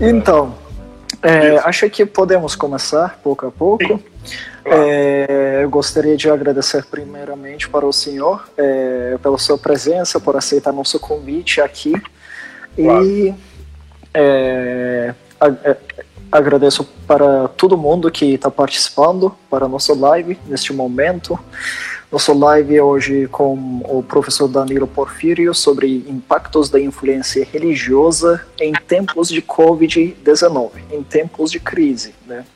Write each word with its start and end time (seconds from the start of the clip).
Então, 0.00 0.54
é, 1.22 1.56
acho 1.58 1.88
que 1.88 2.04
podemos 2.04 2.54
começar 2.54 3.18
pouco 3.22 3.46
a 3.46 3.50
pouco. 3.50 4.02
É, 4.64 5.60
eu 5.62 5.70
gostaria 5.70 6.16
de 6.16 6.28
agradecer 6.28 6.84
primeiramente 6.84 7.68
para 7.68 7.86
o 7.86 7.92
senhor 7.92 8.48
é, 8.56 9.16
pela 9.22 9.38
sua 9.38 9.56
presença, 9.56 10.20
por 10.20 10.36
aceitar 10.36 10.72
nosso 10.72 10.98
convite 10.98 11.60
aqui. 11.60 11.94
E 12.76 13.32
é, 14.12 15.14
é, 15.40 15.76
agradeço 16.30 16.84
para 17.06 17.48
todo 17.48 17.76
mundo 17.78 18.10
que 18.10 18.34
está 18.34 18.50
participando 18.50 19.34
para 19.48 19.66
a 19.66 19.68
nossa 19.68 19.94
live 19.94 20.38
neste 20.46 20.72
momento. 20.72 21.38
Nossa 22.16 22.32
live 22.32 22.74
é 22.74 22.82
hoje 22.82 23.28
com 23.30 23.82
o 23.84 24.02
professor 24.02 24.48
Danilo 24.48 24.86
Porfírio 24.86 25.52
sobre 25.52 26.02
impactos 26.08 26.70
da 26.70 26.80
influência 26.80 27.46
religiosa 27.52 28.40
em 28.58 28.72
tempos 28.72 29.28
de 29.28 29.42
Covid-19, 29.42 30.70
em 30.90 31.02
tempos 31.02 31.50
de 31.50 31.60
crise. 31.60 32.14
Né? 32.26 32.46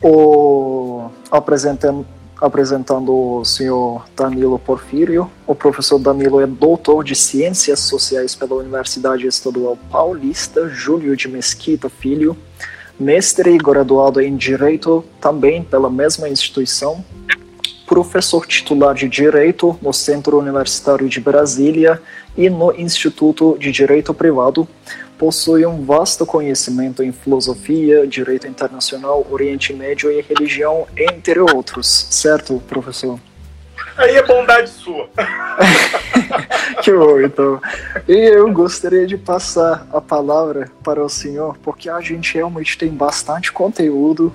O, 0.00 1.10
apresentando, 1.32 2.06
apresentando 2.40 3.12
o 3.12 3.44
senhor 3.44 4.04
Danilo 4.14 4.56
Porfírio, 4.56 5.28
o 5.48 5.54
professor 5.56 5.98
Danilo 5.98 6.40
é 6.40 6.46
doutor 6.46 7.02
de 7.02 7.16
Ciências 7.16 7.80
Sociais 7.80 8.36
pela 8.36 8.54
Universidade 8.54 9.26
Estadual 9.26 9.76
Paulista, 9.90 10.68
Júlio 10.68 11.16
de 11.16 11.26
Mesquita 11.26 11.88
Filho, 11.88 12.36
mestre 13.00 13.50
e 13.50 13.58
graduado 13.58 14.20
em 14.20 14.36
Direito 14.36 15.04
também 15.20 15.64
pela 15.64 15.90
mesma 15.90 16.28
instituição, 16.28 17.04
professor 17.86 18.46
titular 18.46 18.94
de 18.94 19.08
Direito 19.08 19.78
no 19.80 19.92
Centro 19.92 20.38
Universitário 20.38 21.08
de 21.08 21.20
Brasília 21.20 22.02
e 22.36 22.50
no 22.50 22.72
Instituto 22.72 23.56
de 23.58 23.70
Direito 23.70 24.12
Privado, 24.12 24.68
possui 25.16 25.64
um 25.64 25.84
vasto 25.84 26.26
conhecimento 26.26 27.02
em 27.02 27.12
filosofia, 27.12 28.06
direito 28.06 28.46
internacional, 28.46 29.26
Oriente 29.30 29.72
Médio 29.72 30.10
e 30.10 30.20
religião, 30.20 30.86
entre 30.96 31.40
outros. 31.40 32.06
Certo, 32.10 32.62
professor? 32.68 33.18
Aí 33.96 34.16
é 34.16 34.22
bondade 34.22 34.68
sua. 34.68 35.08
que 36.82 36.92
bom, 36.92 37.20
então. 37.20 37.60
E 38.06 38.12
eu 38.12 38.52
gostaria 38.52 39.06
de 39.06 39.16
passar 39.16 39.86
a 39.92 40.00
palavra 40.00 40.70
para 40.84 41.02
o 41.02 41.08
senhor, 41.08 41.56
porque 41.58 41.88
a 41.88 42.00
gente 42.00 42.34
realmente 42.34 42.76
tem 42.76 42.90
bastante 42.90 43.52
conteúdo, 43.52 44.32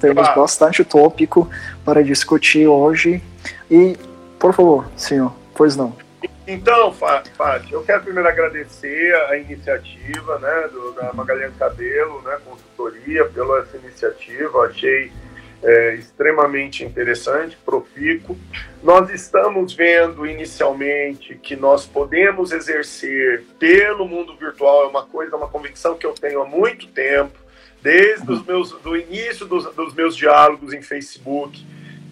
temos 0.00 0.22
claro. 0.22 0.40
bastante 0.40 0.84
tópico 0.84 1.50
para 1.84 2.02
discutir 2.02 2.66
hoje. 2.66 3.22
E, 3.70 3.96
por 4.38 4.54
favor, 4.54 4.86
senhor, 4.96 5.32
pois 5.54 5.76
não. 5.76 5.94
Então, 6.46 6.92
Fábio, 6.92 7.74
eu 7.74 7.82
quero 7.82 8.02
primeiro 8.02 8.28
agradecer 8.28 9.14
a 9.28 9.36
iniciativa 9.36 10.38
né, 10.40 10.68
do, 10.72 10.92
da 10.92 11.12
Magalhães 11.12 11.52
Cabelo, 11.56 12.20
né, 12.22 12.38
consultoria, 12.44 13.24
pela 13.26 13.60
essa 13.60 13.76
iniciativa. 13.76 14.66
Achei 14.66 15.12
é, 15.62 15.94
extremamente 15.94 16.84
interessante, 16.84 17.56
profícuo. 17.64 18.36
Nós 18.82 19.10
estamos 19.10 19.74
vendo 19.74 20.26
inicialmente 20.26 21.34
que 21.36 21.54
nós 21.54 21.86
podemos 21.86 22.52
exercer 22.52 23.44
pelo 23.58 24.06
mundo 24.06 24.34
virtual, 24.36 24.84
é 24.84 24.86
uma 24.88 25.04
coisa, 25.04 25.36
uma 25.36 25.48
convicção 25.48 25.96
que 25.96 26.06
eu 26.06 26.12
tenho 26.12 26.42
há 26.42 26.46
muito 26.46 26.86
tempo, 26.88 27.38
desde 27.82 28.30
os 28.30 28.44
meus, 28.44 28.72
do 28.72 28.96
início 28.96 29.46
dos, 29.46 29.64
dos 29.74 29.94
meus 29.94 30.16
diálogos 30.16 30.72
em 30.72 30.82
Facebook, 30.82 31.64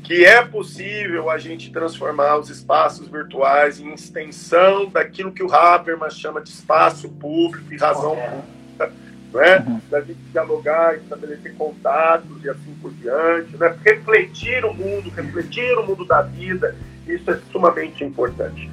que 0.05 0.25
é 0.25 0.43
possível 0.43 1.29
a 1.29 1.37
gente 1.37 1.71
transformar 1.71 2.39
os 2.39 2.49
espaços 2.49 3.09
virtuais 3.09 3.79
em 3.79 3.93
extensão 3.93 4.87
daquilo 4.87 5.33
que 5.33 5.43
o 5.43 5.53
Habermas 5.53 6.19
chama 6.19 6.41
de 6.41 6.49
espaço 6.49 7.09
público 7.11 7.73
e 7.73 7.77
razão 7.77 8.17
pública 8.17 8.58
não 9.33 9.43
é? 9.43 9.59
Uhum. 9.59 9.81
Da 9.91 10.01
gente 10.01 10.19
dialogar, 10.33 10.97
estabelecer 10.97 11.55
contatos 11.55 12.45
e 12.45 12.49
assim 12.49 12.75
por 12.81 12.93
diante, 12.93 13.57
né? 13.57 13.75
refletir 13.85 14.65
o 14.65 14.73
mundo, 14.73 15.11
refletir 15.11 15.77
o 15.79 15.87
mundo 15.87 16.05
da 16.05 16.23
vida, 16.23 16.75
isso 17.07 17.31
é 17.31 17.39
sumamente 17.51 18.05
importante. 18.05 18.71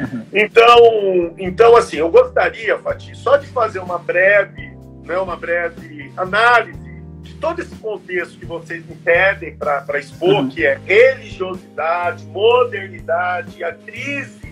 Uhum. 0.00 0.22
Então, 0.32 1.34
então, 1.38 1.76
assim, 1.76 1.96
eu 1.96 2.08
gostaria, 2.10 2.78
Fatih, 2.78 3.14
só 3.14 3.36
de 3.36 3.46
fazer 3.48 3.80
uma 3.80 3.98
breve, 3.98 4.72
né, 5.04 5.18
uma 5.18 5.36
breve 5.36 6.12
análise 6.16 6.78
de 7.22 7.34
todo 7.34 7.60
esse 7.60 7.74
contexto 7.76 8.38
que 8.38 8.46
vocês 8.46 8.86
me 8.86 8.94
pedem 8.94 9.56
para 9.56 9.98
expor, 9.98 10.34
uhum. 10.34 10.48
que 10.48 10.64
é 10.64 10.78
religiosidade, 10.84 12.24
modernidade, 12.26 13.62
a 13.64 13.72
crise 13.72 14.48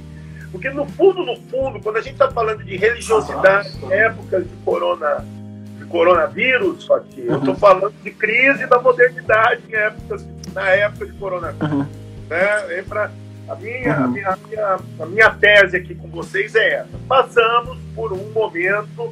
porque 0.57 0.71
no 0.71 0.87
fundo, 0.87 1.23
no 1.23 1.37
fundo, 1.37 1.81
quando 1.81 1.97
a 1.97 2.01
gente 2.01 2.15
está 2.15 2.31
falando 2.31 2.65
de 2.65 2.77
religiosidade, 2.77 3.77
em 3.83 3.93
épocas 3.93 4.43
de 4.43 4.57
corona, 4.65 5.25
coronavírus, 5.89 6.87
Fatih. 6.87 7.23
Uhum. 7.23 7.35
Eu 7.35 7.39
estou 7.39 7.55
falando 7.57 7.95
de 8.03 8.11
crise 8.11 8.67
da 8.67 8.81
modernidade 8.81 9.63
na 10.53 10.69
época 10.71 11.07
de 11.07 11.13
coronavírus. 11.13 11.71
Uhum. 11.71 11.87
Né? 12.29 12.83
Pra, 12.89 13.11
a, 13.49 13.55
minha, 13.57 13.99
uhum. 13.99 14.05
a, 14.05 14.09
minha, 14.09 14.29
a, 14.29 14.37
minha, 14.37 14.79
a 15.01 15.07
minha 15.07 15.31
tese 15.31 15.77
aqui 15.77 15.95
com 15.95 16.09
vocês 16.09 16.55
é 16.55 16.75
essa. 16.75 16.99
Passamos 17.09 17.79
por 17.95 18.13
um 18.13 18.31
momento 18.33 19.09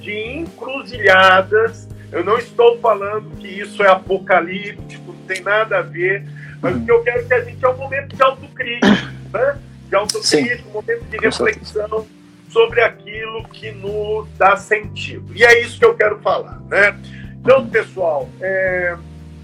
de 0.00 0.12
encruzilhadas. 0.12 1.88
Eu 2.12 2.24
não 2.24 2.38
estou 2.38 2.78
falando 2.78 3.36
que 3.36 3.48
isso 3.48 3.82
é 3.82 3.88
apocalíptico, 3.88 5.12
não 5.12 5.26
tem 5.26 5.42
nada 5.42 5.78
a 5.78 5.82
ver, 5.82 6.24
mas 6.60 6.76
o 6.76 6.84
que 6.84 6.90
eu 6.90 7.02
quero 7.02 7.20
é 7.20 7.24
que 7.24 7.34
a 7.34 7.40
gente 7.42 7.64
é 7.64 7.68
um 7.68 7.76
momento 7.76 8.14
de 8.14 8.22
autocrítica, 8.22 9.12
né? 9.32 9.58
de 9.88 9.96
autocrítica, 9.96 10.68
um 10.68 10.72
momento 10.72 11.04
de 11.04 11.16
reflexão 11.18 12.06
sobre 12.54 12.80
aquilo 12.80 13.42
que 13.48 13.72
nos 13.72 14.28
dá 14.38 14.56
sentido. 14.56 15.34
E 15.34 15.44
é 15.44 15.60
isso 15.60 15.76
que 15.76 15.84
eu 15.84 15.96
quero 15.96 16.20
falar, 16.20 16.60
né? 16.68 16.96
Então, 17.40 17.68
pessoal, 17.68 18.28
é, 18.40 18.96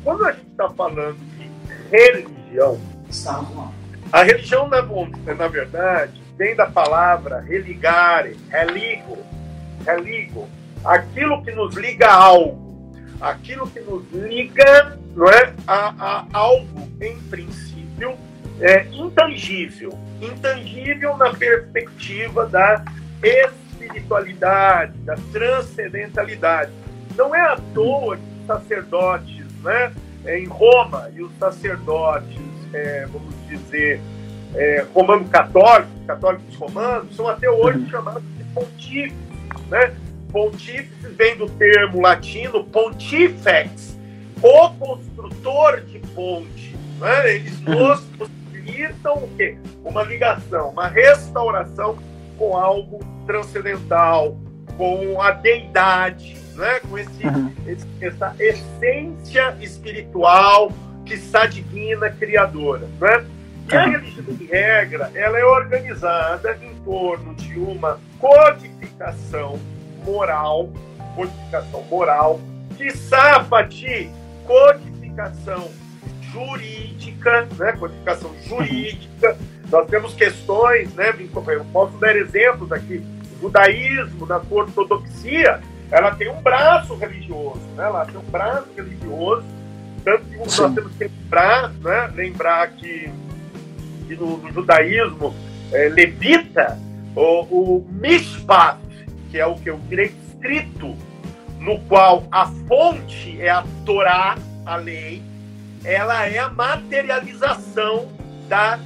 quando 0.05 0.25
a 0.25 0.31
gente 0.31 0.47
está 0.47 0.71
falando 0.71 1.19
de 1.37 1.51
religião, 1.91 2.81
a 4.13 4.23
religião, 4.23 4.69
na, 4.69 4.81
na 5.35 5.49
verdade, 5.49 6.23
vem 6.39 6.55
da 6.55 6.67
palavra 6.67 7.41
religare, 7.41 8.39
religo, 8.49 9.19
religo, 9.85 10.49
aquilo 10.85 11.43
que 11.43 11.51
nos 11.51 11.75
liga 11.75 12.07
a 12.07 12.15
algo, 12.15 12.93
aquilo 13.21 13.69
que 13.69 13.81
nos 13.81 14.09
liga 14.13 14.97
não 15.17 15.29
é, 15.29 15.53
a, 15.67 15.95
a 15.99 16.27
algo, 16.33 16.89
em 17.01 17.19
princípio, 17.23 18.17
é, 18.61 18.87
intangível, 18.93 19.99
intangível 20.23 21.17
na 21.17 21.35
perspectiva 21.35 22.47
da 22.47 22.85
espiritualidade, 23.23 24.93
da 24.99 25.17
transcendentalidade. 25.33 26.71
Não 27.17 27.35
é 27.35 27.41
à 27.41 27.57
toa 27.75 28.17
que 28.17 28.23
os 28.41 28.47
sacerdotes, 28.47 29.47
né, 29.63 29.93
em 30.27 30.47
Roma, 30.47 31.11
e 31.15 31.23
os 31.23 31.33
sacerdotes, 31.39 32.39
é, 32.73 33.07
vamos 33.07 33.35
dizer, 33.49 34.01
é, 34.55 34.85
romano-católicos, 34.95 35.93
católicos 36.07 36.55
romanos, 36.57 37.15
são 37.15 37.29
até 37.29 37.49
hoje 37.51 37.79
uhum. 37.79 37.89
chamados 37.89 38.23
de 38.37 38.45
pontífices. 38.45 39.19
Né? 39.69 39.95
Pontífices 40.33 41.17
vem 41.17 41.37
do 41.37 41.49
termo 41.49 42.01
latino 42.01 42.65
pontifex, 42.65 43.99
o 44.43 44.71
construtor 44.71 45.81
de 45.83 45.99
ponte. 46.15 46.77
Né? 46.99 47.35
Eles 47.37 47.61
uhum. 47.67 47.89
nos 47.89 48.01
possibilitam 48.01 49.15
o 49.15 49.31
quê? 49.37 49.57
Uma 49.85 50.03
ligação, 50.03 50.71
uma 50.71 50.89
restauração 50.89 51.99
com 52.41 52.57
algo 52.57 53.01
transcendental, 53.27 54.35
com 54.79 55.21
a 55.21 55.31
deidade, 55.31 56.39
né? 56.57 56.81
com 56.81 56.97
esse, 56.97 57.27
uhum. 57.27 57.53
esse, 57.67 57.87
essa 58.01 58.35
essência 58.39 59.55
espiritual 59.61 60.73
que 61.05 61.13
está 61.13 61.45
divina, 61.45 62.09
criadora. 62.09 62.89
Né? 62.99 63.27
E 63.71 63.77
a 63.77 63.87
religião, 63.87 64.25
em 64.41 64.47
regra, 64.47 65.11
ela 65.15 65.39
é 65.39 65.45
organizada 65.45 66.59
em 66.63 66.75
torno 66.83 67.35
de 67.35 67.59
uma 67.59 68.01
codificação 68.19 69.61
moral, 70.03 70.71
codificação 71.15 71.83
moral, 71.91 72.41
que 72.79 72.91
sapati, 72.91 74.11
codificação 74.47 75.69
jurídica, 76.33 77.47
né? 77.59 77.73
codificação 77.73 78.35
jurídica, 78.47 79.37
nós 79.71 79.87
temos 79.89 80.15
questões, 80.15 80.93
né? 80.95 81.15
Eu 81.19 81.65
posso 81.73 81.97
dar 81.99 82.17
exemplos 82.17 82.73
aqui. 82.73 83.05
O 83.39 83.43
judaísmo, 83.43 84.27
na 84.27 84.41
sua 84.41 84.65
ortodoxia, 84.65 85.61
ela 85.91 86.15
tem 86.15 86.29
um 86.29 86.41
braço 86.43 86.95
religioso, 86.97 87.61
né? 87.77 87.85
Ela 87.85 88.05
tem 88.05 88.17
um 88.17 88.31
braço 88.31 88.67
religioso, 88.77 89.45
tanto 90.05 90.25
que 90.25 90.37
nós 90.37 90.57
temos 90.57 90.93
que 90.97 91.05
lembrar, 91.05 91.73
né? 91.75 92.11
Lembrar 92.15 92.71
que, 92.73 93.11
que 94.07 94.17
no, 94.17 94.39
no, 94.39 94.53
judaísmo 94.53 95.35
é, 95.73 95.89
levita 95.89 96.79
o, 97.15 97.43
o 97.43 97.87
mishpat, 97.91 98.79
que 99.31 99.39
é 99.39 99.47
o 99.47 99.55
que 99.55 99.71
o 99.71 99.79
direito 99.79 100.17
escrito, 100.29 100.97
no 101.61 101.79
qual 101.83 102.25
a 102.33 102.47
fonte 102.67 103.41
é 103.41 103.51
a 103.51 103.65
Torá, 103.85 104.37
a 104.67 104.77
lei, 104.77 105.23
ela 105.85 106.27
é 106.27 106.39
a 106.39 106.49
materialização 106.49 108.09
da 108.49 108.79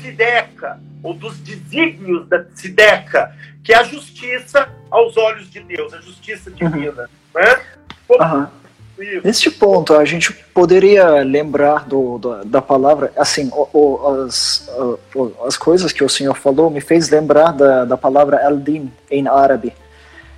Sideca, 0.00 0.80
ou 1.02 1.14
dos 1.14 1.38
desígnios 1.38 2.28
da 2.28 2.44
Sideca, 2.54 3.34
que 3.62 3.72
é 3.72 3.76
a 3.76 3.84
justiça 3.84 4.68
aos 4.90 5.16
olhos 5.16 5.50
de 5.50 5.60
Deus, 5.60 5.92
a 5.94 6.00
justiça 6.00 6.50
divina. 6.50 7.08
Né? 7.34 7.60
Como... 8.06 8.48
Neste 9.24 9.50
ponto, 9.50 9.94
a 9.94 10.04
gente 10.04 10.30
poderia 10.52 11.22
lembrar 11.22 11.86
do, 11.86 12.18
do 12.18 12.44
da 12.44 12.60
palavra, 12.60 13.10
assim, 13.16 13.48
o, 13.50 13.66
o, 13.72 14.24
as, 14.24 14.70
o, 15.14 15.32
as 15.46 15.56
coisas 15.56 15.90
que 15.90 16.04
o 16.04 16.08
senhor 16.08 16.36
falou 16.36 16.68
me 16.68 16.82
fez 16.82 17.08
lembrar 17.08 17.52
da, 17.52 17.86
da 17.86 17.96
palavra 17.96 18.46
al-din 18.46 18.92
em 19.10 19.26
árabe, 19.26 19.72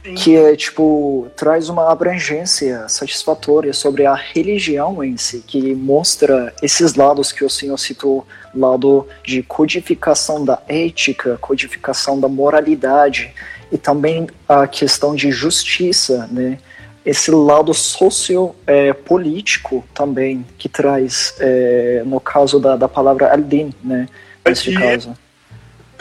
Sim. 0.03 0.15
que 0.15 0.37
é, 0.37 0.57
tipo, 0.57 1.29
traz 1.37 1.69
uma 1.69 1.93
abrangência 1.93 2.89
satisfatória 2.89 3.73
sobre 3.73 4.05
a 4.05 4.15
religião 4.15 5.05
em 5.05 5.17
si, 5.17 5.45
que 5.47 5.77
mostra 5.77 6.53
esses 6.61 6.95
lados 6.95 7.31
que 7.31 7.45
o 7.45 7.51
senhor 7.51 7.79
citou, 7.79 8.27
lado 8.53 9.07
de 9.25 9.45
codificação 9.45 10.45
da 10.45 10.61
ética, 10.67 11.39
codificação 11.41 12.19
da 12.19 12.27
moralidade, 12.27 13.33
e 13.71 13.79
também 13.79 14.27
a 14.49 14.67
questão 14.67 15.15
de 15.15 15.31
justiça, 15.31 16.29
né? 16.33 16.59
esse 17.05 17.31
lado 17.31 17.75
sociopolítico 17.75 19.77
é, 19.77 19.83
também 19.95 20.47
que 20.57 20.69
traz 20.69 21.35
é, 21.41 22.03
no 22.07 22.21
caso 22.21 22.61
da, 22.61 22.77
da 22.77 22.89
palavra 22.89 23.33
Aldin, 23.33 23.75
né? 23.83 24.09
Nesse 24.47 24.73
caso. 24.75 25.17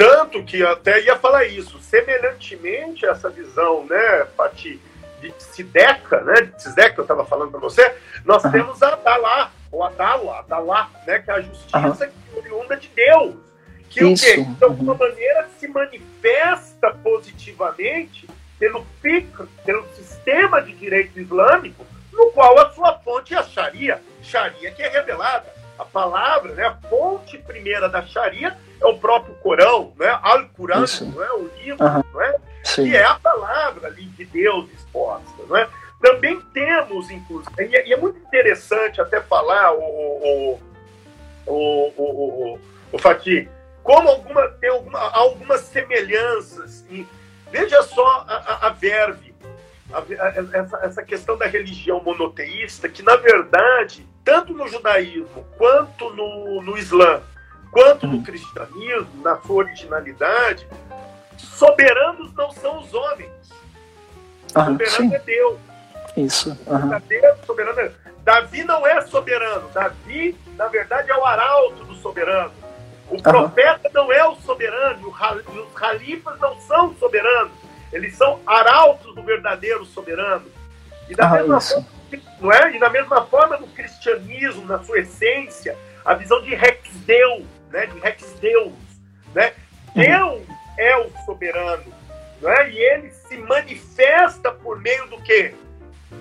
Tanto 0.02 0.44
que 0.44 0.64
até 0.64 1.00
ia 1.02 1.16
falar 1.18 1.46
isso, 1.46 1.80
semelhantemente 1.80 3.06
a 3.06 3.12
essa 3.12 3.30
visão, 3.30 3.86
né, 3.86 4.26
Pati, 4.36 4.82
de 5.22 5.32
Sideca, 5.38 6.22
né, 6.22 6.42
de 6.42 6.64
Sideca 6.64 6.94
que 6.94 7.00
eu 7.00 7.04
estava 7.04 7.24
falando 7.26 7.52
para 7.52 7.60
você, 7.60 7.94
nós 8.26 8.44
uhum. 8.44 8.52
temos 8.52 8.82
a 8.82 8.96
Dalá, 8.96 9.52
ou 9.72 9.84
a 9.84 9.92
Dala, 9.92 10.40
a 10.40 10.42
Dalá, 10.42 10.90
né, 11.06 11.20
que 11.20 11.30
é 11.30 11.34
a 11.36 11.42
justiça 11.42 11.78
uhum. 11.78 12.12
que 12.34 12.40
oriunda 12.40 12.78
de 12.78 12.88
Deus, 12.88 13.36
que 13.90 14.04
isso. 14.04 14.26
o 14.26 14.36
quê? 14.36 14.44
de 14.44 14.64
alguma 14.64 14.94
uhum. 14.94 15.00
maneira 15.00 15.48
se 15.60 15.68
manifesta 15.68 16.92
positivamente 17.04 18.28
pelo 18.58 18.86
FIC, 19.02 19.28
pelo 19.64 19.86
sistema 19.94 20.62
de 20.62 20.74
direito 20.74 21.20
islâmico, 21.20 21.86
no 22.12 22.32
qual 22.32 22.58
a 22.60 22.72
sua 22.72 22.98
fonte 23.00 23.34
é 23.34 23.38
a 23.38 23.44
Sharia. 23.44 24.02
Sharia 24.22 24.72
que 24.72 24.84
é 24.84 24.90
revelada. 24.90 25.61
A 25.82 25.86
palavra, 25.86 26.54
né, 26.54 26.64
a 26.68 26.76
fonte 26.88 27.40
primeira 27.40 27.90
da 27.90 28.06
Sharia 28.06 28.56
é 28.80 28.86
o 28.86 29.00
próprio 29.00 29.34
Corão, 29.36 29.94
né, 29.98 30.08
Al-Quran, 30.22 30.86
não 31.14 31.24
é? 31.24 31.32
o 31.34 31.52
livro, 31.58 31.84
uhum. 31.84 32.04
não 32.14 32.22
é? 32.22 32.36
que 32.64 32.96
é 32.96 33.04
a 33.04 33.16
palavra 33.16 33.88
ali 33.88 34.06
de 34.06 34.26
Deus 34.26 34.70
exposta. 34.72 35.44
Não 35.50 35.58
é? 35.58 35.68
Também 36.00 36.40
temos, 36.54 37.10
inclusive, 37.10 37.52
e 37.58 37.76
é, 37.76 37.88
e 37.88 37.94
é 37.94 37.98
muito 37.98 38.20
interessante 38.20 39.02
até 39.02 39.22
falar, 39.22 39.74
o, 39.74 39.80
o, 39.80 40.60
o, 41.48 41.94
o, 41.98 42.60
o, 42.92 42.98
Fatih, 43.00 43.50
como 43.82 44.08
alguma, 44.08 44.48
tem 44.50 44.70
alguma, 44.70 45.00
algumas 45.00 45.62
semelhanças 45.62 46.86
em 46.92 47.08
Veja 47.52 47.82
só 47.84 48.26
a, 48.28 48.36
a, 48.36 48.68
a 48.68 48.70
verve, 48.70 49.36
a, 49.92 50.58
essa, 50.58 50.78
essa 50.84 51.04
questão 51.04 51.38
da 51.38 51.48
religião 51.48 52.02
monoteísta, 52.02 52.88
que 52.88 53.04
na 53.04 53.18
verdade, 53.18 54.08
tanto 54.24 54.54
no 54.54 54.68
judaísmo, 54.68 55.46
quanto 55.58 56.10
no, 56.12 56.62
no 56.62 56.78
Islã, 56.78 57.22
quanto 57.72 58.08
no 58.08 58.22
cristianismo, 58.24 59.22
na 59.24 59.38
sua 59.38 59.56
originalidade, 59.58 60.68
soberanos 61.38 62.34
não 62.34 62.52
são 62.52 62.80
os 62.80 62.94
homens. 62.94 63.32
Uhum, 64.56 64.66
soberano 64.66 64.90
sim. 64.90 65.16
é 65.16 65.20
Deus. 65.20 65.60
Isso. 66.18 66.50
Uhum. 66.68 67.46
soberano 67.46 67.80
é... 67.80 67.92
Davi 68.24 68.64
não 68.64 68.86
é 68.86 69.02
soberano. 69.02 69.70
Davi, 69.70 70.38
na 70.56 70.68
verdade, 70.68 71.10
é 71.10 71.18
o 71.18 71.26
arauto 71.26 71.84
do 71.86 71.96
soberano. 71.96 72.52
O 73.10 73.22
profeta 73.22 73.88
uhum. 73.88 73.94
não 73.94 74.12
é 74.12 74.26
o 74.26 74.36
soberano, 74.36 75.10
os 75.10 75.74
califas 75.74 76.40
não 76.40 76.60
são 76.62 76.96
soberanos, 76.96 77.52
eles 77.92 78.16
são 78.16 78.40
arautos 78.46 79.14
do 79.14 79.22
verdadeiro 79.22 79.84
soberano. 79.86 80.46
E 81.10 81.16
da, 81.16 81.30
mesma 81.30 81.60
forma, 81.60 81.88
não 82.40 82.52
é? 82.52 82.76
e 82.76 82.80
da 82.80 82.90
mesma 82.90 83.26
forma, 83.26 83.58
no 83.58 83.68
cristianismo, 83.68 84.66
na 84.66 84.84
sua 84.84 85.00
essência, 85.00 85.78
a 86.04 86.14
visão 86.14 86.42
de 86.42 86.56
Rex 86.56 86.90
Deus, 87.06 87.46
né? 87.70 87.86
de 87.86 88.00
Rex 88.00 88.34
Deus. 88.40 88.74
Né? 89.34 89.54
Deus 89.96 90.42
é 90.78 90.98
o 90.98 91.10
soberano, 91.26 91.94
não 92.42 92.50
é? 92.50 92.70
e 92.70 92.78
ele 92.78 93.12
se 93.12 93.38
manifesta 93.38 94.52
por 94.52 94.80
meio 94.80 95.08
do 95.08 95.22
quê? 95.22 95.54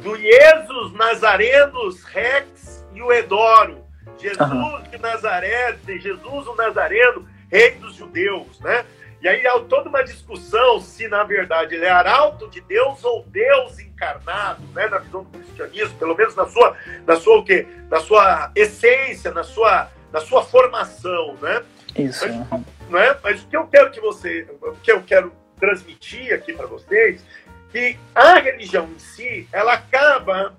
Do 0.03 0.17
Jesus 0.17 0.93
Nazarenos 0.93 2.05
Rex 2.05 2.85
e 2.95 3.03
o 3.03 3.13
Edoro 3.13 3.91
Jesus 4.21 4.51
uhum. 4.51 4.83
de 4.83 4.99
Nazaré, 4.99 5.73
de 5.85 5.99
Jesus 5.99 6.47
o 6.47 6.55
Nazareno, 6.55 7.27
rei 7.51 7.73
dos 7.73 7.95
judeus, 7.95 8.61
né? 8.61 8.85
E 9.23 9.29
aí 9.29 9.47
há 9.47 9.61
toda 9.61 9.89
uma 9.89 10.03
discussão 10.03 10.81
se, 10.81 11.07
na 11.09 11.25
verdade, 11.25 11.75
ele 11.75 11.85
é 11.85 11.91
arauto 11.91 12.49
de 12.49 12.61
Deus 12.63 13.05
ou 13.05 13.23
Deus 13.27 13.79
encarnado, 13.79 14.63
né? 14.75 14.89
Na 14.89 14.99
visão 14.99 15.25
do 15.25 15.39
cristianismo, 15.39 15.99
pelo 15.99 16.17
menos 16.17 16.35
na 16.35 16.47
sua, 16.47 16.77
na 17.07 17.17
sua 17.17 17.39
o 17.39 17.45
quê? 17.45 17.67
Na 17.91 18.01
sua 18.01 18.51
essência, 18.55 19.31
na 19.31 19.45
sua, 19.45 19.91
na 20.11 20.21
sua 20.21 20.43
formação, 20.43 21.37
né? 21.41 21.63
Isso. 21.97 22.27
Mas, 22.27 22.63
não 22.89 22.99
é? 22.99 23.17
Mas 23.23 23.43
o 23.43 23.47
que 23.47 23.57
eu 23.57 23.67
quero 23.67 23.91
que 23.91 24.01
você, 24.01 24.49
o 24.63 24.73
que 24.77 24.91
eu 24.91 25.03
quero 25.03 25.33
transmitir 25.59 26.33
aqui 26.33 26.55
para 26.55 26.67
vocês, 26.67 27.23
que 27.71 27.99
a 28.15 28.39
religião 28.39 28.89
em 28.89 28.99
si, 28.99 29.47
ela 29.53 29.75
acaba 29.75 30.55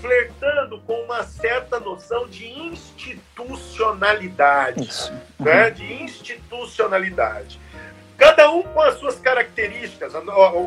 flertando 0.00 0.80
com 0.80 0.94
uma 1.02 1.22
certa 1.24 1.78
noção 1.80 2.28
de 2.28 2.46
institucionalidade, 2.46 5.12
né? 5.38 5.70
de 5.70 6.02
institucionalidade. 6.02 7.60
Cada 8.16 8.50
um 8.50 8.62
com 8.62 8.80
as 8.80 8.98
suas 8.98 9.16
características. 9.16 10.14
A, 10.14 10.20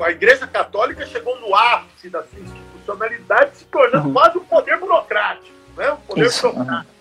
a, 0.05 0.11
Igreja 0.11 0.45
Católica 0.45 1.05
chegou 1.05 1.39
no 1.39 1.55
ápice 1.55 2.09
da 2.09 2.23
sua 2.23 2.39
institucionalidade, 2.39 3.57
se 3.57 3.65
tornando 3.65 4.07
uhum. 4.07 4.13
quase 4.13 4.37
um 4.37 4.45
poder 4.45 4.77
burocrático, 4.77 5.55
né? 5.75 5.91
um 5.91 5.97
poder 5.97 6.25
Isso. 6.25 6.51
burocrático. 6.51 6.99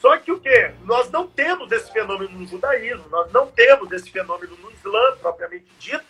Só 0.00 0.16
que 0.18 0.30
o 0.30 0.38
quê? 0.38 0.72
Nós 0.84 1.10
não 1.10 1.26
temos 1.26 1.70
esse 1.72 1.92
fenômeno 1.92 2.38
no 2.38 2.46
judaísmo, 2.46 3.04
nós 3.10 3.32
não 3.32 3.46
temos 3.48 3.90
esse 3.92 4.10
fenômeno 4.10 4.56
no 4.62 4.70
Islã, 4.70 5.16
propriamente 5.20 5.66
dito, 5.78 6.04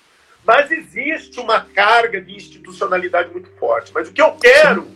mas 0.44 0.70
existe 0.70 1.40
uma 1.40 1.60
carga 1.60 2.20
de 2.20 2.34
institucionalidade 2.34 3.30
muito 3.30 3.50
forte. 3.58 3.92
Mas 3.94 4.08
o 4.08 4.12
que 4.12 4.22
eu 4.22 4.32
quero 4.32 4.86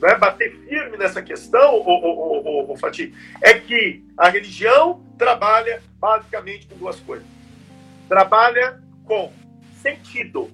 né, 0.00 0.14
bater 0.14 0.54
firme 0.68 0.96
nessa 0.96 1.20
questão, 1.20 1.74
o, 1.74 1.80
o, 1.80 2.68
o, 2.68 2.72
o 2.72 2.76
Fatih, 2.76 3.14
é 3.42 3.54
que 3.54 4.04
a 4.16 4.28
religião 4.28 5.02
trabalha 5.18 5.82
basicamente 5.98 6.66
com 6.66 6.76
duas 6.76 7.00
coisas. 7.00 7.33
Trabalha 8.08 8.80
com 9.04 9.32
sentido. 9.80 10.50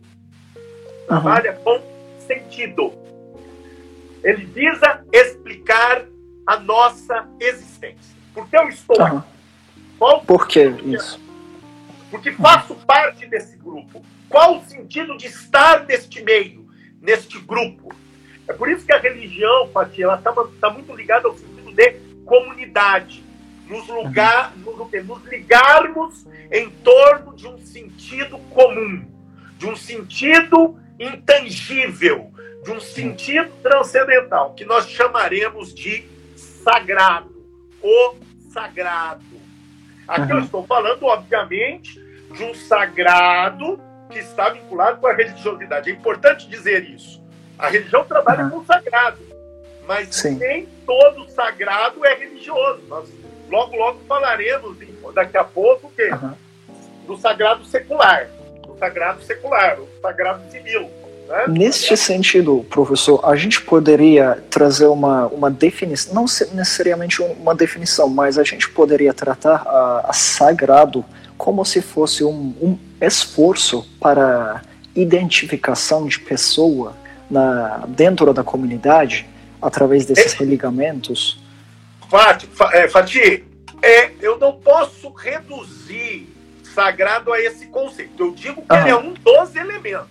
Trabalha 1.06 1.58
uhum. 1.58 1.64
com 1.64 2.20
sentido. 2.26 2.92
Ele 4.22 4.44
visa 4.46 5.04
explicar 5.12 6.04
a 6.46 6.58
nossa 6.58 7.28
existência. 7.40 8.16
Por 8.34 8.48
que 8.48 8.56
eu 8.56 8.68
estou 8.68 8.98
uhum. 8.98 9.18
aqui? 9.18 9.28
Qual 9.98 10.20
Por 10.22 10.48
que 10.48 10.62
isso? 10.62 11.20
Porque 12.10 12.32
faço 12.32 12.74
parte 12.86 13.26
desse 13.26 13.56
grupo. 13.56 14.04
Qual 14.28 14.58
o 14.58 14.64
sentido 14.64 15.16
de 15.16 15.26
estar 15.26 15.84
neste 15.84 16.22
meio, 16.22 16.66
neste 17.00 17.38
grupo? 17.40 17.94
É 18.48 18.52
por 18.52 18.68
isso 18.68 18.84
que 18.84 18.92
a 18.92 18.98
religião, 18.98 19.68
Pati, 19.68 20.02
ela 20.02 20.16
está 20.16 20.32
tá 20.60 20.70
muito 20.70 20.94
ligada 20.94 21.28
ao 21.28 21.36
sentido 21.36 21.72
de 21.72 21.92
comunidade. 22.24 23.22
Nos, 23.70 23.86
lugar, 23.86 24.52
nos, 24.56 25.24
ligarmos 25.26 26.26
em 26.50 26.68
torno 26.68 27.36
de 27.36 27.46
um 27.46 27.56
sentido 27.56 28.36
comum, 28.50 29.06
de 29.56 29.66
um 29.68 29.76
sentido 29.76 30.76
intangível, 30.98 32.32
de 32.64 32.72
um 32.72 32.80
sentido 32.80 33.48
transcendental, 33.62 34.54
que 34.54 34.64
nós 34.64 34.90
chamaremos 34.90 35.72
de 35.72 36.04
sagrado, 36.34 37.32
o 37.80 38.16
sagrado. 38.52 39.22
Aqui 40.08 40.32
eu 40.32 40.40
estou 40.40 40.66
falando, 40.66 41.04
obviamente, 41.04 41.94
de 42.34 42.42
um 42.42 42.52
sagrado 42.52 43.80
que 44.10 44.18
está 44.18 44.48
vinculado 44.48 45.00
com 45.00 45.06
a 45.06 45.12
religiosidade. 45.12 45.90
É 45.90 45.92
importante 45.92 46.48
dizer 46.48 46.90
isso. 46.90 47.22
A 47.56 47.68
religião 47.68 48.04
trabalha 48.04 48.44
uhum. 48.44 48.50
com 48.50 48.56
o 48.58 48.64
sagrado, 48.64 49.20
mas 49.86 50.16
Sim. 50.16 50.38
nem 50.38 50.66
todo 50.84 51.30
sagrado 51.30 52.04
é 52.04 52.14
religioso. 52.14 52.82
Nós 52.88 53.08
logo, 53.50 53.76
logo 53.76 54.00
falaremos 54.06 54.76
daqui 55.14 55.36
a 55.36 55.44
pouco 55.44 55.90
que 55.96 56.08
uhum. 56.10 56.32
do 57.06 57.16
sagrado 57.16 57.64
secular, 57.64 58.28
do 58.66 58.76
sagrado 58.78 59.22
secular, 59.22 59.76
do 59.76 59.88
sagrado 60.00 60.50
civil. 60.50 60.88
Né? 61.28 61.44
Neste 61.48 61.96
sentido, 61.96 62.64
professor, 62.70 63.20
a 63.24 63.36
gente 63.36 63.60
poderia 63.62 64.42
trazer 64.50 64.86
uma, 64.86 65.26
uma 65.28 65.50
definição, 65.50 66.14
não 66.14 66.22
necessariamente 66.22 67.22
uma 67.22 67.54
definição, 67.54 68.08
mas 68.08 68.38
a 68.38 68.44
gente 68.44 68.68
poderia 68.70 69.12
tratar 69.12 69.62
a, 69.66 70.06
a 70.08 70.12
sagrado 70.12 71.04
como 71.36 71.64
se 71.64 71.80
fosse 71.80 72.22
um, 72.22 72.54
um 72.60 72.78
esforço 73.00 73.86
para 73.98 74.62
identificação 74.94 76.06
de 76.06 76.20
pessoa 76.20 76.94
na, 77.30 77.84
dentro 77.88 78.32
da 78.34 78.42
comunidade 78.42 79.26
através 79.62 80.04
desses 80.04 80.32
religamentos? 80.34 81.39
Fati, 82.10 82.48
é, 82.72 82.88
Fati 82.88 83.44
é, 83.80 84.10
eu 84.20 84.36
não 84.36 84.52
posso 84.52 85.10
reduzir 85.10 86.28
sagrado 86.74 87.32
a 87.32 87.40
esse 87.40 87.66
conceito. 87.68 88.22
Eu 88.22 88.32
digo 88.32 88.62
que 88.62 88.74
ele 88.74 88.90
é 88.90 88.96
um 88.96 89.12
dos 89.12 89.54
elementos. 89.54 90.08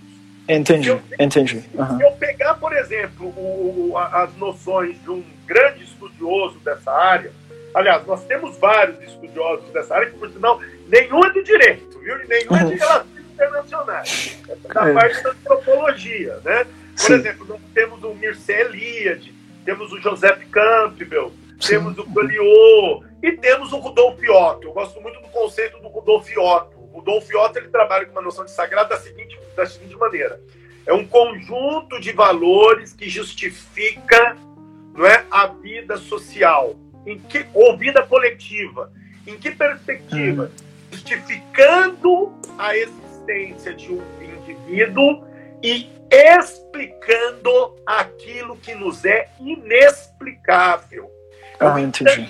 Entendi, 0.47 0.85
se 0.85 0.89
eu, 0.89 1.01
entendi. 1.19 1.63
Uhum. 1.73 1.97
Se 1.97 2.03
eu 2.03 2.11
pegar, 2.13 2.55
por 2.55 2.73
exemplo, 2.73 3.27
o, 3.27 3.93
as 3.95 4.35
noções 4.37 4.99
de 5.03 5.11
um 5.11 5.23
grande 5.45 5.83
estudioso 5.83 6.57
dessa 6.59 6.91
área, 6.91 7.31
aliás, 7.75 8.05
nós 8.07 8.23
temos 8.25 8.57
vários 8.57 8.99
estudiosos 9.03 9.69
dessa 9.71 9.93
área, 9.93 10.09
que, 10.09 10.17
por 10.17 10.29
sinal, 10.31 10.59
nenhum 10.87 11.23
é 11.23 11.29
de 11.33 11.43
direito, 11.43 11.99
viu? 11.99 12.17
Nenhum 12.27 12.55
é 12.55 12.63
de 12.63 12.71
uhum. 12.71 12.77
relações 12.77 13.25
internacionais. 13.33 14.39
Da 14.73 14.89
é. 14.89 14.93
parte 14.93 15.23
da 15.23 15.29
antropologia, 15.31 16.39
né? 16.43 16.65
Por 16.95 17.05
Sim. 17.05 17.13
exemplo, 17.13 17.45
nós 17.47 17.61
temos 17.73 18.03
o 18.03 18.13
Mircea 18.15 18.61
Eliade, 18.61 19.33
temos 19.63 19.91
o 19.91 20.01
Joseph 20.01 20.41
Campbell. 20.49 21.31
Temos 21.59 21.97
o 21.97 22.05
Galiot 22.09 23.05
e 23.21 23.31
temos 23.33 23.73
o 23.73 23.77
Rudolf 23.77 24.17
Otto. 24.17 24.67
Eu 24.67 24.73
gosto 24.73 25.01
muito 25.01 25.19
do 25.21 25.27
conceito 25.27 25.79
do 25.79 25.87
Rudolf 25.89 26.27
Otto. 26.37 26.77
O 26.77 26.97
Rudolf 26.97 27.27
Otto 27.35 27.59
ele 27.59 27.67
trabalha 27.67 28.05
com 28.05 28.13
uma 28.13 28.21
noção 28.21 28.45
de 28.45 28.51
sagrado 28.51 28.89
da 28.89 28.97
seguinte, 28.97 29.37
da 29.55 29.65
seguinte 29.65 29.95
maneira: 29.95 30.39
é 30.85 30.93
um 30.93 31.05
conjunto 31.05 31.99
de 31.99 32.11
valores 32.11 32.93
que 32.93 33.09
justifica 33.09 34.37
não 34.93 35.05
é, 35.05 35.25
a 35.29 35.47
vida 35.47 35.97
social, 35.97 36.75
em 37.05 37.19
que, 37.19 37.45
ou 37.53 37.77
vida 37.77 38.03
coletiva. 38.03 38.91
Em 39.27 39.37
que 39.37 39.51
perspectiva? 39.51 40.43
Uhum. 40.43 40.69
Justificando 40.91 42.33
a 42.57 42.75
existência 42.75 43.73
de 43.73 43.93
um 43.93 44.01
indivíduo 44.21 45.23
e 45.61 45.89
explicando 46.11 47.75
aquilo 47.85 48.57
que 48.57 48.73
nos 48.73 49.05
é 49.05 49.29
inexplicável. 49.39 51.18
Ah, 51.59 51.79
entendi. 51.79 52.29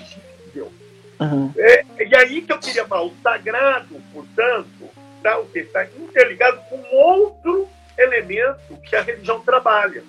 Uhum. 1.20 1.52
É, 1.58 1.84
e 1.98 2.16
aí 2.16 2.40
que 2.40 2.50
eu 2.50 2.58
queria 2.58 2.86
falar, 2.86 3.04
o 3.04 3.12
sagrado, 3.22 4.00
portanto, 4.12 4.88
está? 5.18 5.38
Está 5.54 5.84
interligado 5.84 6.60
com 6.70 6.82
outro 6.96 7.68
elemento 7.98 8.76
que 8.88 8.96
a 8.96 9.02
religião 9.02 9.40
trabalha. 9.40 10.02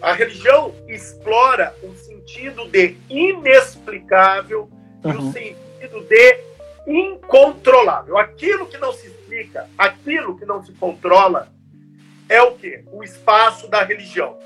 A 0.00 0.12
religião 0.12 0.72
explora 0.86 1.74
o 1.82 1.92
sentido 1.96 2.68
de 2.68 2.96
inexplicável 3.10 4.70
uhum. 5.04 5.10
e 5.10 5.16
o 5.16 5.20
uhum. 5.20 5.32
sentido 5.32 6.00
de 6.08 6.38
incontrolável. 6.86 8.16
Aquilo 8.16 8.66
que 8.66 8.78
não 8.78 8.92
se 8.92 9.08
explica, 9.08 9.68
aquilo 9.76 10.38
que 10.38 10.44
não 10.44 10.64
se 10.64 10.70
controla, 10.72 11.48
é 12.28 12.40
o 12.42 12.52
quê? 12.52 12.84
O 12.92 13.02
espaço 13.02 13.68
da 13.68 13.82
religião. 13.82 14.36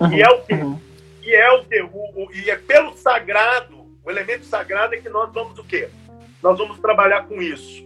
Uhum, 0.00 0.12
e 0.12 0.22
é 0.22 0.28
o 0.28 0.42
quê? 0.42 0.54
Uhum. 0.54 0.80
E 1.26 1.34
é 1.34 1.52
o? 1.52 1.64
O, 2.14 2.32
e 2.32 2.48
é 2.48 2.56
pelo 2.56 2.96
sagrado, 2.96 3.84
o 4.04 4.08
elemento 4.08 4.44
sagrado 4.44 4.94
é 4.94 4.98
que 4.98 5.08
nós 5.08 5.32
vamos 5.32 5.58
o 5.58 5.64
quê? 5.64 5.88
Nós 6.40 6.56
vamos 6.56 6.78
trabalhar 6.78 7.26
com 7.26 7.42
isso. 7.42 7.84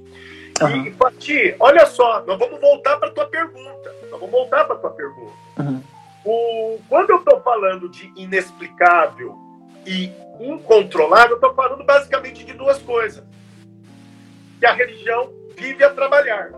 Uhum. 0.60 0.84
E, 0.84 0.90
Pati, 0.90 1.56
olha 1.58 1.86
só, 1.86 2.22
nós 2.26 2.38
vamos 2.38 2.60
voltar 2.60 2.98
para 2.98 3.08
a 3.08 3.12
tua 3.12 3.26
pergunta. 3.26 3.94
Nós 4.02 4.20
vamos 4.20 4.30
voltar 4.30 4.64
para 4.66 4.76
a 4.76 4.78
tua 4.78 4.90
pergunta. 4.90 5.32
Uhum. 5.58 5.82
O, 6.22 6.78
quando 6.86 7.08
eu 7.08 7.16
estou 7.16 7.40
falando 7.40 7.88
de 7.88 8.12
inexplicável 8.14 9.34
e 9.86 10.12
incontrolável, 10.38 11.30
eu 11.30 11.36
estou 11.36 11.54
falando 11.54 11.82
basicamente 11.82 12.44
de 12.44 12.52
duas 12.52 12.78
coisas. 12.82 13.24
Que 14.58 14.66
a 14.66 14.74
religião 14.74 15.32
vive 15.56 15.82
a 15.82 15.88
trabalhar 15.88 16.50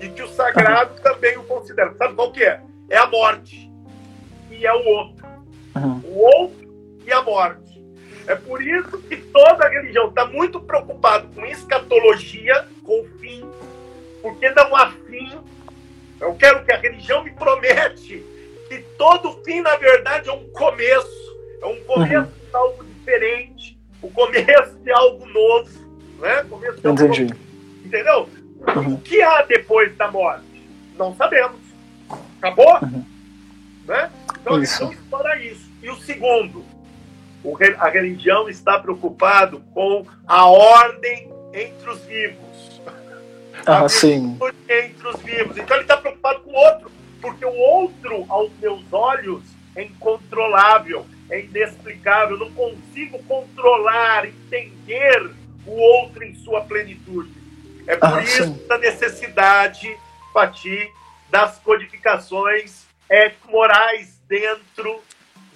e 0.00 0.08
que 0.08 0.20
o 0.20 0.28
sagrado 0.28 1.00
também 1.00 1.38
o 1.38 1.44
considera. 1.44 1.94
Sabe 1.94 2.14
qual 2.14 2.32
que 2.32 2.42
é? 2.42 2.60
É 2.90 2.96
a 2.96 3.06
morte. 3.06 3.70
E 4.50 4.66
é 4.66 4.72
o 4.72 4.84
outro. 4.84 5.33
O 6.24 6.40
outro 6.40 6.74
e 7.06 7.12
a 7.12 7.22
morte. 7.22 7.84
É 8.26 8.34
por 8.34 8.62
isso 8.62 8.98
que 9.02 9.16
toda 9.16 9.66
a 9.66 9.68
religião 9.68 10.08
está 10.08 10.24
muito 10.24 10.58
preocupada 10.58 11.28
com 11.34 11.44
escatologia, 11.44 12.66
com 12.82 13.02
o 13.02 13.04
fim, 13.18 13.44
porque 14.22 14.48
não 14.52 14.74
há 14.74 14.90
fim. 15.06 15.38
Eu 16.18 16.34
quero 16.34 16.64
que 16.64 16.72
a 16.72 16.78
religião 16.78 17.22
me 17.22 17.30
promete 17.32 18.24
que 18.70 18.78
todo 18.96 19.42
fim, 19.44 19.60
na 19.60 19.76
verdade, 19.76 20.30
é 20.30 20.32
um 20.32 20.48
começo. 20.48 21.36
É 21.60 21.66
um 21.66 21.84
começo 21.84 22.30
uhum. 22.30 22.48
de 22.48 22.56
algo 22.56 22.84
diferente, 22.84 23.78
o 24.00 24.10
começo 24.10 24.78
de 24.82 24.90
algo 24.92 25.26
novo. 25.26 25.70
Né? 26.20 26.42
Começo 26.48 26.80
de 26.80 26.88
Entendi. 26.88 27.22
Algo 27.22 27.34
novo. 27.34 27.84
Entendeu? 27.84 28.28
Uhum. 28.76 28.94
O 28.94 29.00
que 29.02 29.20
há 29.20 29.42
depois 29.42 29.94
da 29.96 30.10
morte? 30.10 30.66
Não 30.96 31.14
sabemos. 31.16 31.60
Acabou? 32.38 32.78
Uhum. 32.82 33.04
Né? 33.86 34.10
Então, 34.40 34.62
isso. 34.62 34.84
então 34.84 34.92
explora 34.92 35.42
isso. 35.42 35.63
E 35.84 35.90
o 35.90 35.96
segundo, 35.96 36.64
a 37.78 37.88
religião 37.90 38.48
está 38.48 38.78
preocupado 38.78 39.60
com 39.74 40.06
a 40.26 40.48
ordem 40.48 41.30
entre 41.52 41.90
os 41.90 42.00
vivos. 42.06 42.80
Ah, 43.66 43.86
sim. 43.86 44.38
Entre 44.66 45.06
os 45.06 45.20
vivos. 45.20 45.58
Então 45.58 45.76
ele 45.76 45.84
está 45.84 45.98
preocupado 45.98 46.40
com 46.40 46.52
o 46.52 46.54
outro, 46.54 46.90
porque 47.20 47.44
o 47.44 47.54
outro, 47.54 48.24
aos 48.30 48.50
meus 48.62 48.82
olhos, 48.90 49.42
é 49.76 49.82
incontrolável, 49.82 51.04
é 51.28 51.40
inexplicável. 51.40 52.38
Eu 52.38 52.46
não 52.46 52.52
consigo 52.52 53.22
controlar, 53.24 54.26
entender 54.26 55.32
o 55.66 55.72
outro 55.72 56.24
em 56.24 56.34
sua 56.36 56.62
plenitude. 56.62 57.30
É 57.86 57.94
por 57.94 58.20
ah, 58.20 58.22
isso 58.22 58.42
sim. 58.42 58.66
a 58.70 58.78
necessidade, 58.78 59.94
Pati, 60.32 60.90
das 61.30 61.58
codificações 61.58 62.86
ético-morais 63.06 64.18
dentro 64.26 65.02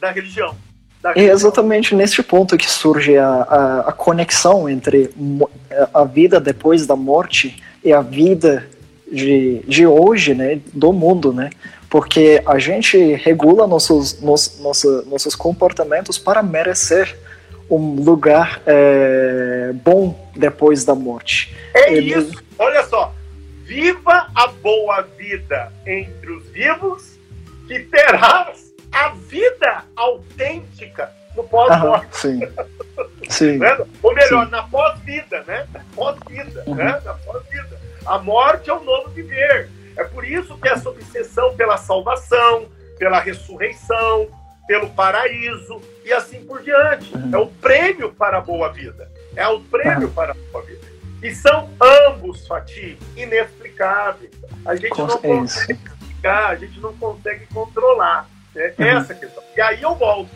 da 0.01 0.11
religião. 0.11 0.57
Da 1.03 1.11
religião. 1.11 1.31
É 1.31 1.35
exatamente 1.35 1.95
neste 1.95 2.23
ponto 2.23 2.57
que 2.57 2.71
surge 2.71 3.17
a, 3.17 3.29
a, 3.29 3.81
a, 3.89 3.93
conexão 3.93 4.69
entre 4.69 5.11
a 5.93 6.05
vida 6.05 6.41
depois 6.41 6.87
da 6.87 6.97
morte 6.97 7.63
e 7.85 7.93
a 7.93 8.01
vida 8.01 8.69
de, 9.11 9.61
de 9.67 9.87
hoje, 9.87 10.35
né, 10.35 10.61
do 10.73 10.93
mundo, 10.93 11.33
né? 11.33 11.51
Porque 11.89 12.43
a 12.45 12.59
gente 12.59 13.15
regula 13.15 13.67
nossos, 13.67 14.21
nos, 14.21 14.61
nossa, 14.61 15.03
nossos 15.03 15.35
comportamentos 15.35 16.19
para 16.19 16.43
merecer 16.43 17.17
um 17.71 18.03
lugar 18.03 18.61
é, 18.67 19.73
bom 19.75 20.29
depois 20.37 20.85
da 20.85 20.95
morte. 20.95 21.55
É 21.75 21.93
Ele... 21.93 22.15
isso. 22.15 22.43
Olha 22.59 22.85
só. 22.85 23.15
Viva 23.65 24.29
a 24.35 24.47
boa 24.49 25.03
vida 25.17 25.73
entre 25.87 26.31
os 26.33 26.47
vivos, 26.49 27.19
que 27.67 27.81
terás 27.81 28.68
a 28.93 29.11
vida 29.11 29.85
autêntica 29.97 31.11
no 31.37 31.45
pós-morte. 31.45 32.17
Sim. 32.17 32.41
sim. 33.29 33.59
né? 33.59 33.79
Ou 34.03 34.15
melhor, 34.15 34.45
sim. 34.45 34.51
na 34.51 34.63
pós-vida, 34.65 35.45
né? 35.47 35.67
Na 35.73 35.81
pós-vida, 35.95 36.65
uhum. 36.67 36.75
né? 36.75 37.01
Na 37.05 37.15
pós-vida. 37.15 37.81
A 38.07 38.19
morte 38.19 38.71
é 38.71 38.73
o 38.73 38.83
novo 38.83 39.11
viver. 39.11 39.71
É 39.97 40.05
por 40.05 40.25
isso 40.25 40.57
que 40.59 40.69
essa 40.69 40.89
obsessão 40.89 41.55
pela 41.57 41.77
salvação, 41.77 42.69
pela 42.99 43.21
ressurreição, 43.21 44.29
pelo 44.67 44.91
paraíso 44.91 45.81
e 46.05 46.13
assim 46.13 46.45
por 46.45 46.63
diante. 46.63 47.15
Uhum. 47.15 47.31
É 47.33 47.39
o 47.39 47.47
prêmio 47.47 48.13
para 48.13 48.39
a 48.39 48.41
boa 48.41 48.73
vida. 48.73 49.11
É 49.37 49.47
o 49.49 49.61
prêmio 49.61 50.09
uhum. 50.09 50.15
para 50.15 50.33
a 50.33 50.37
boa 50.53 50.65
vida. 50.65 50.87
E 51.23 51.35
são 51.35 51.69
ambos, 51.81 52.47
Fatih, 52.47 52.97
inexplicáveis. 53.17 54.31
A 54.65 54.77
gente 54.77 54.91
Com 54.91 55.07
não 55.07 55.19
consegue 55.19 55.81
explicar, 55.85 56.51
a 56.51 56.55
gente 56.55 56.81
não 56.81 56.93
consegue 56.97 57.47
controlar. 57.47 58.29
É 58.55 58.75
uhum. 58.79 58.87
essa 58.87 59.15
questão. 59.15 59.43
E 59.57 59.61
aí 59.61 59.83
eu 59.83 59.95
volto. 59.95 60.31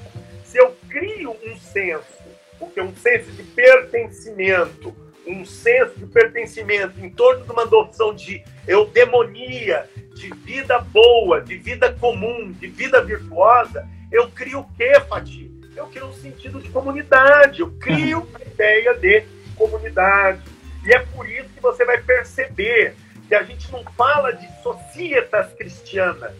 Se 0.44 0.58
eu 0.58 0.76
crio 0.88 1.36
um 1.44 1.56
senso, 1.56 2.22
porque 2.58 2.80
um 2.80 2.94
senso 2.94 3.30
de 3.32 3.42
pertencimento, 3.42 4.94
um 5.26 5.44
senso 5.44 5.98
de 5.98 6.06
pertencimento 6.06 7.00
em 7.00 7.10
torno 7.10 7.44
de 7.44 7.50
uma 7.50 7.64
noção 7.64 8.14
de 8.14 8.42
eudemonia, 8.66 9.88
de 10.14 10.28
vida 10.34 10.78
boa, 10.78 11.40
de 11.40 11.56
vida 11.56 11.92
comum, 11.92 12.52
de 12.52 12.66
vida 12.66 13.02
virtuosa, 13.02 13.88
eu 14.10 14.28
crio 14.30 14.60
o 14.60 14.68
quê, 14.76 14.92
Fati? 15.08 15.50
Eu 15.74 15.86
crio 15.86 16.06
um 16.06 16.12
sentido 16.12 16.60
de 16.60 16.68
comunidade, 16.68 17.60
eu 17.60 17.70
crio 17.80 18.18
uhum. 18.18 18.28
a 18.34 18.42
ideia 18.42 18.94
de 18.94 19.24
comunidade. 19.56 20.42
E 20.84 20.92
é 20.92 20.98
por 20.98 21.28
isso 21.28 21.48
que 21.48 21.62
você 21.62 21.84
vai 21.84 21.98
perceber 22.02 22.94
que 23.26 23.34
a 23.34 23.42
gente 23.42 23.70
não 23.72 23.82
fala 23.96 24.32
de 24.32 24.46
societas 24.62 25.52
cristianas. 25.54 26.32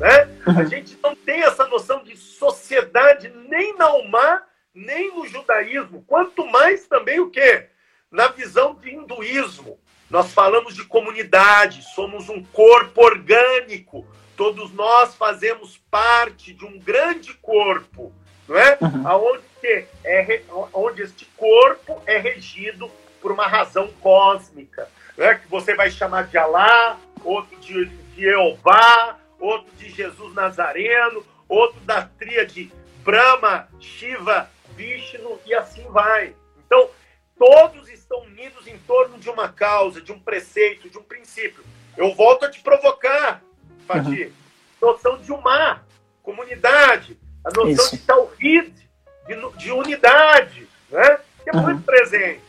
Né? 0.00 0.28
A 0.46 0.50
uhum. 0.50 0.66
gente 0.66 0.98
não 1.00 1.14
tem 1.14 1.42
essa 1.42 1.68
noção 1.68 2.02
de 2.02 2.16
sociedade 2.16 3.32
nem 3.48 3.76
na 3.76 3.94
Umá, 3.94 4.42
nem 4.74 5.14
no 5.14 5.24
judaísmo. 5.28 6.02
Quanto 6.08 6.44
mais 6.46 6.88
também 6.88 7.20
o 7.20 7.30
quê? 7.30 7.66
Na 8.10 8.28
visão 8.28 8.74
de 8.74 8.90
hinduísmo. 8.90 9.78
Nós 10.08 10.32
falamos 10.32 10.74
de 10.74 10.84
comunidade, 10.84 11.84
somos 11.94 12.28
um 12.28 12.42
corpo 12.42 13.04
orgânico, 13.04 14.04
Todos 14.40 14.72
nós 14.72 15.14
fazemos 15.16 15.76
parte 15.90 16.54
de 16.54 16.64
um 16.64 16.78
grande 16.78 17.34
corpo, 17.34 18.10
não 18.48 18.56
é? 18.56 18.78
Uhum. 18.80 19.06
Aonde, 19.06 19.86
é, 20.02 20.42
onde 20.72 21.02
este 21.02 21.26
corpo 21.36 22.02
é 22.06 22.16
regido 22.16 22.90
por 23.20 23.32
uma 23.32 23.46
razão 23.46 23.90
cósmica, 24.00 24.88
é? 25.18 25.34
que 25.34 25.46
você 25.46 25.74
vai 25.74 25.90
chamar 25.90 26.22
de 26.28 26.38
Alá, 26.38 26.98
outro 27.22 27.54
de, 27.60 27.84
de 27.84 28.22
Jeová, 28.22 29.18
outro 29.40 29.74
de 29.76 29.90
Jesus 29.90 30.34
Nazareno, 30.34 31.24
outro 31.48 31.80
da 31.80 32.02
tríade 32.02 32.70
Brahma, 33.02 33.68
Shiva, 33.80 34.48
Vishnu 34.76 35.40
e 35.46 35.54
assim 35.54 35.82
vai. 35.88 36.34
Então, 36.66 36.90
todos 37.38 37.88
estão 37.88 38.20
unidos 38.22 38.66
em 38.66 38.78
torno 38.78 39.18
de 39.18 39.28
uma 39.28 39.48
causa, 39.48 40.00
de 40.00 40.12
um 40.12 40.20
preceito, 40.20 40.88
de 40.88 40.98
um 40.98 41.02
princípio. 41.02 41.64
Eu 41.96 42.14
volto 42.14 42.44
a 42.44 42.50
te 42.50 42.60
provocar. 42.60 43.42
Fati, 43.86 44.24
uhum. 44.24 44.32
noção 44.80 45.18
de 45.18 45.32
uma 45.32 45.82
comunidade, 46.22 47.18
a 47.44 47.50
noção 47.50 47.72
Isso. 47.72 47.96
de 47.96 48.02
tawhid, 48.02 48.90
de, 49.26 49.58
de 49.58 49.72
unidade, 49.72 50.68
né? 50.88 51.18
que 51.42 51.50
é 51.50 51.52
uhum. 51.54 51.62
muito 51.62 51.82
presente. 51.82 52.42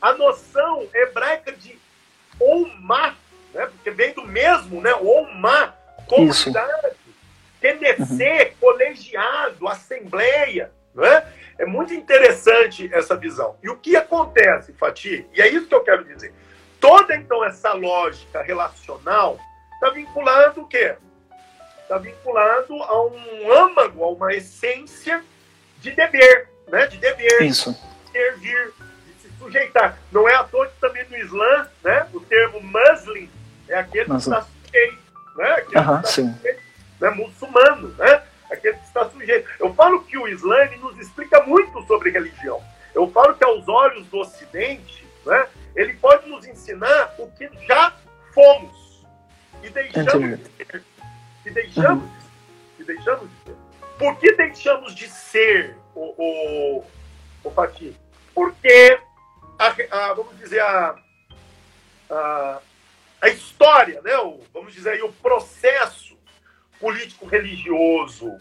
A 0.00 0.14
noção 0.14 0.88
hebraica 0.92 1.52
de 1.52 1.78
Omá, 2.40 3.14
né? 3.52 3.66
porque 3.66 3.90
vem 3.90 4.12
do 4.14 4.24
mesmo, 4.24 4.80
né? 4.80 4.94
Omá, 4.94 5.74
comunidade, 6.10 6.96
TNC, 7.60 7.98
uhum. 8.00 8.54
colegiado, 8.60 9.68
assembleia. 9.68 10.70
Né? 10.94 11.24
É 11.58 11.64
muito 11.64 11.94
interessante 11.94 12.90
essa 12.92 13.16
visão. 13.16 13.56
E 13.62 13.68
o 13.70 13.76
que 13.76 13.96
acontece, 13.96 14.72
Fati? 14.72 15.26
E 15.32 15.40
é 15.40 15.48
isso 15.48 15.66
que 15.66 15.74
eu 15.74 15.84
quero 15.84 16.04
dizer. 16.04 16.32
Toda, 16.80 17.14
então, 17.14 17.44
essa 17.44 17.72
lógica 17.74 18.42
relacional 18.42 19.38
está 19.74 19.90
vinculando 19.90 20.62
o 20.62 20.66
quê? 20.66 20.96
Está 21.82 21.98
vinculado 21.98 22.74
a 22.82 23.04
um 23.04 23.52
âmago, 23.52 24.04
a 24.04 24.08
uma 24.10 24.32
essência 24.32 25.22
de 25.80 25.90
dever, 25.90 26.48
né? 26.68 26.86
De 26.86 26.96
dever, 26.98 27.42
Isso. 27.42 27.72
de 28.06 28.12
servir, 28.12 28.72
de 29.06 29.22
se 29.22 29.38
sujeitar. 29.38 29.98
Não 30.12 30.28
é 30.28 30.34
à 30.34 30.44
toa 30.44 30.66
que 30.68 30.80
também 30.80 31.04
no 31.10 31.16
Islã, 31.16 31.68
né? 31.82 32.06
O 32.14 32.20
termo 32.20 32.60
muslim 32.62 33.28
é 33.68 33.76
aquele 33.76 34.06
que 34.06 34.16
está 34.16 34.42
sujeito, 34.42 34.98
né? 35.40 35.52
Aquele 35.52 35.78
uh 35.78 35.88
-huh, 35.88 36.06
sim. 36.06 36.32
Sujeito, 36.34 36.62
né? 37.00 37.10
Muçulmano, 37.10 37.88
né? 37.96 38.22
Aquele 38.50 38.76
que 38.76 38.84
está 38.84 39.08
sujeito. 39.08 39.48
Eu 39.58 39.74
falo 39.74 40.04
que 40.04 40.18
o 40.18 40.28
Islã 40.28 40.66
nos 40.80 40.98
explica 40.98 41.42
muito 41.44 41.82
sobre 41.86 42.10
religião. 42.10 42.62
Eu 42.94 43.10
falo 43.10 43.34
que 43.34 43.44
aos 43.44 43.66
olhos 43.68 44.06
do 44.08 44.18
Ocidente, 44.18 45.06
né? 45.24 45.46
Ele 45.74 45.94
pode 45.94 46.28
nos 46.28 46.46
ensinar 46.46 47.14
o 47.18 47.30
que 47.30 47.48
já 47.66 47.94
fomos 48.34 49.06
e 49.62 49.70
deixamos 49.70 50.38
de 50.38 50.44
ser. 50.56 50.84
E 51.46 51.50
deixamos, 51.50 52.04
uhum. 52.04 52.10
e 52.78 52.84
deixamos 52.84 53.30
de 53.30 53.36
ser. 53.44 53.56
Por 53.98 54.16
que 54.18 54.32
deixamos 54.32 54.94
de 54.94 55.08
ser, 55.08 55.76
o, 55.94 56.14
o, 56.18 56.84
o 57.44 57.50
Fatih? 57.50 57.96
Porque, 58.34 58.98
a, 59.58 59.66
a, 59.90 60.14
vamos 60.14 60.36
dizer, 60.38 60.60
a, 60.60 60.96
a, 62.10 62.60
a 63.20 63.28
história, 63.28 64.00
né? 64.02 64.16
o, 64.18 64.40
vamos 64.52 64.72
dizer 64.72 64.90
aí, 64.90 65.02
o 65.02 65.12
processo 65.12 66.16
político-religioso 66.80 68.38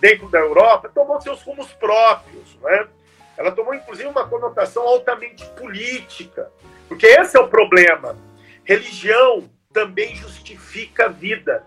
dentro 0.00 0.28
da 0.28 0.38
Europa 0.38 0.90
tomou 0.92 1.20
seus 1.20 1.42
rumos 1.42 1.72
próprios. 1.74 2.56
Né? 2.62 2.88
Ela 3.36 3.52
tomou, 3.52 3.74
inclusive, 3.74 4.08
uma 4.08 4.28
conotação 4.28 4.82
altamente 4.82 5.44
política. 5.50 6.50
Porque 6.88 7.06
esse 7.06 7.36
é 7.36 7.40
o 7.40 7.48
problema. 7.48 8.16
Religião 8.64 9.48
também 9.72 10.16
justifica 10.16 11.06
a 11.06 11.08
vida. 11.08 11.64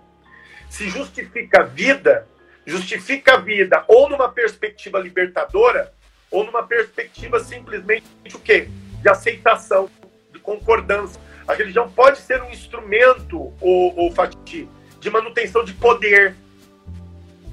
Se 0.69 0.89
justifica 0.89 1.61
a 1.61 1.65
vida, 1.65 2.27
justifica 2.65 3.35
a 3.35 3.37
vida 3.37 3.83
ou 3.87 4.09
numa 4.09 4.29
perspectiva 4.29 4.99
libertadora, 4.99 5.93
ou 6.29 6.45
numa 6.45 6.63
perspectiva 6.63 7.39
simplesmente 7.39 8.05
o 8.33 8.39
quê? 8.39 8.69
De 9.01 9.09
aceitação, 9.09 9.89
de 10.31 10.39
concordância. 10.39 11.19
A 11.51 11.53
religião 11.53 11.89
pode 11.89 12.17
ser 12.19 12.41
um 12.41 12.49
instrumento, 12.49 13.53
o, 13.59 14.07
o 14.07 14.11
Fatih, 14.13 14.69
de 15.01 15.09
manutenção 15.09 15.65
de 15.65 15.73
poder, 15.73 16.33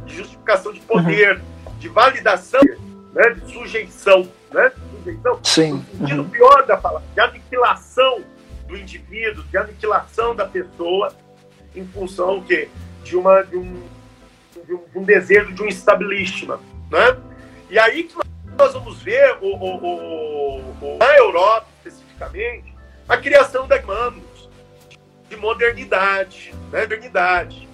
de 0.06 0.14
justificação 0.14 0.72
de 0.72 0.78
poder, 0.80 1.36
uhum. 1.36 1.78
de 1.80 1.88
validação, 1.88 2.60
né, 3.12 3.30
de 3.30 3.52
sujeição, 3.52 4.28
né? 4.52 4.70
Sujeição, 4.98 5.40
Sim. 5.42 5.72
No 5.72 5.98
sentido 5.98 6.22
uhum. 6.22 6.28
pior 6.28 6.64
da 6.64 6.76
palavra, 6.76 7.08
de 7.12 7.20
aniquilação 7.20 8.22
do 8.68 8.76
indivíduo, 8.76 9.42
de 9.44 9.56
aniquilação 9.56 10.32
da 10.32 10.46
pessoa 10.46 11.12
em 11.74 11.84
função 11.88 12.40
quê? 12.42 12.68
de 13.02 13.16
uma 13.16 13.42
de 13.42 13.56
um, 13.56 13.82
de 14.64 14.74
um, 14.74 14.84
de 14.92 14.98
um 14.98 15.02
desejo 15.02 15.52
de 15.52 15.62
um 15.62 15.66
establishment, 15.66 16.60
né? 16.90 17.16
E 17.68 17.78
aí 17.78 18.04
que 18.04 18.14
nós 18.56 18.72
vamos 18.74 19.02
ver 19.02 19.38
o, 19.40 19.56
o, 19.56 20.58
o, 20.82 20.98
na 20.98 21.16
Europa 21.16 21.66
especificamente 21.84 22.77
a 23.08 23.16
criação 23.16 23.66
da 23.66 23.80
manos 23.82 24.48
de 25.28 25.36
modernidade, 25.36 26.54
né? 26.70 26.82
modernidade, 26.82 27.68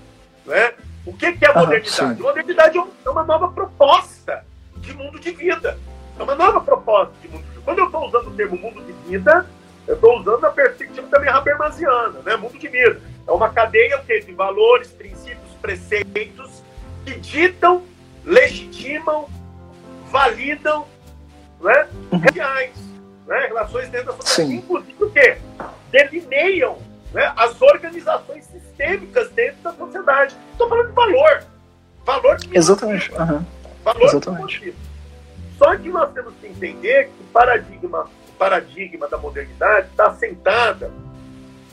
né? 0.47 0.75
O 1.05 1.13
que, 1.13 1.33
que 1.33 1.45
é 1.45 1.53
modernidade? 1.53 2.01
Ah, 2.01 2.23
modernidade 2.23 2.79
é 2.79 3.11
uma 3.11 3.25
nova 3.25 3.49
proposta 3.49 4.45
de 4.77 4.95
mundo 4.95 5.19
de 5.21 5.31
vida. 5.33 5.79
É 6.19 6.23
uma 6.23 6.35
nova 6.35 6.61
proposta 6.61 7.13
de 7.21 7.29
mundo 7.29 7.43
de 7.43 7.49
vida. 7.51 7.63
Quando 7.65 7.79
eu 7.79 7.87
estou 7.87 8.07
usando 8.07 8.29
o 8.29 8.35
termo 8.35 8.57
mundo 8.57 8.83
de 8.83 8.93
vida, 9.09 9.47
eu 9.87 9.95
estou 9.95 10.19
usando 10.19 10.45
a 10.45 10.51
perspectiva 10.51 11.07
também 11.09 11.29
habermasiana, 11.29 12.21
né? 12.25 12.37
Mundo 12.37 12.59
de 12.59 12.69
vida. 12.69 13.01
É 13.27 13.31
uma 13.31 13.51
cadeia 13.51 13.99
de 13.99 14.33
valores, 14.33 14.89
princípios, 14.89 15.53
preceitos 15.61 16.63
que 17.05 17.19
ditam, 17.19 17.83
legitimam, 18.25 19.29
validam 20.11 20.87
né? 21.61 21.89
Uhum. 22.13 22.21
reais, 22.33 22.77
né? 23.27 23.47
relações 23.47 23.89
dentro 23.89 24.07
da 24.07 24.13
sociedade. 24.15 24.57
Inclusive 24.57 25.05
o 25.05 25.11
quê? 25.11 25.39
Delineiam 25.91 26.79
né? 27.13 27.33
as 27.37 27.61
organizações 27.61 28.45
sistêmicas 28.45 29.31
dentro 29.31 29.63
da 29.63 29.73
sociedade. 29.73 30.37
Estou 30.53 30.69
falando 30.69 30.89
de 30.89 30.93
valor. 30.93 31.45
Valor 32.05 32.37
de 32.37 32.57
Exatamente. 32.57 33.13
Uhum. 33.13 33.45
Valor 33.83 34.05
Exatamente. 34.05 34.75
Só 35.59 35.77
que 35.77 35.89
nós 35.89 36.13
temos 36.13 36.35
que 36.41 36.49
entender 36.49 37.05
que 37.07 37.23
o 37.23 37.27
paradigma, 37.33 38.11
o 38.29 38.33
paradigma 38.33 39.09
da 39.09 39.17
modernidade 39.17 39.89
está 39.89 40.09
assentada 40.09 40.91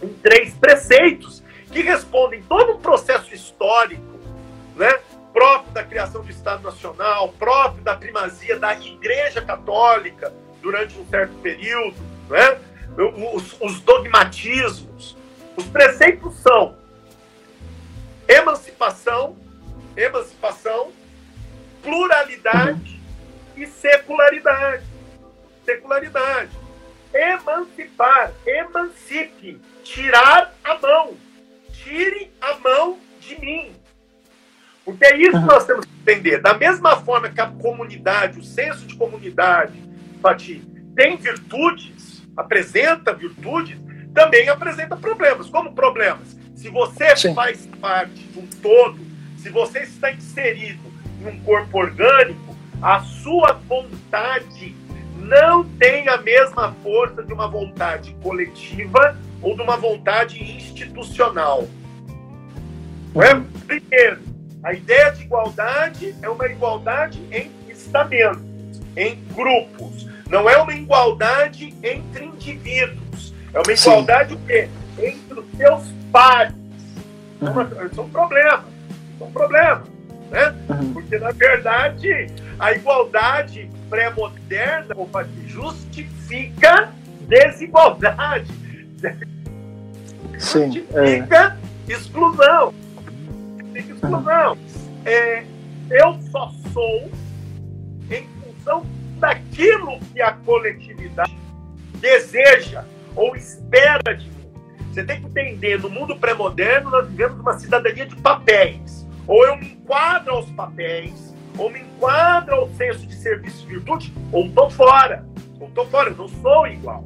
em 0.01 0.09
três 0.09 0.53
preceitos 0.53 1.43
que 1.71 1.81
respondem 1.81 2.43
todo 2.43 2.73
um 2.73 2.79
processo 2.79 3.33
histórico, 3.33 4.19
né? 4.75 4.99
próprio 5.33 5.71
da 5.71 5.83
criação 5.83 6.21
do 6.21 6.29
Estado 6.29 6.61
Nacional, 6.61 7.29
próprio 7.39 7.83
da 7.83 7.95
primazia 7.95 8.59
da 8.59 8.73
Igreja 8.73 9.41
Católica 9.41 10.31
durante 10.61 10.97
um 10.97 11.05
certo 11.07 11.33
período, 11.41 11.95
né? 12.29 12.59
os, 13.33 13.55
os 13.59 13.79
dogmatismos. 13.81 15.17
Os 15.55 15.65
preceitos 15.65 16.35
são 16.37 16.75
emancipação, 18.27 19.35
emancipação, 19.95 20.91
pluralidade 21.83 22.99
e 23.55 23.67
secularidade. 23.67 24.85
Secularidade. 25.65 26.51
Emancipar, 27.13 28.31
emancipe, 28.45 29.59
tirar 29.83 30.53
a 30.63 30.77
mão. 30.79 31.17
Tire 31.73 32.31
a 32.39 32.55
mão 32.55 32.99
de 33.19 33.39
mim. 33.39 33.75
Porque 34.85 35.05
é 35.05 35.17
isso 35.17 35.39
que 35.39 35.45
nós 35.45 35.65
temos 35.65 35.85
que 35.85 35.91
entender. 36.01 36.39
Da 36.39 36.53
mesma 36.53 36.95
forma 37.01 37.29
que 37.29 37.41
a 37.41 37.47
comunidade, 37.47 38.39
o 38.39 38.43
senso 38.43 38.85
de 38.85 38.95
comunidade, 38.95 39.80
Pati, 40.21 40.61
tem 40.95 41.17
virtudes, 41.17 42.21
apresenta 42.37 43.13
virtudes, 43.13 43.77
também 44.13 44.47
apresenta 44.49 44.95
problemas. 44.95 45.49
Como 45.49 45.73
problemas? 45.73 46.37
Se 46.55 46.69
você 46.69 47.15
Sim. 47.15 47.33
faz 47.33 47.67
parte 47.79 48.13
de 48.13 48.39
um 48.39 48.47
todo, 48.61 48.99
se 49.37 49.49
você 49.49 49.79
está 49.79 50.11
inserido 50.11 50.91
em 51.19 51.27
um 51.27 51.39
corpo 51.39 51.79
orgânico, 51.79 52.55
a 52.81 52.99
sua 53.01 53.53
vontade 53.53 54.75
não 55.17 55.63
tem 55.63 56.07
a 56.07 56.17
mesma 56.17 56.75
força 56.83 57.23
de 57.23 57.31
uma 57.33 57.47
vontade 57.47 58.15
coletiva 58.21 59.17
ou 59.41 59.55
de 59.55 59.61
uma 59.61 59.77
vontade 59.77 60.43
institucional. 60.43 61.67
Não 63.13 63.23
é? 63.23 63.41
Primeiro, 63.65 64.21
a 64.63 64.73
ideia 64.73 65.11
de 65.11 65.23
igualdade 65.23 66.15
é 66.21 66.29
uma 66.29 66.45
igualdade 66.47 67.19
em 67.31 67.51
estamentos, 67.69 68.41
em 68.95 69.15
grupos. 69.33 70.07
Não 70.31 70.49
é 70.49 70.57
uma 70.57 70.73
igualdade 70.73 71.73
entre 71.83 72.23
indivíduos. 72.23 73.33
É 73.53 73.59
uma 73.59 73.73
igualdade 73.73 74.33
o 74.33 74.39
quê? 74.47 74.69
entre 74.97 75.39
os 75.39 75.45
seus 75.57 75.83
pares. 76.09 76.55
Uhum. 77.41 77.85
Isso 77.85 77.99
é 77.99 78.03
um 78.03 78.09
problema. 78.09 78.63
Isso 79.13 79.23
é 79.23 79.25
um 79.25 79.31
problema. 79.31 79.83
Né? 80.29 80.55
Uhum. 80.69 80.93
Porque, 80.93 81.19
na 81.19 81.31
verdade, 81.31 82.27
a 82.57 82.71
igualdade 82.71 83.69
pré-moderna 83.89 84.95
justifica 85.47 86.89
desigualdade. 87.27 88.47
Sim, 90.39 90.71
justifica 90.71 91.57
é. 91.89 91.91
exclusão. 91.91 92.73
Justifica 93.59 93.93
exclusão. 93.93 94.53
Uhum. 94.53 94.57
É, 95.03 95.43
eu 95.89 96.17
só 96.31 96.53
sou 96.71 97.11
em 98.09 98.25
função 98.39 98.85
daquilo 99.21 99.99
que 100.11 100.21
a 100.21 100.33
coletividade 100.33 101.37
deseja 101.99 102.83
ou 103.15 103.35
espera 103.35 104.15
de 104.15 104.27
mim. 104.27 104.51
Você 104.91 105.03
tem 105.03 105.21
que 105.21 105.27
entender, 105.27 105.79
no 105.79 105.89
mundo 105.89 106.17
pré-moderno, 106.17 106.89
nós 106.89 107.07
vivemos 107.07 107.39
uma 107.39 107.57
cidadania 107.57 108.05
de 108.07 108.15
papéis. 108.17 109.07
Ou 109.27 109.45
eu 109.45 109.55
me 109.55 109.73
enquadro 109.73 110.33
aos 110.33 110.49
papéis, 110.51 111.33
ou 111.57 111.69
me 111.69 111.79
enquadro 111.79 112.55
ao 112.55 112.69
senso 112.71 113.05
de 113.05 113.15
serviço 113.15 113.63
e 113.65 113.75
virtude, 113.75 114.11
ou 114.31 114.47
estou 114.47 114.69
fora. 114.71 115.23
Ou 115.59 115.67
estou 115.67 115.87
fora, 115.87 116.09
eu 116.09 116.17
não 116.17 116.27
sou 116.27 116.67
igual. 116.67 117.05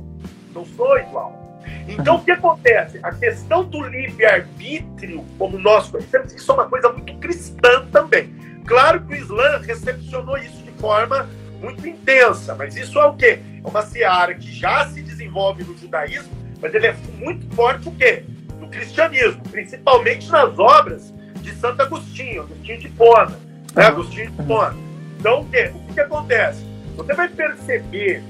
Não 0.54 0.66
sou 0.66 0.98
igual. 0.98 1.62
Então, 1.88 2.16
o 2.16 2.24
que 2.24 2.32
acontece? 2.32 3.00
A 3.04 3.12
questão 3.12 3.64
do 3.66 3.84
livre-arbítrio, 3.84 5.24
como 5.38 5.60
nós 5.60 5.90
conhecemos, 5.90 6.34
isso 6.34 6.50
é 6.52 6.56
uma 6.56 6.70
coisa 6.70 6.90
muito 6.90 7.14
cristã 7.18 7.86
também. 7.92 8.34
Claro 8.66 9.02
que 9.02 9.14
o 9.14 9.16
Islã 9.16 9.60
recepcionou 9.60 10.38
isso 10.38 10.64
de 10.64 10.72
forma 10.72 11.30
muito 11.66 11.88
intensa, 11.88 12.54
mas 12.54 12.76
isso 12.76 13.00
é 13.00 13.06
o 13.06 13.14
quê? 13.14 13.40
É 13.64 13.68
uma 13.68 13.82
seara 13.82 14.36
que 14.36 14.52
já 14.52 14.88
se 14.88 15.02
desenvolve 15.02 15.64
no 15.64 15.76
judaísmo, 15.76 16.32
mas 16.62 16.74
ele 16.76 16.88
é 16.88 16.96
muito 17.18 17.54
forte 17.56 17.90
o 17.90 17.92
quê? 17.92 18.24
No 18.60 18.70
cristianismo, 18.70 19.42
principalmente 19.50 20.30
nas 20.30 20.58
obras 20.60 21.12
de 21.42 21.52
Santo 21.56 21.82
Agostinho, 21.82 22.44
Agostinho 22.44 22.80
de 22.80 22.90
Pona, 22.90 23.40
né? 23.74 23.86
Agostinho 23.86 24.30
de 24.30 24.44
Pona. 24.44 24.76
Então, 25.20 25.42
o, 25.42 25.50
quê? 25.50 25.72
o 25.74 25.80
que, 25.88 25.94
que 25.94 26.00
acontece? 26.00 26.64
Você 26.96 27.14
vai 27.14 27.28
perceber 27.28 28.24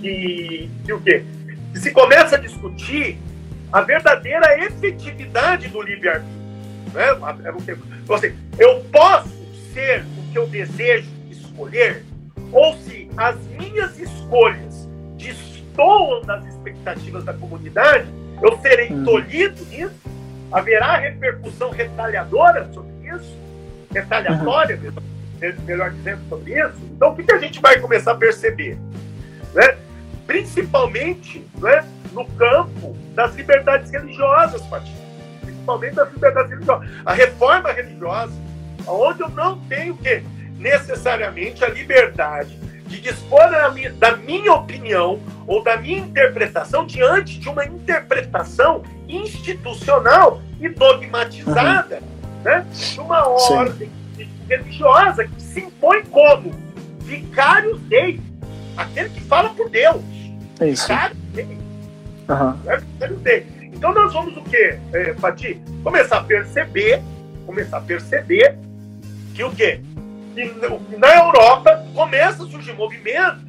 que, 0.00 0.70
que 0.84 0.92
o 0.92 1.00
quê? 1.00 1.24
Que 1.72 1.80
se 1.80 1.90
começa 1.90 2.36
a 2.36 2.38
discutir 2.38 3.18
a 3.72 3.80
verdadeira 3.80 4.62
efetividade 4.62 5.68
do 5.68 5.80
livre-arbítrio. 5.80 6.42
Né? 6.92 7.08
Então, 8.04 8.16
assim, 8.16 8.34
eu 8.58 8.80
posso 8.92 9.30
ser 9.72 10.04
o 10.18 10.30
que 10.30 10.36
eu 10.36 10.46
desejo 10.46 11.08
escolher, 11.30 12.04
ou 12.52 12.76
se 12.78 13.08
as 13.16 13.36
minhas 13.46 13.98
escolhas 13.98 14.88
destoam 15.16 16.20
das 16.22 16.44
expectativas 16.46 17.24
da 17.24 17.32
comunidade, 17.32 18.06
eu 18.42 18.58
serei 18.58 18.90
uhum. 18.90 19.04
tolhido 19.04 19.64
nisso? 19.66 19.94
Haverá 20.50 20.98
repercussão 20.98 21.70
retaliadora 21.70 22.68
sobre 22.72 22.92
isso? 23.08 23.36
Retaliatória, 23.90 24.78
uhum. 24.78 25.64
melhor 25.64 25.90
dizendo, 25.90 26.20
sobre 26.28 26.60
isso? 26.60 26.76
Então, 26.94 27.12
o 27.12 27.16
que, 27.16 27.22
que 27.22 27.32
a 27.32 27.38
gente 27.38 27.60
vai 27.60 27.78
começar 27.80 28.12
a 28.12 28.16
perceber? 28.16 28.76
Né? 29.54 29.76
Principalmente 30.26 31.46
né, 31.58 31.84
no 32.12 32.26
campo 32.32 32.96
das 33.14 33.34
liberdades 33.34 33.90
religiosas, 33.90 34.60
Patinho. 34.62 35.00
Principalmente 35.40 35.94
das 35.94 36.12
liberdades 36.12 36.50
religiosas. 36.50 36.88
A 37.04 37.12
reforma 37.12 37.72
religiosa, 37.72 38.32
onde 38.86 39.22
eu 39.22 39.28
não 39.30 39.58
tenho 39.60 39.96
que 39.96 40.22
necessariamente 40.62 41.64
a 41.64 41.68
liberdade 41.68 42.56
de 42.86 43.00
dispor 43.00 43.40
da 43.98 44.16
minha 44.16 44.52
opinião 44.52 45.20
ou 45.46 45.62
da 45.62 45.76
minha 45.76 45.98
interpretação 45.98 46.86
diante 46.86 47.38
de 47.38 47.48
uma 47.48 47.64
interpretação 47.64 48.82
institucional 49.08 50.40
e 50.60 50.68
dogmatizada 50.68 51.96
uhum. 51.96 52.42
né, 52.44 52.66
de 52.72 53.00
uma 53.00 53.26
ordem 53.26 53.90
Sim. 54.16 54.28
religiosa 54.48 55.26
que 55.26 55.42
se 55.42 55.60
impõe 55.60 56.04
como 56.04 56.52
vicário 57.00 57.76
dei, 57.76 58.20
aquele 58.76 59.08
que 59.10 59.20
fala 59.22 59.50
por 59.50 59.68
Deus. 59.68 60.02
É 60.60 60.68
isso. 60.68 60.86
Vicário 60.86 61.16
dei. 61.32 61.44
Uhum. 62.28 62.52
Vicário 62.52 63.16
dei. 63.16 63.46
Então 63.72 63.92
nós 63.92 64.12
vamos 64.12 64.36
o 64.36 64.42
quê, 64.42 64.78
é, 64.92 65.14
Pati? 65.14 65.60
Começar 65.82 66.18
a 66.18 66.24
perceber, 66.24 67.02
começar 67.46 67.78
a 67.78 67.80
perceber 67.80 68.56
que 69.34 69.42
o 69.42 69.50
quê? 69.50 69.80
Na 70.98 71.16
Europa 71.16 71.84
começa 71.94 72.44
a 72.44 72.46
surgir 72.46 72.72
movimentos 72.72 73.42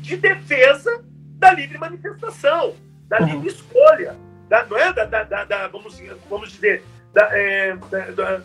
de 0.00 0.16
defesa 0.16 1.04
da 1.38 1.52
livre 1.52 1.78
manifestação, 1.78 2.74
da 3.08 3.20
uhum. 3.20 3.26
livre 3.26 3.48
escolha, 3.48 4.16
da, 4.48 4.64
não 4.66 4.76
é? 4.76 4.92
Da, 4.92 5.04
da, 5.04 5.22
da, 5.24 5.44
da 5.44 5.68
vamos, 5.68 6.00
vamos 6.28 6.52
dizer, 6.52 6.82
da, 7.12 7.28
é, 7.32 7.76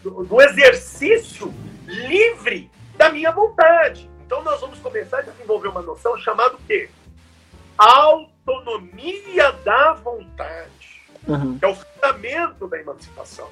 do, 0.01 0.23
do 0.23 0.41
exercício 0.41 1.53
livre 1.87 2.69
da 2.97 3.11
minha 3.11 3.31
vontade. 3.31 4.09
Então 4.25 4.43
nós 4.43 4.59
vamos 4.61 4.79
começar 4.79 5.19
a 5.19 5.21
desenvolver 5.21 5.67
uma 5.67 5.81
noção 5.81 6.17
chamada 6.17 6.55
o 6.55 6.59
quê? 6.67 6.89
Autonomia 7.77 9.51
da 9.63 9.93
vontade. 9.93 11.01
Uhum. 11.27 11.57
Que 11.57 11.65
é 11.65 11.67
o 11.67 11.75
fundamento 11.75 12.67
da 12.67 12.79
emancipação. 12.79 13.49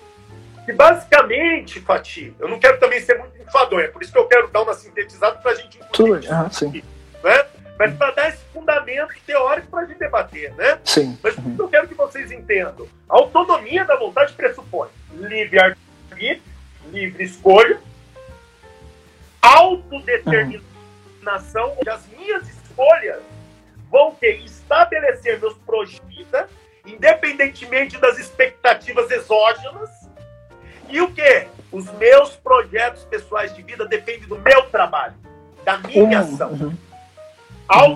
Que 0.66 0.74
basicamente, 0.74 1.80
Fati, 1.82 2.34
eu 2.40 2.48
não 2.48 2.60
quero 2.60 2.80
também 2.80 3.02
ser 3.02 3.18
muito 3.18 3.42
enfadonho, 3.42 3.86
é 3.86 3.88
por 3.88 4.02
isso 4.02 4.12
que 4.12 4.18
eu 4.18 4.28
quero 4.28 4.48
dar 4.50 4.62
uma 4.62 4.74
sintetizada 4.74 5.38
para 5.38 5.52
a 5.52 5.56
gente 5.56 5.78
entender. 5.78 5.92
Tudo, 5.92 6.28
ah, 6.30 6.50
sim. 6.52 6.84
Né? 7.24 7.46
Mas 7.80 7.96
para 7.96 8.12
dar 8.12 8.30
esse 8.30 8.44
fundamento 8.54 9.14
teórico 9.26 9.68
para 9.70 9.82
a 9.82 9.86
gente 9.86 9.98
debater, 9.98 10.54
né? 10.54 10.80
Sim. 10.86 11.18
Mas 11.24 11.36
uhum. 11.38 11.56
eu 11.58 11.68
quero 11.68 11.88
que 11.88 11.96
vocês 11.96 12.32
entendam. 12.32 12.88
A 13.10 13.16
autonomia 13.16 13.84
da 13.86 13.96
vontade 13.96 14.34
pressupõe 14.34 14.90
livre-arbítrio, 15.14 16.44
livre 16.92 17.24
escolha, 17.24 17.80
autodeterminação, 19.42 21.70
uhum. 21.70 21.92
as 21.92 22.08
minhas 22.08 22.48
escolhas 22.48 23.24
vão 23.90 24.14
ter 24.14 24.46
estabelecer 24.46 25.40
meus 25.40 25.58
projetos, 25.58 26.52
independentemente 26.86 27.98
das 27.98 28.20
expectativas 28.20 29.10
exógenas, 29.12 30.01
e 30.92 31.02
o 31.02 31.12
que? 31.12 31.48
Os 31.72 31.90
meus 31.94 32.36
projetos 32.36 33.04
pessoais 33.06 33.56
de 33.56 33.62
vida 33.62 33.86
dependem 33.86 34.28
do 34.28 34.38
meu 34.38 34.64
trabalho, 34.64 35.14
da 35.64 35.78
minha 35.78 36.22
uhum. 36.22 36.34
ação. 36.34 36.50
Uhum. 36.52 36.78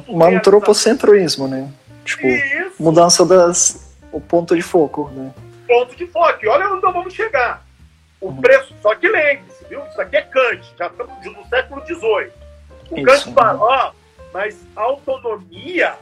Um 0.08 0.24
antropocentrismo, 0.24 1.48
né? 1.48 1.70
Tipo, 2.06 2.28
Isso. 2.28 2.82
mudança 2.82 3.26
das 3.26 3.86
o 4.12 4.22
ponto 4.22 4.56
de 4.56 4.62
foco, 4.62 5.10
né? 5.10 5.34
Ponto 5.68 5.94
de 5.96 6.08
foco. 6.08 6.40
E 6.42 6.48
olha 6.48 6.70
onde 6.70 6.82
vamos 6.82 7.14
chegar. 7.14 7.66
O 8.22 8.28
uhum. 8.28 8.38
preço, 8.40 8.74
só 8.82 8.96
que 8.96 9.08
lembre-se, 9.08 9.66
viu? 9.66 9.86
Isso 9.88 10.00
aqui 10.00 10.16
é 10.16 10.22
Kant, 10.22 10.74
já 10.78 10.88
estamos 10.88 11.26
no 11.26 11.46
século 11.48 11.86
XVIII. 11.86 12.32
O 12.92 12.98
Isso, 12.98 13.04
Kant 13.04 13.34
fala, 13.34 13.60
ó, 13.60 13.92
mas 14.34 14.58
autonomia, 14.76 15.96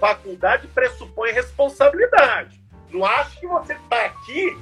faculdade 0.00 0.66
pressupõe 0.68 1.30
responsabilidade. 1.30 2.60
Não 2.90 3.04
acho 3.04 3.38
que 3.38 3.46
você 3.46 3.74
está 3.74 4.06
aqui 4.06 4.58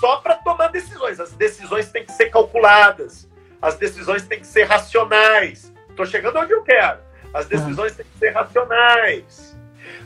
só 0.00 0.18
para 0.18 0.34
tomar 0.34 0.68
decisões. 0.68 1.18
As 1.20 1.32
decisões 1.32 1.90
têm 1.90 2.04
que 2.04 2.12
ser 2.12 2.30
calculadas. 2.30 3.28
As 3.60 3.76
decisões 3.76 4.26
têm 4.26 4.40
que 4.40 4.46
ser 4.46 4.64
racionais. 4.64 5.72
Estou 5.88 6.06
chegando 6.06 6.38
onde 6.38 6.52
eu 6.52 6.62
quero. 6.62 7.00
As 7.32 7.46
decisões 7.46 7.96
têm 7.96 8.04
que 8.04 8.18
ser 8.18 8.30
racionais. 8.30 9.56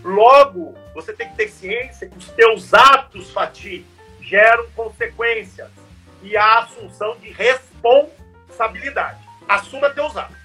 Logo, 0.02 0.74
você 0.94 1.12
tem 1.12 1.28
que 1.28 1.36
ter 1.36 1.48
ciência 1.48 2.08
que 2.08 2.16
os 2.16 2.28
teus 2.28 2.72
atos, 2.72 3.30
Fati, 3.30 3.84
geram 4.20 4.66
consequências 4.76 5.68
e 6.22 6.34
a 6.36 6.60
assunção 6.60 7.16
de 7.18 7.30
responsabilidade. 7.30 9.18
Assuma 9.48 9.90
teus 9.90 10.16
atos. 10.16 10.36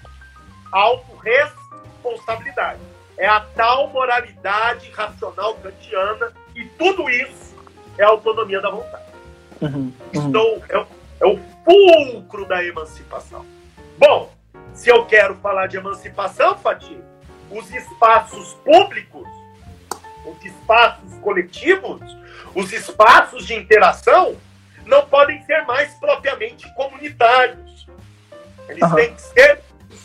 Autoresponsabilidade. 0.72 2.80
É 3.16 3.28
a 3.28 3.38
tal 3.40 3.90
moralidade 3.90 4.90
racional 4.90 5.54
kantiana 5.56 6.32
e 6.54 6.64
tudo 6.64 7.08
isso 7.08 7.54
é 7.96 8.02
autonomia 8.02 8.60
da 8.60 8.70
vontade. 8.70 9.03
Uhum, 9.64 9.92
uhum. 10.14 10.28
Então, 10.28 10.62
é 10.68 10.78
o, 10.78 10.86
é 11.20 11.26
o 11.26 11.40
fulcro 11.64 12.46
da 12.46 12.62
emancipação. 12.62 13.44
Bom, 13.96 14.30
se 14.74 14.90
eu 14.90 15.06
quero 15.06 15.36
falar 15.36 15.68
de 15.68 15.76
emancipação, 15.76 16.58
Fatih, 16.58 17.00
os 17.50 17.70
espaços 17.70 18.54
públicos, 18.64 19.26
os 20.26 20.44
espaços 20.44 21.14
coletivos, 21.22 22.00
os 22.54 22.72
espaços 22.72 23.46
de 23.46 23.54
interação 23.54 24.36
não 24.84 25.06
podem 25.06 25.42
ser 25.44 25.64
mais 25.64 25.94
propriamente 25.94 26.72
comunitários. 26.74 27.86
Eles 28.68 28.82
uhum. 28.82 28.94
têm 28.94 29.14
que 29.14 29.22
ser 29.22 29.62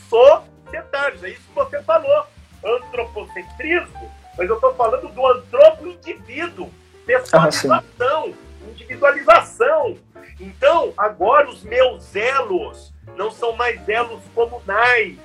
societários. 0.10 1.24
É 1.24 1.30
isso 1.30 1.42
que 1.42 1.56
você 1.56 1.82
falou. 1.84 2.26
Antropocentrismo, 2.64 4.12
mas 4.38 4.50
eu 4.50 4.56
estou 4.56 4.74
falando 4.76 5.08
do 5.08 5.28
antropo-indivíduo, 5.28 6.70
pessoalização, 7.06 8.26
uhum, 8.26 8.36
individualização. 8.68 9.98
Então, 10.40 10.94
agora 10.98 11.50
os 11.50 11.64
meus 11.64 12.16
elos 12.16 12.94
não 13.16 13.30
são 13.30 13.54
mais 13.54 13.88
elos 13.88 14.22
comunais, 14.34 15.18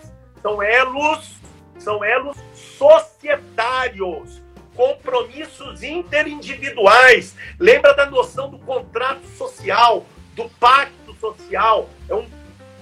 são 0.43 0.63
elos, 0.63 1.37
são 1.79 2.05
elos 2.05 2.37
societários, 2.55 4.43
compromissos 4.75 5.83
interindividuais. 5.83 7.37
Lembra 7.59 7.95
da 7.95 8.07
noção 8.07 8.51
do 8.51 8.59
contrato 8.59 9.25
social, 9.37 10.05
do 10.35 10.49
pacto 10.51 11.15
social? 11.21 11.89
É 12.09 12.15
um 12.15 12.29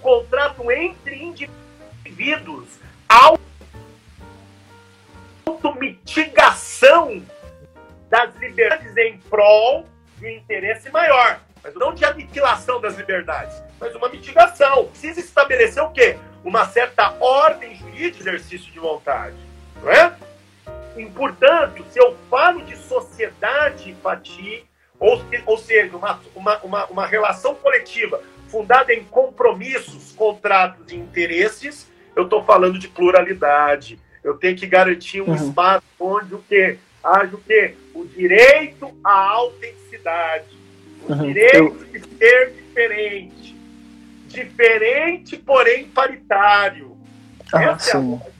contrato 0.01 0.71
entre 0.71 1.23
indivíduos, 1.23 2.69
automitigação 5.45 7.23
das 8.09 8.35
liberdades 8.37 8.97
em 8.97 9.19
prol 9.19 9.87
de 10.23 10.27
um 10.27 10.31
interesse 10.31 10.89
maior 10.91 11.41
mas 11.63 11.75
não 11.75 11.95
de 11.95 12.05
aniquilação 12.05 12.81
das 12.81 12.97
liberdades, 12.97 13.63
mas 13.79 13.95
uma 13.95 14.09
mitigação. 14.09 14.87
Precisa 14.89 15.21
estabelecer 15.21 15.83
o 15.83 15.91
quê? 15.91 16.19
Uma 16.45 16.67
certa 16.67 17.15
ordem 17.21 17.75
jurídica 17.77 18.25
de 18.25 18.31
exercício 18.31 18.73
de 18.73 18.79
vontade, 18.81 19.37
não 19.81 19.91
é? 19.91 20.13
E, 20.97 21.07
portanto, 21.07 21.85
se 21.91 21.99
eu 21.99 22.17
falo 22.29 22.63
de 22.65 22.77
sociedade, 22.77 23.97
Pati, 24.03 24.67
ou, 24.99 25.23
ou 25.47 25.57
seja, 25.57 25.97
uma, 25.97 26.21
uma, 26.35 26.59
uma, 26.59 26.87
uma 26.87 27.07
relação 27.07 27.55
coletiva 27.55 28.21
fundada 28.49 28.93
em 28.93 29.05
compromissos, 29.05 30.13
contratos 30.13 30.93
e 30.93 30.97
interesses, 30.97 31.89
eu 32.15 32.25
estou 32.25 32.45
falando 32.45 32.79
de 32.79 32.89
pluralidade. 32.89 33.99
Eu 34.23 34.37
tenho 34.37 34.57
que 34.57 34.67
garantir 34.67 35.23
um 35.23 35.29
uhum. 35.29 35.35
espaço 35.35 35.85
onde 35.99 36.35
o 36.35 36.45
quê? 36.47 36.79
Haja 37.03 37.35
o 37.35 37.41
quê? 37.41 37.75
O 37.95 38.05
direito 38.05 38.91
à 39.03 39.13
autenticidade, 39.13 40.57
o 41.09 41.13
uhum. 41.13 41.27
direito 41.27 41.57
eu... 41.57 42.01
de 42.01 42.17
ser 42.17 42.53
diferente. 42.53 43.57
Diferente, 44.27 45.37
porém 45.37 45.89
paritário. 45.89 46.97
Ah, 47.53 47.63
Essa, 47.65 47.79
sim. 47.79 47.97
É 47.97 47.97
a 47.97 48.01
lógica. 48.01 48.33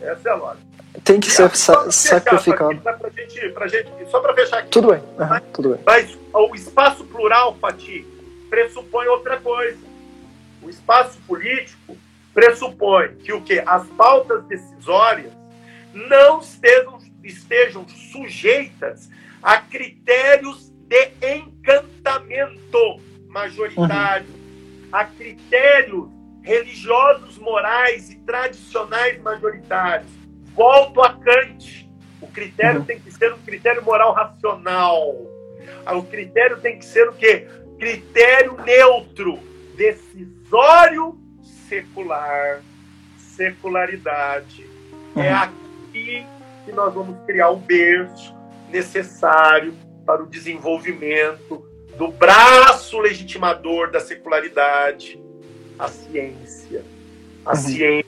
Essa 0.00 0.28
é 0.28 0.32
a 0.32 0.34
lógica. 0.36 0.66
Tem 1.04 1.20
que 1.20 1.28
e 1.28 1.30
ser 1.30 1.54
sa 1.56 1.90
sacrificado. 1.90 2.80
Pra, 2.80 3.10
gente, 3.10 3.48
pra 3.50 3.68
gente, 3.68 3.90
só 4.10 4.20
para 4.20 4.34
fechar 4.34 4.58
aqui. 4.58 4.70
Tudo 4.70 4.92
bem, 4.92 5.00
uhum, 5.00 5.40
tudo 5.52 5.70
bem. 5.70 5.80
Mas 5.84 6.16
o 6.32 6.54
espaço 6.54 7.04
plural, 7.04 7.56
Fati, 7.56 8.06
pressupõe 8.48 9.06
outra 9.08 9.38
coisa. 9.38 9.78
O 10.62 10.70
espaço 10.70 11.18
político 11.26 11.96
pressupõe 12.32 13.14
que 13.16 13.32
o 13.32 13.40
que 13.40 13.58
as 13.60 13.86
pautas 13.88 14.44
decisórias 14.44 15.32
não 15.92 16.40
estejam, 16.40 16.95
estejam 17.26 17.86
sujeitas 17.88 19.08
a 19.42 19.58
critérios 19.58 20.70
de 20.88 21.10
encantamento 21.22 23.00
majoritário, 23.28 24.26
uhum. 24.28 24.88
a 24.92 25.04
critérios 25.04 26.08
religiosos, 26.42 27.38
morais 27.38 28.10
e 28.10 28.16
tradicionais 28.16 29.20
majoritários. 29.20 30.10
Volto 30.54 31.02
a 31.02 31.12
Kant. 31.12 31.86
O 32.20 32.28
critério 32.28 32.80
uhum. 32.80 32.86
tem 32.86 32.98
que 32.98 33.10
ser 33.10 33.32
um 33.32 33.38
critério 33.38 33.84
moral 33.84 34.12
racional. 34.12 35.12
O 35.92 36.02
critério 36.04 36.58
tem 36.60 36.78
que 36.78 36.84
ser 36.84 37.08
o 37.08 37.12
quê? 37.12 37.46
Critério 37.78 38.56
neutro, 38.64 39.38
decisório 39.76 41.18
secular, 41.68 42.62
secularidade. 43.18 44.64
É 45.14 45.18
uhum. 45.18 45.24
É 45.24 45.32
aqui 45.32 46.26
que 46.66 46.72
nós 46.72 46.92
vamos 46.92 47.24
criar 47.24 47.50
o 47.50 47.56
berço 47.56 48.34
necessário 48.68 49.72
para 50.04 50.22
o 50.22 50.26
desenvolvimento 50.26 51.64
do 51.96 52.08
braço 52.08 53.00
legitimador 53.00 53.90
da 53.90 54.00
secularidade, 54.00 55.18
a 55.78 55.88
ciência. 55.88 56.84
A 57.44 57.50
uhum. 57.50 57.56
ciência. 57.56 58.06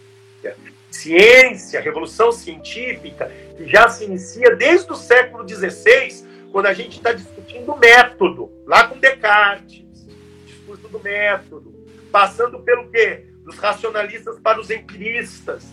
Ciência, 0.91 1.81
revolução 1.81 2.33
científica, 2.33 3.31
que 3.57 3.69
já 3.69 3.89
se 3.89 4.05
inicia 4.05 4.57
desde 4.57 4.91
o 4.91 4.97
século 4.97 5.49
XVI, 5.49 6.27
quando 6.51 6.67
a 6.67 6.75
gente 6.75 6.97
está 6.97 7.13
discutindo 7.13 7.77
método, 7.77 8.51
lá 8.67 8.89
com 8.89 8.99
Descartes, 8.99 9.85
discurso 10.45 10.89
do 10.89 10.99
método, 10.99 11.73
passando 12.11 12.59
pelo 12.61 12.91
quê? 12.91 13.27
Dos 13.45 13.57
racionalistas 13.59 14.41
para 14.41 14.61
os 14.61 14.71
empiristas. 14.71 15.67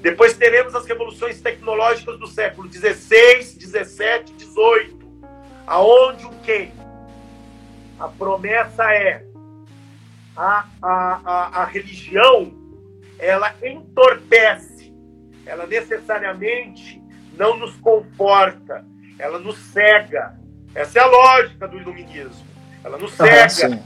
Depois 0.00 0.36
teremos 0.36 0.74
as 0.74 0.86
revoluções 0.86 1.40
tecnológicas 1.40 2.18
do 2.18 2.26
século 2.26 2.72
XVI, 2.72 3.42
XVII, 3.42 4.34
XVIII, 4.38 4.98
aonde 5.66 6.24
o 6.24 6.30
quê? 6.42 6.70
A 7.98 8.08
promessa 8.08 8.84
é 8.92 9.24
a, 10.36 10.64
a, 10.80 11.20
a, 11.24 11.62
a 11.62 11.64
religião 11.64 12.52
ela 13.18 13.52
entorpece, 13.62 14.94
ela 15.44 15.66
necessariamente 15.66 17.02
não 17.36 17.56
nos 17.56 17.74
conforta, 17.76 18.84
ela 19.18 19.38
nos 19.40 19.58
cega. 19.58 20.38
Essa 20.74 21.00
é 21.00 21.02
a 21.02 21.06
lógica 21.06 21.66
do 21.66 21.76
iluminismo. 21.76 22.46
Ela 22.84 22.96
nos 22.98 23.12
cega. 23.12 23.74
Ah, 23.74 23.82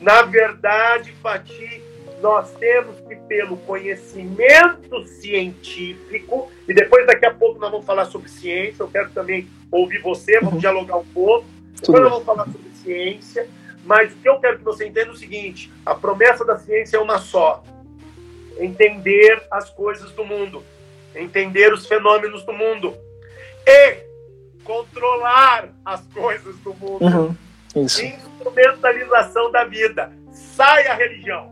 Na 0.00 0.22
verdade, 0.22 1.12
Fati, 1.22 1.81
nós 2.22 2.52
temos 2.52 2.98
que, 3.00 3.16
pelo 3.16 3.56
conhecimento 3.58 5.06
científico, 5.06 6.50
e 6.66 6.72
depois 6.72 7.06
daqui 7.06 7.26
a 7.26 7.34
pouco 7.34 7.60
nós 7.60 7.70
vamos 7.70 7.84
falar 7.84 8.06
sobre 8.06 8.30
ciência, 8.30 8.82
eu 8.82 8.88
quero 8.88 9.10
também 9.10 9.46
ouvir 9.70 10.00
você, 10.00 10.36
vamos 10.36 10.54
uhum. 10.54 10.60
dialogar 10.60 10.96
um 10.96 11.06
pouco. 11.06 11.44
Depois 11.80 12.00
nós 12.00 12.10
vamos 12.12 12.24
falar 12.24 12.44
sobre 12.44 12.70
ciência 12.82 13.46
mas 13.84 14.12
o 14.12 14.16
que 14.16 14.28
eu 14.28 14.38
quero 14.38 14.58
que 14.58 14.64
você 14.64 14.86
entenda 14.86 15.08
é 15.08 15.12
o 15.12 15.16
seguinte: 15.16 15.72
a 15.84 15.94
promessa 15.94 16.44
da 16.44 16.58
ciência 16.58 16.96
é 16.96 17.00
uma 17.00 17.18
só. 17.18 17.62
Entender 18.58 19.42
as 19.50 19.70
coisas 19.70 20.12
do 20.12 20.24
mundo, 20.24 20.62
entender 21.14 21.72
os 21.72 21.86
fenômenos 21.86 22.44
do 22.44 22.52
mundo 22.52 22.94
e 23.66 23.96
controlar 24.62 25.70
as 25.84 26.02
coisas 26.08 26.56
do 26.58 26.74
mundo. 26.74 27.02
Uhum, 27.02 27.36
isso. 27.84 28.04
Instrumentalização 28.04 29.50
da 29.50 29.64
vida. 29.64 30.12
Sai 30.32 30.86
a 30.86 30.94
religião. 30.94 31.50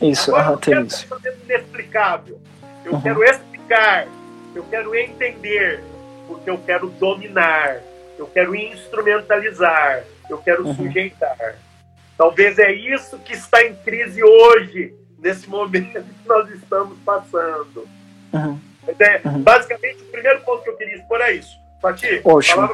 Isso, 0.00 0.34
Agora, 0.34 0.52
uhum, 0.52 0.56
tem 0.58 0.82
isso. 0.82 1.06
inexplicável. 1.44 2.40
Eu 2.84 2.94
uhum. 2.94 3.00
quero 3.00 3.24
explicar, 3.24 4.06
eu 4.54 4.64
quero 4.64 4.94
entender, 4.94 5.82
porque 6.26 6.48
eu 6.48 6.58
quero 6.58 6.88
dominar, 6.88 7.80
eu 8.18 8.26
quero 8.26 8.54
instrumentalizar, 8.54 10.04
eu 10.28 10.38
quero 10.38 10.66
uhum. 10.66 10.74
sujeitar. 10.74 11.56
Talvez 12.16 12.58
é 12.58 12.72
isso 12.72 13.18
que 13.18 13.32
está 13.34 13.62
em 13.64 13.74
crise 13.74 14.22
hoje, 14.22 14.94
nesse 15.18 15.48
momento 15.48 16.02
que 16.02 16.28
nós 16.28 16.50
estamos 16.50 16.98
passando. 17.04 17.88
Uhum. 18.32 18.58
É, 18.98 19.20
uhum. 19.24 19.42
Basicamente, 19.42 20.02
o 20.02 20.06
primeiro 20.06 20.40
ponto 20.40 20.62
que 20.62 20.70
eu 20.70 20.76
queria 20.76 20.96
expor 20.96 21.20
é 21.20 21.32
isso. 21.32 21.58
Pati, 21.80 22.20
Ótimo. 22.24 22.68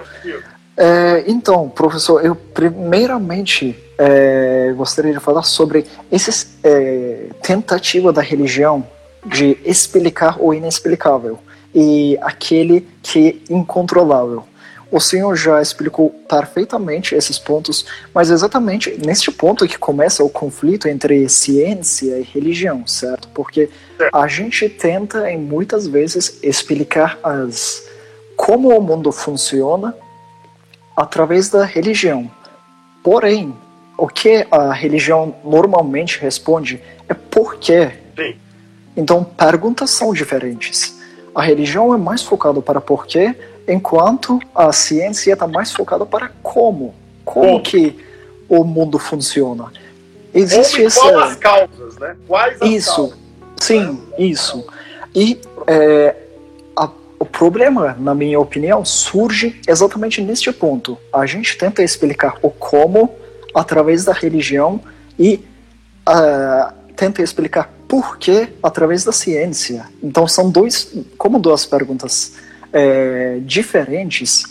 É, 0.76 1.24
então, 1.26 1.68
professor, 1.68 2.24
eu 2.24 2.34
primeiramente 2.34 3.74
é, 3.96 4.74
gostaria 4.76 5.12
de 5.12 5.20
falar 5.20 5.42
sobre 5.42 5.86
essa 6.12 6.46
é, 6.62 7.28
tentativa 7.42 8.12
da 8.12 8.20
religião 8.20 8.86
de 9.24 9.56
explicar 9.64 10.36
o 10.38 10.52
inexplicável 10.52 11.38
e 11.74 12.18
aquele 12.20 12.86
que 13.02 13.42
é 13.50 13.52
incontrolável. 13.52 14.44
O 14.90 15.00
senhor 15.00 15.34
já 15.34 15.60
explicou 15.60 16.10
perfeitamente 16.10 17.14
esses 17.14 17.38
pontos, 17.38 17.84
mas 18.14 18.30
exatamente 18.30 18.96
neste 19.04 19.32
ponto 19.32 19.66
que 19.66 19.76
começa 19.76 20.22
o 20.22 20.28
conflito 20.28 20.88
entre 20.88 21.28
ciência 21.28 22.18
e 22.18 22.22
religião, 22.22 22.86
certo? 22.86 23.28
Porque 23.34 23.68
a 24.12 24.28
gente 24.28 24.68
tenta, 24.68 25.28
em 25.28 25.38
muitas 25.38 25.88
vezes, 25.88 26.38
explicar 26.42 27.18
as 27.22 27.84
como 28.36 28.68
o 28.68 28.80
mundo 28.80 29.10
funciona 29.10 29.94
através 30.96 31.48
da 31.50 31.64
religião. 31.64 32.30
Porém, 33.02 33.54
o 33.98 34.09
que 34.09 34.46
a 34.50 34.72
religião 34.72 35.35
normalmente 35.44 36.18
responde 36.20 36.82
é 37.09 37.14
por 37.14 37.56
quê. 37.56 37.92
Sim. 38.16 38.35
Então, 38.96 39.22
perguntas 39.22 39.90
são 39.90 40.12
diferentes. 40.12 40.96
A 41.35 41.42
religião 41.42 41.94
é 41.94 41.98
mais 41.98 42.22
focada 42.22 42.62
para 42.62 42.80
por 42.80 43.06
quê, 43.06 43.35
enquanto 43.68 44.40
a 44.54 44.72
ciência 44.72 45.32
está 45.32 45.46
mais 45.46 45.72
focada 45.72 46.06
para 46.06 46.30
como, 46.42 46.94
como, 47.24 47.61
que 47.61 47.98
o 48.48 48.64
mundo 48.64 48.98
funciona. 48.98 49.70
Existe 50.32 50.76
como 50.76 50.87
essa... 50.87 51.00
Quais 51.00 51.30
as 51.30 51.37
causas, 51.37 51.98
né? 51.98 52.16
Quais 52.26 52.62
as 52.62 52.68
isso, 52.70 53.09
causas, 53.09 53.18
sim, 53.61 54.02
isso. 54.18 54.66
E 55.14 55.40
é, 55.66 56.16
o 57.18 57.24
problema, 57.24 57.96
na 57.98 58.14
minha 58.14 58.38
opinião, 58.38 58.85
surge 58.85 59.61
exatamente 59.66 60.20
neste 60.20 60.52
ponto. 60.52 60.98
A 61.12 61.24
gente 61.26 61.57
tenta 61.57 61.83
explicar 61.83 62.37
o 62.42 62.50
como 62.50 63.14
através 63.55 64.05
da 64.05 64.12
religião 64.12 64.81
e 65.18 65.42
uh, 66.09 66.72
tenta 66.94 67.22
explicar 67.22 67.72
por 67.88 68.18
que 68.18 68.48
através 68.62 69.05
da 69.05 69.12
ciência. 69.12 69.87
Então 70.02 70.26
são 70.29 70.50
dois, 70.50 70.92
como 71.16 71.38
duas 71.38 71.64
perguntas 71.64 72.35
é, 72.72 73.38
diferentes 73.42 74.44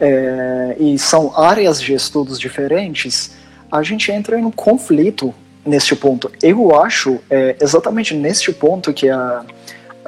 é, 0.00 0.76
e 0.78 0.98
são 0.98 1.38
áreas 1.38 1.80
de 1.80 1.92
estudos 1.92 2.38
diferentes, 2.38 3.32
a 3.70 3.82
gente 3.82 4.10
entra 4.10 4.38
em 4.38 4.44
um 4.44 4.50
conflito 4.50 5.34
neste 5.64 5.94
ponto. 5.94 6.30
Eu 6.42 6.74
acho 6.80 7.20
é, 7.30 7.56
exatamente 7.60 8.14
neste 8.14 8.52
ponto 8.52 8.92
que 8.92 9.08
a, 9.08 9.44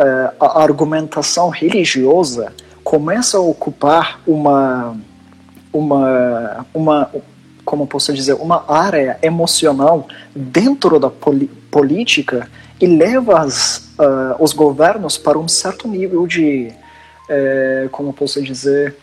é, 0.01 0.33
a 0.41 0.63
argumentação 0.63 1.51
religiosa 1.51 2.53
começa 2.83 3.37
a 3.37 3.41
ocupar 3.41 4.21
uma, 4.27 4.97
uma, 5.73 6.67
uma 6.73 7.11
como 7.65 7.87
posso 7.87 8.13
dizer, 8.13 8.33
uma 8.35 8.65
área 8.67 9.19
emocional 9.23 10.09
dentro 10.35 10.99
da 10.99 11.11
política 11.71 12.51
e 12.81 12.87
leva 12.87 13.41
as, 13.41 13.91
uh, 13.99 14.43
os 14.43 14.55
governos 14.55 15.19
para 15.19 15.39
um 15.39 15.47
certo 15.47 15.87
nível 15.87 16.27
de 16.27 16.73
é, 17.31 17.89
como 17.93 18.13
posso 18.13 18.43
dizer, 18.43 18.97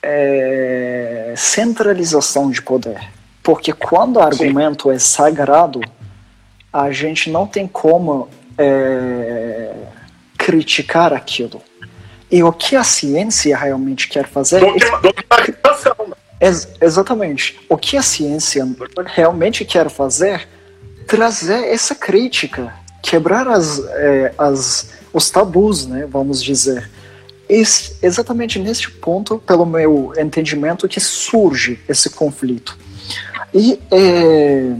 é, 0.00 1.34
centralização 1.36 2.48
de 2.50 2.62
poder. 2.62 3.00
Porque 3.42 3.72
quando 3.72 4.16
o 4.16 4.20
argumento 4.20 4.88
Sim. 4.88 4.94
é 4.94 4.98
sagrado, 4.98 5.80
a 6.72 6.92
gente 6.92 7.30
não 7.30 7.46
tem 7.46 7.66
como 7.66 8.28
é, 8.58 9.72
criticar 10.38 11.12
aquilo. 11.12 11.62
E 12.30 12.42
o 12.42 12.52
que 12.52 12.74
a 12.74 12.84
ciência 12.84 13.56
realmente 13.56 14.08
quer 14.08 14.26
fazer 14.26 14.62
é, 14.62 14.66
ex 16.40 16.68
exatamente. 16.80 17.58
O 17.68 17.76
que 17.76 17.96
a 17.96 18.02
ciência 18.02 18.66
realmente 19.06 19.64
quer 19.64 19.88
fazer 19.88 20.48
trazer 21.06 21.68
essa 21.68 21.94
crítica, 21.94 22.74
quebrar 23.02 23.46
as, 23.46 23.78
é, 23.78 24.34
as, 24.36 24.90
os 25.12 25.30
tabus, 25.30 25.86
né, 25.86 26.06
vamos 26.10 26.42
dizer 26.42 26.90
exatamente 27.48 28.58
neste 28.58 28.90
ponto, 28.90 29.38
pelo 29.38 29.64
meu 29.64 30.12
entendimento, 30.18 30.88
que 30.88 30.98
surge 30.98 31.78
esse 31.88 32.10
conflito. 32.10 32.76
E 33.54 33.80
é, 33.90 34.74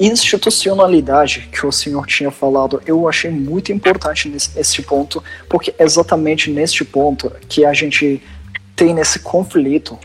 institucionalidade 0.00 1.48
que 1.52 1.66
o 1.66 1.70
senhor 1.70 2.06
tinha 2.06 2.30
falado, 2.30 2.82
eu 2.86 3.06
achei 3.06 3.30
muito 3.30 3.70
importante 3.70 4.28
nesse, 4.28 4.56
nesse 4.56 4.80
ponto, 4.82 5.22
porque 5.48 5.74
exatamente 5.78 6.50
neste 6.50 6.84
ponto 6.84 7.30
que 7.48 7.66
a 7.66 7.72
gente 7.74 8.22
tem 8.74 8.94
nesse 8.94 9.18
conflito, 9.18 9.98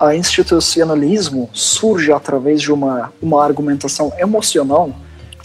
a 0.00 0.14
institucionalismo 0.16 1.48
surge 1.52 2.12
através 2.12 2.60
de 2.60 2.72
uma, 2.72 3.12
uma 3.22 3.42
argumentação 3.42 4.12
emocional 4.18 4.94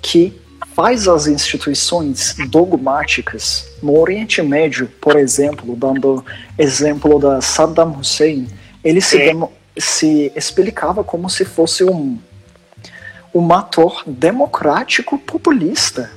que 0.01 0.41
faz 0.75 1.07
as 1.07 1.27
instituições 1.27 2.35
dogmáticas 2.49 3.67
no 3.83 3.97
Oriente 3.99 4.41
Médio, 4.41 4.89
por 4.99 5.15
exemplo, 5.15 5.75
dando 5.75 6.25
exemplo 6.57 7.19
da 7.19 7.39
Saddam 7.39 7.99
Hussein, 7.99 8.47
ele 8.83 8.99
se, 8.99 9.19
se 9.77 10.31
explicava 10.35 11.03
como 11.03 11.29
se 11.29 11.45
fosse 11.45 11.83
um, 11.83 12.17
um 13.33 13.53
ator 13.53 14.03
democrático 14.05 15.17
populista, 15.17 16.11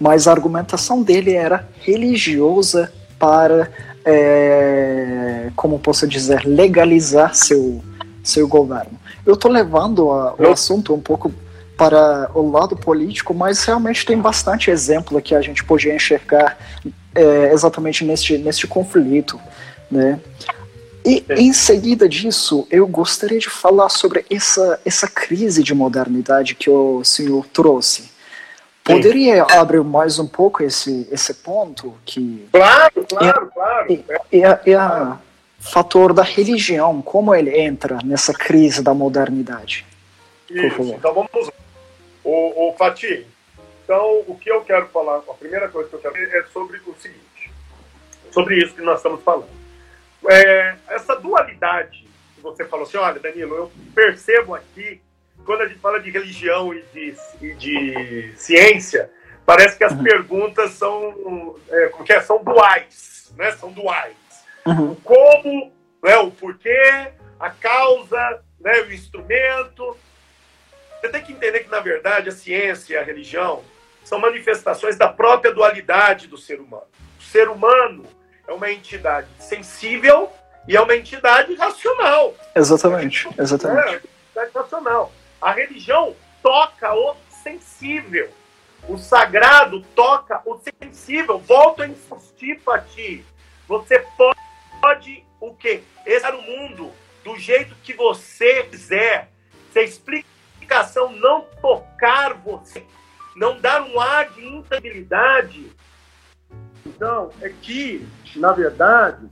mas 0.00 0.26
a 0.26 0.32
argumentação 0.32 1.02
dele 1.02 1.34
era 1.34 1.68
religiosa 1.80 2.92
para, 3.18 3.70
é, 4.04 5.50
como 5.54 5.78
posso 5.78 6.06
dizer, 6.06 6.44
legalizar 6.44 7.34
seu, 7.34 7.82
seu 8.22 8.48
governo. 8.48 8.98
Eu 9.24 9.34
estou 9.34 9.50
levando 9.50 10.10
a, 10.10 10.34
o 10.34 10.48
assunto 10.50 10.94
um 10.94 11.00
pouco 11.00 11.32
para 11.76 12.30
o 12.34 12.50
lado 12.50 12.76
político, 12.76 13.34
mas 13.34 13.64
realmente 13.64 14.06
tem 14.06 14.18
bastante 14.18 14.70
exemplo 14.70 15.20
que 15.20 15.34
a 15.34 15.40
gente 15.40 15.64
podia 15.64 15.94
enxergar 15.94 16.56
é, 17.14 17.52
exatamente 17.52 18.04
neste, 18.04 18.38
neste 18.38 18.66
conflito, 18.66 19.40
né? 19.90 20.20
E 21.04 21.22
em 21.28 21.52
seguida 21.52 22.08
disso, 22.08 22.66
eu 22.70 22.86
gostaria 22.86 23.38
de 23.38 23.50
falar 23.50 23.90
sobre 23.90 24.24
essa, 24.30 24.80
essa 24.86 25.06
crise 25.06 25.62
de 25.62 25.74
modernidade 25.74 26.54
que 26.54 26.70
o 26.70 27.04
senhor 27.04 27.46
trouxe. 27.48 28.10
Poderia 28.82 29.44
Sim. 29.44 29.56
abrir 29.56 29.84
mais 29.84 30.18
um 30.18 30.26
pouco 30.26 30.62
esse, 30.62 31.06
esse 31.10 31.34
ponto? 31.34 31.94
Que 32.06 32.48
claro, 32.50 33.06
claro, 33.06 33.46
é, 33.46 33.50
claro. 33.52 34.04
É, 34.32 34.38
é, 34.38 34.60
é 34.72 34.74
a 34.74 35.18
fator 35.60 36.14
da 36.14 36.22
religião, 36.22 37.02
como 37.02 37.34
ele 37.34 37.58
entra 37.58 37.98
nessa 38.02 38.32
crise 38.32 38.82
da 38.82 38.94
modernidade? 38.94 39.84
Isso, 40.48 40.82
então 40.82 41.14
vamos 41.14 41.30
lá. 41.34 41.52
O, 42.22 42.70
o 42.70 42.74
Fatih, 42.78 43.26
então 43.84 44.22
o 44.26 44.36
que 44.36 44.50
eu 44.50 44.62
quero 44.62 44.86
falar, 44.88 45.18
a 45.18 45.34
primeira 45.34 45.68
coisa 45.68 45.88
que 45.88 45.96
eu 45.96 46.00
quero 46.00 46.16
é 46.16 46.44
sobre 46.52 46.78
o 46.78 46.94
seguinte, 46.98 47.52
sobre 48.30 48.62
isso 48.62 48.74
que 48.74 48.82
nós 48.82 48.98
estamos 48.98 49.22
falando 49.22 49.63
é, 50.28 50.76
essa 50.88 51.14
dualidade 51.16 52.06
que 52.34 52.40
você 52.40 52.64
falou 52.64 52.86
assim, 52.86 52.96
olha, 52.96 53.20
Danilo, 53.20 53.54
eu 53.54 53.72
percebo 53.94 54.54
aqui, 54.54 55.00
quando 55.44 55.62
a 55.62 55.68
gente 55.68 55.80
fala 55.80 56.00
de 56.00 56.10
religião 56.10 56.72
e 56.74 56.82
de, 56.92 57.14
e 57.40 57.54
de 57.54 58.32
ciência, 58.36 59.10
parece 59.44 59.76
que 59.76 59.84
as 59.84 59.92
uhum. 59.92 60.02
perguntas 60.02 60.72
são, 60.72 61.56
é, 61.68 61.88
como 61.88 62.04
que 62.04 62.12
é? 62.12 62.20
são 62.20 62.42
duais, 62.42 63.32
né? 63.36 63.52
São 63.52 63.70
duais. 63.72 64.16
Uhum. 64.66 64.92
O 64.92 64.96
como, 64.96 65.72
né? 66.02 66.16
o 66.18 66.30
porquê, 66.30 67.12
a 67.38 67.50
causa, 67.50 68.42
né? 68.60 68.80
o 68.82 68.92
instrumento. 68.92 69.96
Você 71.00 71.08
tem 71.10 71.22
que 71.22 71.32
entender 71.32 71.60
que, 71.60 71.70
na 71.70 71.80
verdade, 71.80 72.30
a 72.30 72.32
ciência 72.32 72.94
e 72.94 72.96
a 72.96 73.02
religião 73.02 73.62
são 74.02 74.18
manifestações 74.18 74.96
da 74.96 75.08
própria 75.08 75.52
dualidade 75.52 76.26
do 76.26 76.38
ser 76.38 76.60
humano. 76.60 76.86
O 77.18 77.22
ser 77.22 77.48
humano 77.48 78.06
é 78.46 78.52
uma 78.52 78.70
entidade 78.70 79.28
sensível 79.38 80.30
e 80.66 80.76
é 80.76 80.80
uma 80.80 80.96
entidade 80.96 81.54
racional. 81.54 82.34
Exatamente, 82.54 83.28
exatamente. 83.38 83.88
É, 83.88 83.94
entidade 83.96 84.50
racional. 84.54 85.12
A 85.40 85.52
religião 85.52 86.14
toca 86.42 86.94
o 86.94 87.16
sensível. 87.42 88.30
O 88.88 88.98
sagrado 88.98 89.82
toca 89.94 90.40
o 90.44 90.58
sensível. 90.58 91.38
Volto 91.38 91.82
a 91.82 91.88
insistir 91.88 92.60
para 92.60 92.80
ti. 92.80 93.24
Você 93.66 94.04
pode, 94.80 95.24
o 95.40 95.54
quê? 95.54 95.82
Esse 96.04 96.30
o 96.30 96.42
mundo 96.42 96.92
do 97.22 97.38
jeito 97.38 97.74
que 97.82 97.94
você 97.94 98.64
quiser. 98.64 99.30
Se 99.72 99.78
a 99.78 99.82
explicação 99.82 101.10
não 101.12 101.46
tocar 101.60 102.34
você, 102.34 102.84
não 103.34 103.58
dar 103.58 103.82
um 103.82 103.98
ar 103.98 104.28
de 104.30 104.46
instabilidade, 104.46 105.72
então 106.94 107.30
é 107.40 107.48
que 107.48 108.06
na 108.36 108.52
verdade, 108.52 109.28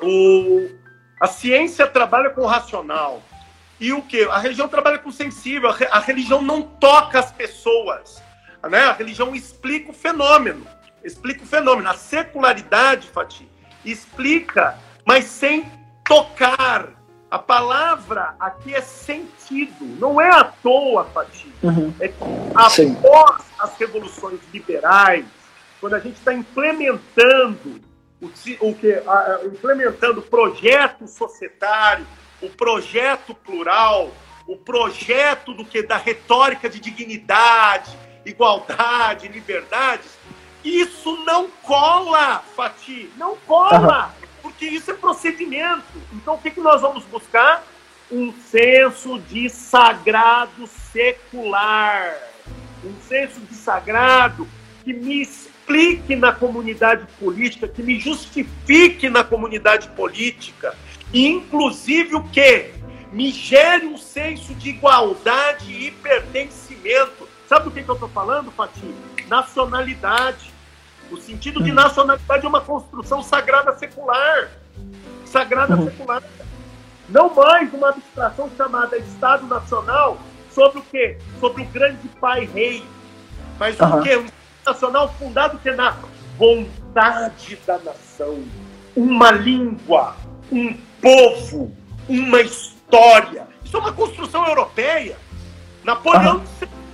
o, 0.00 0.68
a 1.20 1.26
ciência 1.26 1.86
trabalha 1.86 2.30
com 2.30 2.42
o 2.42 2.46
racional. 2.46 3.22
E 3.80 3.92
o 3.92 4.02
que? 4.02 4.22
A 4.24 4.38
religião 4.38 4.68
trabalha 4.68 4.98
com 4.98 5.08
o 5.08 5.12
sensível. 5.12 5.70
A 5.90 6.00
religião 6.00 6.42
não 6.42 6.62
toca 6.62 7.18
as 7.18 7.30
pessoas. 7.30 8.22
Né? 8.68 8.80
A 8.84 8.92
religião 8.92 9.34
explica 9.34 9.90
o 9.90 9.94
fenômeno. 9.94 10.66
Explica 11.04 11.44
o 11.44 11.46
fenômeno. 11.46 11.88
A 11.88 11.94
secularidade, 11.94 13.08
Fatih, 13.08 13.48
explica, 13.84 14.76
mas 15.06 15.24
sem 15.24 15.70
tocar. 16.04 16.88
A 17.30 17.38
palavra 17.38 18.34
aqui 18.40 18.74
é 18.74 18.80
sentido. 18.80 19.84
Não 20.00 20.20
é 20.20 20.30
à 20.30 20.44
toa, 20.44 21.04
Fatih. 21.04 21.52
Uhum. 21.62 21.94
É 22.00 22.10
após 22.54 22.72
Sim. 22.72 22.96
as 23.60 23.76
revoluções 23.76 24.40
liberais, 24.52 25.26
quando 25.80 25.94
a 25.94 25.98
gente 25.98 26.16
está 26.16 26.32
implementando 26.32 27.80
o, 28.20 28.26
o 28.60 28.74
que, 28.74 28.92
a, 28.92 29.40
implementando 29.44 30.20
o 30.20 30.22
projeto 30.22 31.06
societário, 31.06 32.06
o 32.42 32.48
projeto 32.50 33.34
plural, 33.34 34.12
o 34.46 34.56
projeto 34.56 35.52
do 35.52 35.64
que 35.64 35.82
da 35.82 35.96
retórica 35.96 36.68
de 36.68 36.80
dignidade, 36.80 37.96
igualdade, 38.24 39.28
liberdades, 39.28 40.18
isso 40.64 41.16
não 41.24 41.48
cola, 41.62 42.42
Fati, 42.56 43.10
não 43.16 43.36
cola, 43.46 44.14
porque 44.42 44.66
isso 44.66 44.90
é 44.90 44.94
procedimento. 44.94 45.84
Então 46.12 46.34
o 46.34 46.38
que, 46.38 46.50
que 46.50 46.60
nós 46.60 46.80
vamos 46.80 47.04
buscar? 47.04 47.64
Um 48.10 48.32
senso 48.32 49.18
de 49.20 49.48
sagrado 49.50 50.66
secular, 50.66 52.16
um 52.82 52.94
senso 53.02 53.40
de 53.40 53.54
sagrado 53.54 54.48
que 54.82 54.92
me 54.92 55.22
explique 55.68 56.16
na 56.16 56.32
comunidade 56.32 57.06
política, 57.20 57.68
que 57.68 57.82
me 57.82 58.00
justifique 58.00 59.10
na 59.10 59.22
comunidade 59.22 59.88
política, 59.88 60.74
e 61.12 61.28
inclusive 61.28 62.16
o 62.16 62.22
que? 62.24 62.72
Me 63.12 63.30
gere 63.30 63.86
um 63.86 63.96
senso 63.96 64.54
de 64.54 64.70
igualdade 64.70 65.72
e 65.72 65.90
pertencimento. 65.90 67.28
Sabe 67.46 67.64
do 67.64 67.70
que, 67.70 67.82
que 67.82 67.88
eu 67.88 67.94
estou 67.94 68.08
falando, 68.08 68.50
Fatih? 68.50 68.94
Nacionalidade. 69.28 70.52
O 71.10 71.16
sentido 71.16 71.62
de 71.62 71.72
nacionalidade 71.72 72.44
é 72.44 72.48
uma 72.48 72.60
construção 72.60 73.22
sagrada 73.22 73.74
secular. 73.78 74.50
Sagrada 75.24 75.76
uhum. 75.76 75.84
secular. 75.86 76.22
Não 77.08 77.34
mais 77.34 77.72
uma 77.72 77.88
abstração 77.90 78.50
chamada 78.54 78.98
Estado 78.98 79.46
Nacional 79.46 80.18
sobre 80.50 80.80
o 80.80 80.82
quê? 80.82 81.16
Sobre 81.40 81.62
o 81.62 81.66
grande 81.66 82.06
pai 82.20 82.44
rei. 82.44 82.84
Mas 83.58 83.80
uhum. 83.80 84.00
o 84.00 84.02
quê? 84.02 84.22
Nacional 84.68 85.14
fundado 85.18 85.58
que 85.58 85.70
na 85.70 85.96
vontade 86.36 87.58
da 87.66 87.78
nação, 87.78 88.42
uma 88.94 89.30
língua, 89.30 90.14
um 90.52 90.76
povo, 91.00 91.72
uma 92.08 92.40
história. 92.40 93.46
Isso 93.64 93.76
é 93.76 93.80
uma 93.80 93.92
construção 93.92 94.46
europeia. 94.46 95.16
Napoleão, 95.84 96.42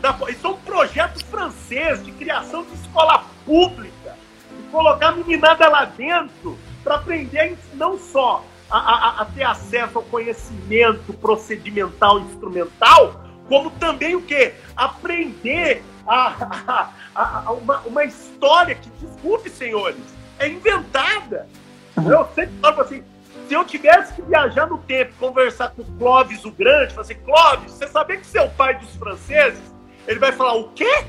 ah. 0.03 0.31
isso 0.31 0.47
é 0.47 0.51
um 0.51 0.57
projeto 0.57 1.25
francês 1.27 2.05
de 2.05 2.13
criação 2.13 2.65
de 2.65 2.75
escola 2.75 3.25
pública, 3.45 4.17
de 4.57 4.63
colocar 4.71 5.09
a 5.09 5.13
meninada 5.13 5.69
lá 5.69 5.85
dentro 5.85 6.59
para 6.83 6.97
aprender 6.97 7.57
não 7.75 7.99
só 7.99 8.45
a, 8.71 8.79
a, 8.79 9.23
a, 9.23 9.25
ter 9.27 9.45
acesso 9.45 9.99
ao 9.99 10.05
conhecimento 10.05 11.13
procedimental 11.15 12.21
e 12.21 12.23
instrumental, 12.25 13.24
como 13.49 13.71
também 13.73 14.15
o 14.15 14.23
que? 14.23 14.53
Aprender 14.77 15.83
a, 16.07 16.91
a, 17.15 17.43
a, 17.47 17.53
uma, 17.53 17.81
uma 17.81 18.05
história 18.05 18.75
que, 18.75 18.91
desculpe, 18.91 19.51
senhores, 19.51 20.01
é 20.39 20.49
inventada. 20.49 21.49
Uhum. 21.97 22.11
Eu 22.11 22.29
sempre 22.35 22.55
falo 22.61 22.81
assim, 22.81 23.05
se 23.49 23.55
eu 23.55 23.65
tivesse 23.65 24.15
que 24.15 24.23
viajar 24.23 24.67
no 24.67 24.79
tempo 24.79 25.13
conversar 25.19 25.71
com 25.71 25.85
Clóvis 25.99 26.45
o 26.45 26.51
Grande, 26.51 26.95
falar 26.95 27.03
assim, 27.03 27.15
Clóvis, 27.15 27.73
você 27.73 27.87
sabia 27.87 28.17
que 28.17 28.27
você 28.27 28.39
é 28.39 28.43
o 28.43 28.51
pai 28.51 28.75
dos 28.79 28.95
franceses? 28.97 29.61
Ele 30.07 30.19
vai 30.19 30.33
falar, 30.33 30.55
o 30.55 30.71
quê? 30.71 31.05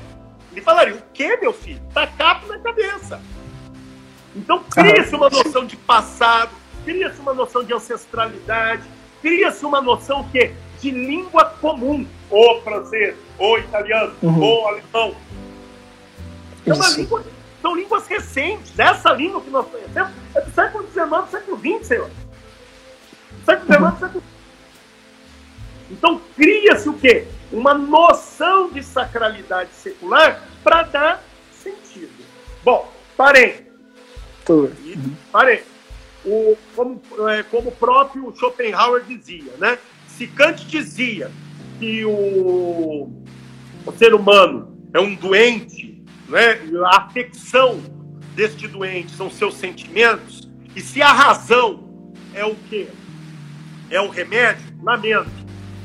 Ele 0.52 0.60
falaria, 0.60 0.94
o 0.94 1.02
quê, 1.12 1.36
meu 1.40 1.52
filho? 1.52 1.80
Tá 1.92 2.06
capo 2.06 2.46
na 2.46 2.58
cabeça. 2.58 3.20
Então 4.34 4.62
cria-se 4.64 5.14
uma 5.14 5.30
noção 5.30 5.64
de 5.64 5.76
passado, 5.76 6.50
cria-se 6.84 7.18
uma 7.20 7.32
noção 7.32 7.64
de 7.64 7.72
ancestralidade, 7.72 8.82
cria-se 9.22 9.64
uma 9.64 9.82
que 9.82 10.22
que 10.30 10.54
de 10.80 10.90
língua 10.90 11.46
comum, 11.60 12.06
ou 12.30 12.62
francês, 12.62 13.16
ou 13.38 13.58
italiano, 13.58 14.14
uhum. 14.22 14.40
ou 14.40 14.68
alemão. 14.68 15.16
É 16.66 16.72
uma 16.72 16.88
língua, 16.90 17.24
são 17.62 17.76
línguas 17.76 18.06
recentes. 18.06 18.78
Essa 18.78 19.12
língua 19.12 19.40
que 19.40 19.50
nós 19.50 19.66
conhecemos 19.66 20.12
é 20.34 20.40
do 20.40 20.50
século 20.52 20.88
XIX, 20.90 21.30
século 21.30 21.58
XX, 21.58 21.86
senhor. 21.86 22.10
Século 23.44 23.72
XIX, 23.72 24.00
século 24.00 24.22
Então 25.90 26.20
cria-se 26.34 26.88
o 26.88 26.94
quê? 26.94 27.26
Uma 27.52 27.74
noção 27.74 28.70
de 28.70 28.82
sacralidade 28.82 29.70
secular 29.72 30.42
para 30.64 30.82
dar 30.82 31.24
sentido. 31.52 32.12
Bom, 32.64 32.92
parei. 33.16 33.66
Parei. 35.30 35.62
O, 36.24 36.56
como, 36.74 37.00
é, 37.28 37.44
como 37.44 37.68
o 37.68 37.72
próprio 37.72 38.34
Schopenhauer 38.36 39.04
dizia, 39.04 39.52
né? 39.58 39.78
Se 40.08 40.26
Kant 40.26 40.66
dizia 40.66 41.30
que 41.78 42.04
o, 42.04 43.10
o 43.84 43.92
ser 43.96 44.14
humano 44.14 44.76
é 44.92 45.00
um 45.00 45.14
doente, 45.14 46.02
né? 46.28 46.58
a 46.92 46.98
afecção 46.98 47.80
deste 48.34 48.68
doente 48.68 49.12
são 49.12 49.30
seus 49.30 49.54
sentimentos, 49.54 50.48
e 50.74 50.80
se 50.80 51.00
a 51.00 51.12
razão 51.12 52.12
é 52.34 52.44
o 52.44 52.54
quê? 52.68 52.88
É 53.90 54.00
o 54.00 54.08
remédio, 54.08 54.62
lamento. 54.82 55.30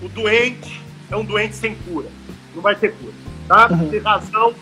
O 0.01 0.09
doente 0.09 0.81
é 1.09 1.15
um 1.15 1.23
doente 1.23 1.55
sem 1.55 1.75
cura. 1.75 2.09
Não 2.53 2.61
vai 2.61 2.75
ter 2.75 2.93
cura. 2.95 3.13
Tá? 3.47 3.69
Uhum. 3.71 3.89
Se 3.89 3.99
razão 3.99 4.53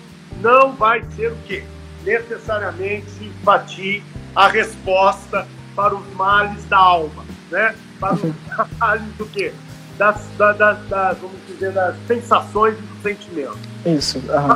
não 0.42 0.74
vai 0.74 1.04
ser 1.16 1.32
o 1.32 1.38
quê? 1.48 1.64
Necessariamente 2.04 3.32
batir 3.44 4.04
a 4.36 4.48
resposta 4.48 5.48
para 5.76 5.96
os 5.96 6.14
males 6.14 6.64
da 6.66 6.78
alma, 6.78 7.26
né? 7.50 7.76
Para 8.00 8.14
os 8.14 8.24
uhum. 8.24 8.34
males 8.78 9.16
do 9.18 9.26
quê? 9.26 9.54
Das, 10.00 10.16
das, 10.38 10.58
das, 10.58 11.18
vamos 11.18 11.38
dizer, 11.46 11.74
das 11.74 11.94
sensações 12.08 12.80
e 12.80 12.82
dos 12.82 13.02
sentimentos. 13.02 13.60
Isso. 13.86 14.20
Uhum. 14.20 14.56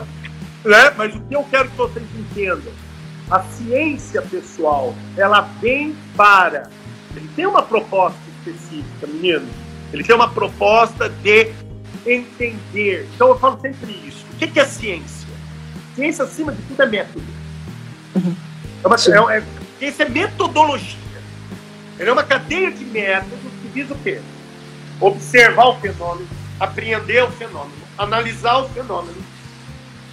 Né? 0.63 0.93
Mas 0.95 1.13
o 1.13 1.19
que 1.19 1.35
eu 1.35 1.43
quero 1.43 1.69
que 1.69 1.75
vocês 1.75 2.05
entendam, 2.17 2.71
a 3.29 3.41
ciência 3.41 4.21
pessoal, 4.21 4.95
ela 5.17 5.41
vem 5.61 5.93
para. 6.15 6.69
Ele 7.13 7.29
tem 7.35 7.45
uma 7.45 7.61
proposta 7.61 8.17
específica, 8.37 9.05
menino. 9.05 9.45
Ele 9.91 10.01
tem 10.01 10.15
uma 10.15 10.29
proposta 10.29 11.09
de 11.09 11.51
entender. 12.05 13.05
Então 13.13 13.27
eu 13.27 13.37
falo 13.37 13.59
sempre 13.59 13.91
isso. 14.07 14.25
O 14.31 14.37
que 14.37 14.57
é 14.57 14.65
ciência? 14.65 15.27
Ciência, 15.93 16.23
acima 16.23 16.53
de 16.53 16.61
tudo, 16.63 16.81
é 16.81 16.85
método. 16.85 17.25
Uhum. 18.15 18.35
É 18.81 18.87
uma, 18.87 18.95
é, 18.95 19.37
é, 19.37 19.43
ciência 19.77 20.03
é 20.03 20.09
metodologia. 20.09 20.99
É 21.99 22.11
uma 22.11 22.23
cadeia 22.23 22.71
de 22.71 22.85
métodos 22.85 23.51
que 23.61 23.67
diz 23.73 23.91
o 23.91 23.95
quê? 23.95 24.21
Observar 25.03 25.67
o 25.67 25.75
fenômeno, 25.81 26.27
apreender 26.59 27.23
o 27.23 27.31
fenômeno, 27.31 27.83
analisar 27.97 28.59
o 28.59 28.69
fenômeno. 28.69 29.17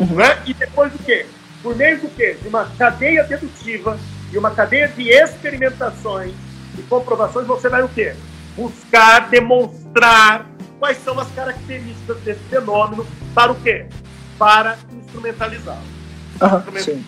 Uhum. 0.01 0.17
Né? 0.17 0.43
E 0.47 0.53
depois 0.53 0.93
o 0.95 0.99
quê? 0.99 1.27
Por 1.63 1.77
meio 1.77 2.01
do 2.01 2.09
quê? 2.09 2.37
De 2.43 2.49
uma 2.49 2.65
cadeia 2.77 3.23
dedutiva 3.23 3.97
e 4.33 4.39
uma 4.39 4.51
cadeia 4.51 4.89
de 4.89 5.09
experimentações 5.09 6.33
e 6.77 6.83
comprovações, 6.83 7.47
você 7.47 7.69
vai 7.69 7.83
o 7.83 7.89
quê? 7.89 8.15
Buscar 8.57 9.29
demonstrar 9.29 10.47
quais 10.81 10.99
são 11.05 11.19
as 11.21 11.31
características 11.33 12.17
desse 12.23 12.41
fenômeno 12.51 13.07
para 13.33 13.53
o 13.53 13.55
quê? 13.57 13.87
Para 14.39 14.77
instrumentalizá-lo. 14.93 15.79
Uhum, 16.41 17.05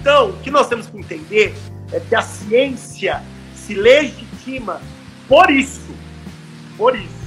então, 0.00 0.30
o 0.30 0.38
que 0.38 0.50
nós 0.50 0.68
temos 0.68 0.86
que 0.86 0.96
entender 0.96 1.54
é 1.92 2.00
que 2.00 2.14
a 2.14 2.22
ciência 2.22 3.22
se 3.54 3.74
legitima 3.74 4.80
por 5.28 5.50
isso. 5.50 5.92
Por 6.82 6.96
isso. 6.96 7.22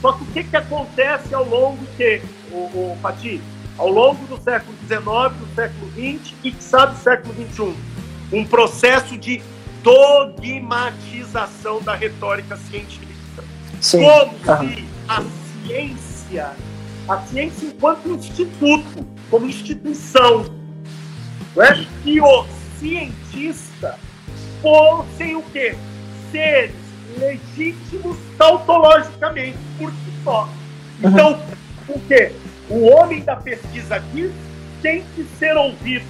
Só 0.00 0.12
que 0.12 0.22
o 0.22 0.26
que, 0.26 0.44
que 0.44 0.56
acontece 0.56 1.34
ao 1.34 1.44
longo 1.44 1.84
que, 1.96 2.22
o, 2.52 2.92
o 2.92 2.98
Pati? 3.02 3.42
Ao 3.76 3.88
longo 3.88 4.24
do 4.26 4.40
século 4.40 4.72
XIX, 4.86 5.02
do 5.36 5.52
século 5.52 5.90
XX 5.90 6.32
e, 6.44 6.54
sabe, 6.60 6.94
do 6.94 7.02
século 7.02 7.34
XXI? 7.34 7.74
Um 8.32 8.44
processo 8.44 9.18
de 9.18 9.42
dogmatização 9.82 11.82
da 11.82 11.96
retórica 11.96 12.56
científica. 12.56 13.42
Sim. 13.80 14.04
Como 14.04 14.38
se 14.38 14.84
a 15.08 15.24
ciência, 15.66 16.52
a 17.08 17.18
ciência 17.22 17.66
enquanto 17.66 18.10
instituto, 18.10 19.04
como 19.28 19.46
instituição, 19.46 20.44
né? 21.56 21.84
e 22.04 22.20
o 22.20 22.46
cientista 22.78 23.98
fossem 24.62 25.34
o 25.34 25.42
quê? 25.50 25.74
Seres 26.30 26.83
legítimos 27.18 28.16
tautologicamente, 28.36 29.58
por 29.78 29.90
si 29.90 30.22
só. 30.22 30.48
Então, 31.02 31.40
o 31.88 32.00
quê? 32.00 32.32
O 32.68 32.86
homem 32.90 33.22
da 33.22 33.36
pesquisa 33.36 33.96
aqui 33.96 34.32
tem 34.80 35.04
que 35.14 35.24
ser 35.38 35.56
ouvido, 35.56 36.04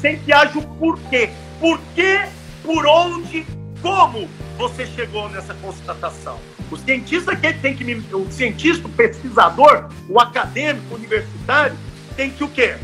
sem 0.00 0.18
que 0.18 0.32
haja 0.32 0.58
o 0.58 0.62
porquê. 0.62 1.30
Por 1.60 1.80
quê, 1.94 2.26
por 2.62 2.86
onde, 2.86 3.46
como 3.80 4.28
você 4.56 4.86
chegou 4.86 5.28
nessa 5.28 5.54
constatação. 5.54 6.38
O 6.70 6.76
cientista 6.76 7.36
que 7.36 7.52
tem 7.52 7.76
que 7.76 7.84
o 8.14 8.30
cientista, 8.30 8.86
o 8.86 8.90
pesquisador, 8.90 9.88
o 10.08 10.18
acadêmico, 10.18 10.94
o 10.94 10.96
universitário, 10.96 11.76
tem 12.16 12.30
que 12.30 12.42
o 12.42 12.48
quê? 12.48 12.76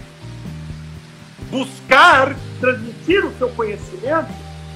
Buscar 1.51 2.37
transmitir 2.61 3.25
o 3.25 3.37
seu 3.39 3.49
conhecimento 3.51 4.29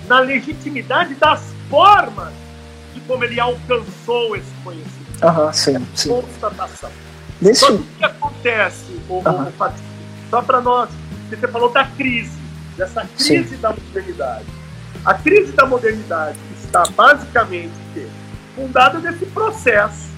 na 0.09 0.21
legitimidade 0.21 1.15
das 1.15 1.55
formas 1.69 2.33
de 2.95 3.01
como 3.01 3.25
ele 3.25 3.39
alcançou 3.41 4.37
esse 4.37 4.51
conhecimento. 4.63 5.25
Aham, 5.25 5.53
sim, 5.53 5.87
sim. 5.95 6.09
Constatação. 6.09 6.91
Nesse... 7.41 7.61
Só 7.61 7.67
que 7.67 7.73
o 7.75 7.85
que 7.85 8.05
acontece, 8.05 9.01
o, 9.09 9.15
uhum. 9.15 9.53
só 10.31 10.43
para 10.43 10.61
nós, 10.61 10.89
você 11.29 11.49
falou 11.49 11.71
da 11.71 11.85
crise, 11.85 12.39
dessa 12.77 13.07
crise 13.17 13.49
sim. 13.49 13.61
da 13.61 13.71
modernidade. 13.71 14.45
A 15.05 15.15
crise 15.15 15.53
da 15.53 15.67
modernidade 15.67 16.39
está 16.63 16.85
basicamente 16.97 17.73
fundada 18.55 18.99
nesse 19.01 19.27
processo 19.27 20.09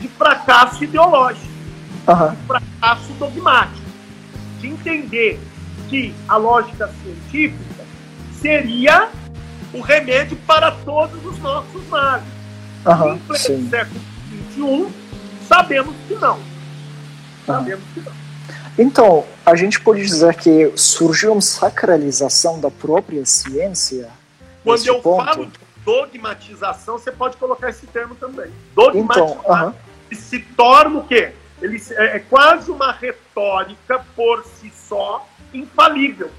de 0.00 0.08
fracasso 0.08 0.82
ideológico, 0.82 1.46
uhum. 2.08 2.30
de 2.30 2.46
fracasso 2.46 3.12
dogmático, 3.14 3.86
de 4.60 4.68
entender 4.68 5.40
que 5.88 6.14
a 6.28 6.36
lógica 6.36 6.90
científica 7.02 7.84
seria 8.40 9.08
o 9.74 9.80
remédio 9.80 10.36
para 10.46 10.70
todos 10.70 11.24
os 11.26 11.38
nossos 11.40 11.86
males. 11.88 12.24
Uhum, 12.86 13.14
em 13.14 13.18
pleno 13.18 13.70
século 13.70 14.00
XXI, 14.52 14.94
sabemos 15.48 15.94
que 16.06 16.14
não. 16.14 16.38
Sabemos 17.44 17.84
que 17.92 18.00
não. 18.00 18.12
Então, 18.78 19.24
a 19.44 19.54
gente 19.54 19.80
pode 19.80 20.02
dizer 20.02 20.34
que 20.34 20.72
surgiu 20.76 21.32
uma 21.32 21.40
sacralização 21.40 22.60
da 22.60 22.70
própria 22.70 23.24
ciência? 23.24 24.10
Quando 24.62 24.86
eu 24.86 25.00
ponto? 25.00 25.24
falo 25.24 25.46
de 25.46 25.58
dogmatização, 25.84 26.98
você 26.98 27.12
pode 27.12 27.36
colocar 27.36 27.70
esse 27.70 27.86
termo 27.86 28.14
também. 28.14 28.50
Dogmatização 28.74 29.40
então, 29.40 29.66
uhum. 29.66 29.74
se 30.12 30.38
torna 30.40 30.98
o 30.98 31.04
quê? 31.04 31.32
Ele 31.62 31.80
é, 31.92 32.16
é 32.16 32.18
quase 32.18 32.70
uma 32.70 32.92
retórica 32.92 34.04
por 34.14 34.44
si 34.44 34.72
só 34.88 35.26
infalível. 35.52 36.30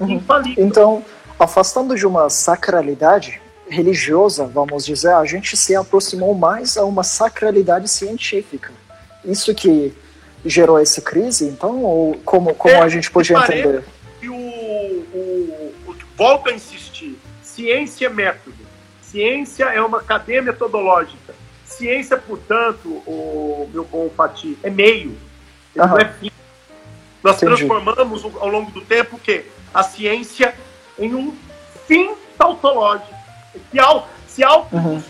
Uhum. 0.00 0.10
Infalível. 0.10 0.64
Então, 0.64 1.04
afastando 1.44 1.94
de 1.94 2.06
uma 2.06 2.28
sacralidade 2.28 3.40
religiosa, 3.68 4.46
vamos 4.46 4.84
dizer, 4.84 5.12
a 5.14 5.24
gente 5.24 5.56
se 5.56 5.74
aproximou 5.74 6.34
mais 6.34 6.76
a 6.76 6.84
uma 6.84 7.02
sacralidade 7.02 7.88
científica. 7.88 8.72
Isso 9.24 9.54
que 9.54 9.94
gerou 10.44 10.78
essa 10.78 11.00
crise, 11.00 11.46
então, 11.46 11.82
ou 11.82 12.14
como, 12.24 12.54
como 12.54 12.74
é, 12.74 12.82
a 12.82 12.88
gente 12.88 13.10
podia 13.10 13.38
entender? 13.38 13.82
Que 14.20 14.28
o, 14.28 14.34
o, 14.34 15.74
o, 15.86 15.96
volto 16.16 16.50
a 16.50 16.52
insistir, 16.52 17.18
ciência 17.42 18.06
é 18.06 18.10
método. 18.10 18.56
Ciência 19.02 19.64
é 19.66 19.80
uma 19.80 20.02
cadeia 20.02 20.42
metodológica. 20.42 21.34
Ciência, 21.64 22.16
portanto, 22.16 22.88
o 23.06 23.68
meu 23.72 23.84
bom 23.84 24.08
Pati, 24.08 24.58
é 24.62 24.68
meio. 24.68 25.16
Não 25.74 25.98
é 25.98 26.04
fim. 26.04 26.30
Nós 27.22 27.36
Entendi. 27.36 27.56
transformamos 27.56 28.24
ao 28.24 28.48
longo 28.48 28.70
do 28.70 28.82
tempo 28.82 29.16
o 29.16 29.18
quê? 29.18 29.46
A 29.72 29.82
ciência 29.82 30.54
em 30.98 31.14
um 31.14 31.36
fim 31.86 32.14
tautológico, 32.38 33.14
que 33.70 33.78
ao, 33.78 34.08
se 34.26 34.42
auto 34.42 34.76
uhum. 34.76 35.02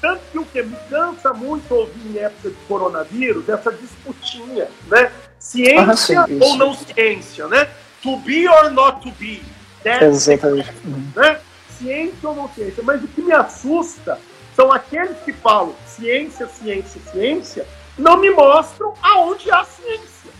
Tanto 0.00 0.22
que 0.32 0.38
o 0.38 0.46
que 0.46 0.62
me 0.62 0.76
cansa 0.88 1.32
muito 1.34 1.74
ouvir 1.74 2.00
em 2.06 2.18
época 2.18 2.48
de 2.48 2.56
coronavírus, 2.66 3.48
essa 3.48 3.70
disputinha, 3.70 4.66
né? 4.86 5.12
Ciência 5.38 6.24
uhum, 6.26 6.38
ou 6.40 6.56
não 6.56 6.74
ciência, 6.74 7.46
né? 7.48 7.68
To 8.02 8.16
be 8.18 8.48
or 8.48 8.70
not 8.70 9.02
to 9.02 9.10
be. 9.18 9.42
Exatamente. 9.84 10.72
Né? 11.14 11.38
Ciência 11.78 12.28
ou 12.28 12.34
não 12.34 12.48
ciência. 12.48 12.82
Mas 12.82 13.04
o 13.04 13.08
que 13.08 13.20
me 13.20 13.32
assusta 13.32 14.18
são 14.56 14.72
aqueles 14.72 15.18
que 15.18 15.32
falam 15.34 15.74
ciência, 15.86 16.48
ciência, 16.48 17.00
ciência, 17.12 17.66
não 17.98 18.16
me 18.16 18.30
mostram 18.30 18.94
aonde 19.02 19.50
há 19.50 19.64
ciência. 19.64 20.30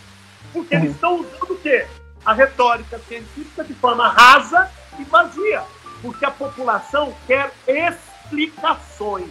Porque 0.51 0.75
uhum. 0.75 0.81
eles 0.81 0.95
estão 0.95 1.15
usando 1.19 1.51
o 1.51 1.59
quê? 1.59 1.85
A 2.25 2.33
retórica 2.33 2.99
científica 3.07 3.63
de 3.63 3.73
forma 3.73 4.07
rasa 4.07 4.69
e 4.99 5.03
vazia, 5.03 5.63
porque 6.01 6.25
a 6.25 6.31
população 6.31 7.13
quer 7.27 7.51
explicações. 7.67 9.29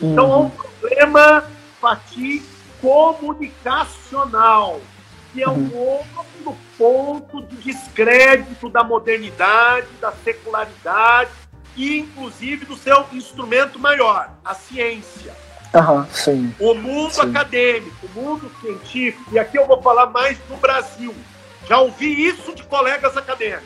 Então 0.00 0.32
há 0.32 0.38
um 0.38 0.42
uhum. 0.42 0.50
problema, 0.50 1.44
Pati, 1.80 2.42
comunicacional. 2.80 4.80
que 5.32 5.42
é 5.42 5.48
um 5.48 5.52
uhum. 5.52 5.76
outro 5.76 6.56
ponto 6.76 7.42
de 7.42 7.56
descrédito 7.56 8.68
da 8.68 8.82
modernidade, 8.82 9.86
da 10.00 10.12
secularidade 10.24 11.30
e, 11.76 12.00
inclusive, 12.00 12.64
do 12.64 12.76
seu 12.76 13.06
instrumento 13.12 13.78
maior, 13.78 14.30
a 14.44 14.54
ciência. 14.54 15.32
Uhum, 15.72 16.04
sim. 16.10 16.54
O 16.58 16.74
mundo 16.74 17.14
sim. 17.14 17.20
acadêmico, 17.20 18.06
o 18.06 18.20
mundo 18.20 18.50
científico, 18.60 19.32
e 19.32 19.38
aqui 19.38 19.56
eu 19.56 19.66
vou 19.66 19.80
falar 19.80 20.06
mais 20.06 20.36
do 20.48 20.56
Brasil. 20.56 21.14
Já 21.70 21.78
ouvi 21.78 22.26
isso 22.26 22.54
de 22.54 22.62
colegas 22.64 23.16
acadêmicos. 23.16 23.64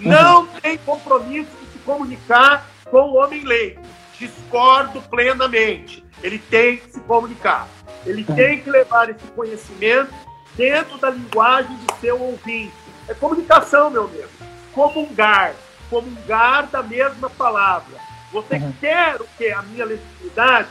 Uhum. 0.00 0.08
Não 0.08 0.46
tem 0.46 0.78
compromisso 0.78 1.50
de 1.60 1.72
se 1.72 1.78
comunicar 1.84 2.66
com 2.90 3.10
o 3.10 3.16
homem 3.16 3.44
leigo. 3.44 3.80
Discordo 4.18 5.00
plenamente. 5.02 6.04
Ele 6.22 6.38
tem 6.38 6.78
que 6.78 6.92
se 6.92 7.00
comunicar. 7.00 7.68
Ele 8.04 8.24
uhum. 8.28 8.34
tem 8.34 8.60
que 8.62 8.70
levar 8.70 9.10
esse 9.10 9.26
conhecimento 9.36 10.12
dentro 10.54 10.98
da 10.98 11.10
linguagem 11.10 11.76
do 11.76 11.94
seu 12.00 12.20
ouvinte. 12.20 12.72
É 13.06 13.14
comunicação, 13.14 13.90
meu 13.90 14.04
amigo. 14.04 14.28
Comungar. 14.72 15.54
Comungar 15.90 16.66
da 16.68 16.82
mesma 16.82 17.28
palavra. 17.28 18.00
Você 18.32 18.56
uhum. 18.56 18.72
quer 18.80 19.20
o 19.20 19.26
que? 19.36 19.50
A 19.50 19.60
minha 19.60 19.84
legitimidade? 19.84 20.70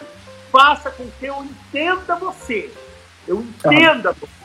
faça 0.52 0.92
com 0.92 1.10
que 1.12 1.26
eu 1.26 1.44
entenda 1.44 2.16
você. 2.16 2.72
Eu 3.28 3.42
entenda 3.42 4.12
você. 4.12 4.41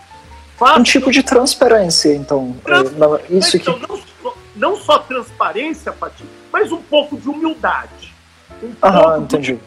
Faça 0.57 0.81
um 0.81 0.83
tipo 0.83 1.11
de 1.11 1.23
transparência, 1.23 2.15
então. 2.15 2.57
É, 2.67 3.35
isso 3.35 3.57
então, 3.57 3.79
que... 3.79 3.87
não, 3.87 3.97
só, 4.23 4.37
não 4.57 4.77
só 4.77 4.99
transparência, 4.99 5.93
Pati, 5.93 6.25
mas 6.53 6.73
um 6.73 6.81
pouco 6.83 7.17
de 7.17 7.29
humildade. 7.29 8.15
Um 8.63 8.73
Aham, 8.83 9.23
entendi. 9.23 9.59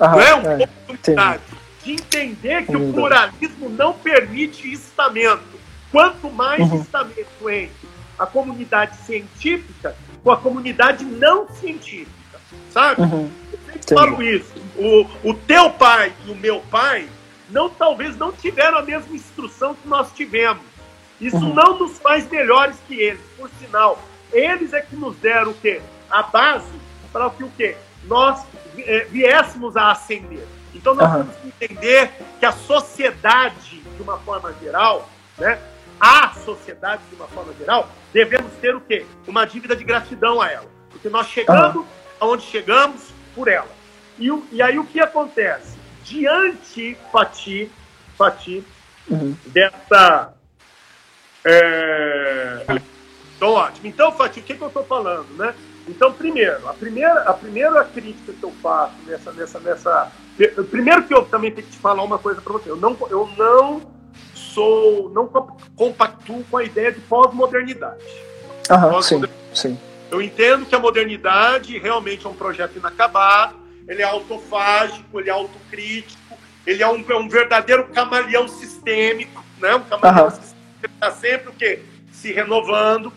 Aham, 0.00 0.16
não 0.16 0.20
é? 0.20 0.34
Um 0.34 0.60
é, 0.60 0.66
pouco 0.66 1.02
de 1.02 1.10
humildade. 1.10 1.42
Entendi. 1.44 1.62
De 1.84 1.92
entender 1.92 2.64
que 2.64 2.76
humildade. 2.76 2.90
o 2.90 2.94
pluralismo 2.94 3.68
não 3.70 3.92
permite 3.92 4.72
estamento. 4.72 5.60
Quanto 5.90 6.30
mais 6.30 6.70
uhum. 6.70 6.80
estamento 6.80 7.50
entre 7.50 7.88
a 8.18 8.24
comunidade 8.24 8.96
científica 9.04 9.94
com 10.22 10.30
a 10.30 10.36
comunidade 10.36 11.04
não 11.04 11.48
científica, 11.48 12.38
sabe? 12.70 13.02
Uhum. 13.02 13.30
Eu 13.52 13.58
sempre 13.66 13.94
falo 13.94 14.22
isso 14.22 14.62
o, 14.76 15.06
o 15.30 15.34
teu 15.34 15.70
pai 15.70 16.12
e 16.26 16.30
o 16.30 16.34
meu 16.36 16.60
pai 16.70 17.08
não 17.52 17.68
talvez 17.68 18.16
não 18.16 18.32
tiveram 18.32 18.78
a 18.78 18.82
mesma 18.82 19.14
instrução 19.14 19.74
que 19.74 19.86
nós 19.86 20.10
tivemos. 20.12 20.62
Isso 21.20 21.36
uhum. 21.36 21.54
não 21.54 21.78
nos 21.78 21.98
faz 21.98 22.28
melhores 22.28 22.76
que 22.88 23.00
eles. 23.00 23.20
Por 23.36 23.48
sinal, 23.60 23.98
eles 24.32 24.72
é 24.72 24.80
que 24.80 24.96
nos 24.96 25.14
deram 25.16 25.52
o 25.52 25.54
quê? 25.54 25.80
A 26.10 26.22
base 26.22 26.66
para 27.12 27.30
que 27.30 27.44
o 27.44 27.50
quê? 27.50 27.76
Nós 28.04 28.44
é, 28.78 29.04
viéssemos 29.04 29.76
a 29.76 29.92
ascender. 29.92 30.46
Então 30.74 30.94
nós 30.94 31.12
uhum. 31.12 31.24
temos 31.24 31.36
que 31.36 31.48
entender 31.48 32.10
que 32.40 32.46
a 32.46 32.52
sociedade, 32.52 33.82
de 33.96 34.02
uma 34.02 34.18
forma 34.18 34.52
geral, 34.60 35.08
né? 35.38 35.58
A 36.00 36.32
sociedade, 36.44 37.02
de 37.08 37.14
uma 37.14 37.28
forma 37.28 37.52
geral, 37.54 37.88
devemos 38.12 38.52
ter 38.54 38.74
o 38.74 38.80
quê? 38.80 39.06
Uma 39.28 39.44
dívida 39.44 39.76
de 39.76 39.84
gratidão 39.84 40.40
a 40.40 40.50
ela. 40.50 40.66
Porque 40.90 41.08
nós 41.08 41.28
chegamos 41.28 41.76
uhum. 41.76 41.86
aonde 42.18 42.42
chegamos 42.44 43.12
por 43.34 43.46
ela. 43.46 43.68
E, 44.18 44.28
e 44.50 44.60
aí 44.60 44.78
o 44.78 44.84
que 44.84 44.98
acontece? 44.98 45.81
Diante, 46.04 46.96
Pati, 47.12 47.70
Pati 48.16 48.64
uhum. 49.10 49.36
dessa. 49.46 50.34
É... 51.44 52.64
Então, 53.36 53.50
ótimo. 53.50 53.86
Então, 53.86 54.12
Fati, 54.12 54.40
o 54.40 54.42
que, 54.42 54.54
que 54.54 54.62
eu 54.62 54.68
estou 54.68 54.84
falando, 54.84 55.28
né? 55.36 55.54
Então, 55.88 56.12
primeiro, 56.12 56.68
a 56.68 56.74
primeira, 56.74 57.22
a 57.22 57.32
primeira 57.32 57.84
crítica 57.84 58.32
que 58.32 58.42
eu 58.42 58.52
faço 58.62 58.94
nessa, 59.06 59.32
nessa, 59.32 59.60
nessa. 59.60 60.12
Primeiro 60.70 61.02
que 61.04 61.14
eu 61.14 61.24
também 61.24 61.50
tenho 61.50 61.66
que 61.66 61.72
te 61.72 61.78
falar 61.78 62.02
uma 62.02 62.18
coisa 62.18 62.40
para 62.40 62.52
você. 62.52 62.70
Eu 62.70 62.76
não, 62.76 62.96
eu 63.10 63.28
não 63.36 63.82
sou, 64.34 65.10
não 65.10 65.26
compactuo 65.74 66.44
com 66.50 66.56
a 66.56 66.64
ideia 66.64 66.92
de 66.92 67.00
pós-modernidade. 67.00 68.04
Aham, 68.70 68.90
pós 68.90 69.06
sim, 69.06 69.22
sim. 69.52 69.78
Eu 70.10 70.22
entendo 70.22 70.66
que 70.66 70.74
a 70.74 70.78
modernidade 70.78 71.78
realmente 71.78 72.26
é 72.26 72.28
um 72.28 72.34
projeto 72.34 72.76
inacabado, 72.76 73.56
ele 73.88 74.02
é 74.02 74.04
autofágico, 74.04 75.18
ele 75.18 75.28
é 75.28 75.32
autocrítico, 75.32 76.38
ele 76.66 76.82
é 76.82 76.88
um, 76.88 77.04
é 77.08 77.16
um 77.16 77.28
verdadeiro 77.28 77.86
camaleão 77.88 78.46
sistêmico, 78.48 79.44
né? 79.58 79.74
Um 79.74 79.82
camaleão 79.82 80.26
uhum. 80.26 80.30
sistêmico 80.30 80.94
está 80.94 81.10
sempre 81.10 81.48
o 81.48 81.52
quê? 81.52 81.80
se 82.22 82.32
renovando. 82.32 83.12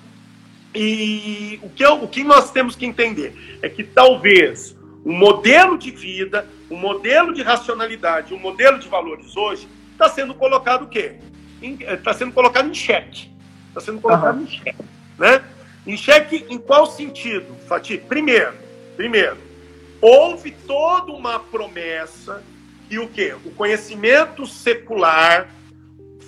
E 0.74 1.60
o 1.62 1.70
que, 1.70 1.86
eu, 1.86 2.04
o 2.04 2.08
que 2.08 2.24
nós 2.24 2.52
temos 2.52 2.76
que 2.76 2.86
entender 2.86 3.60
é 3.62 3.70
que 3.70 3.84
talvez 3.84 4.76
o 5.06 5.14
modelo 5.14 5.78
de 5.78 5.92
vida, 5.92 6.48
o 6.70 6.76
modelo 6.76 7.34
de 7.34 7.42
racionalidade, 7.44 8.34
o 8.34 8.40
modelo 8.40 8.80
de 8.80 8.88
valores 8.90 9.38
hoje 9.38 9.70
está 9.92 10.10
sendo 10.10 10.34
colocado 10.34 10.84
o 10.84 10.88
quê? 10.88 11.16
Está 11.62 12.14
sendo 12.14 12.34
colocado 12.34 12.68
em 12.68 12.74
xeque. 12.74 13.32
Está 13.70 13.80
sendo 13.80 14.02
colocado 14.02 14.38
uhum. 14.38 14.44
em 14.44 14.48
xeque. 14.48 14.84
Né? 15.18 15.42
Em 15.88 15.96
xeque 15.96 16.46
em 16.50 16.58
qual 16.58 16.88
sentido, 16.88 17.56
Fatih? 17.68 18.00
Primeiro, 18.00 18.54
primeiro, 18.98 19.38
houve 20.06 20.52
toda 20.52 21.12
uma 21.12 21.40
promessa 21.40 22.44
e 22.92 23.00
o 23.00 23.08
quê? 23.08 23.36
O 23.44 23.50
conhecimento 23.50 24.46
secular, 24.46 25.50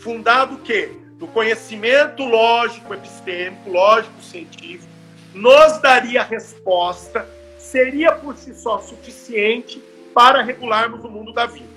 fundado 0.01 0.55
o 0.55 0.57
quê? 0.57 0.89
Do 1.19 1.27
conhecimento 1.27 2.23
lógico 2.23 2.91
epistêmico, 2.95 3.69
lógico 3.69 4.19
científico, 4.19 4.91
nos 5.31 5.79
daria 5.79 6.23
resposta, 6.23 7.29
seria 7.59 8.13
por 8.13 8.35
si 8.35 8.55
só 8.55 8.79
suficiente 8.79 9.79
para 10.11 10.41
regularmos 10.41 11.05
o 11.05 11.09
mundo 11.09 11.31
da 11.31 11.45
vida. 11.45 11.69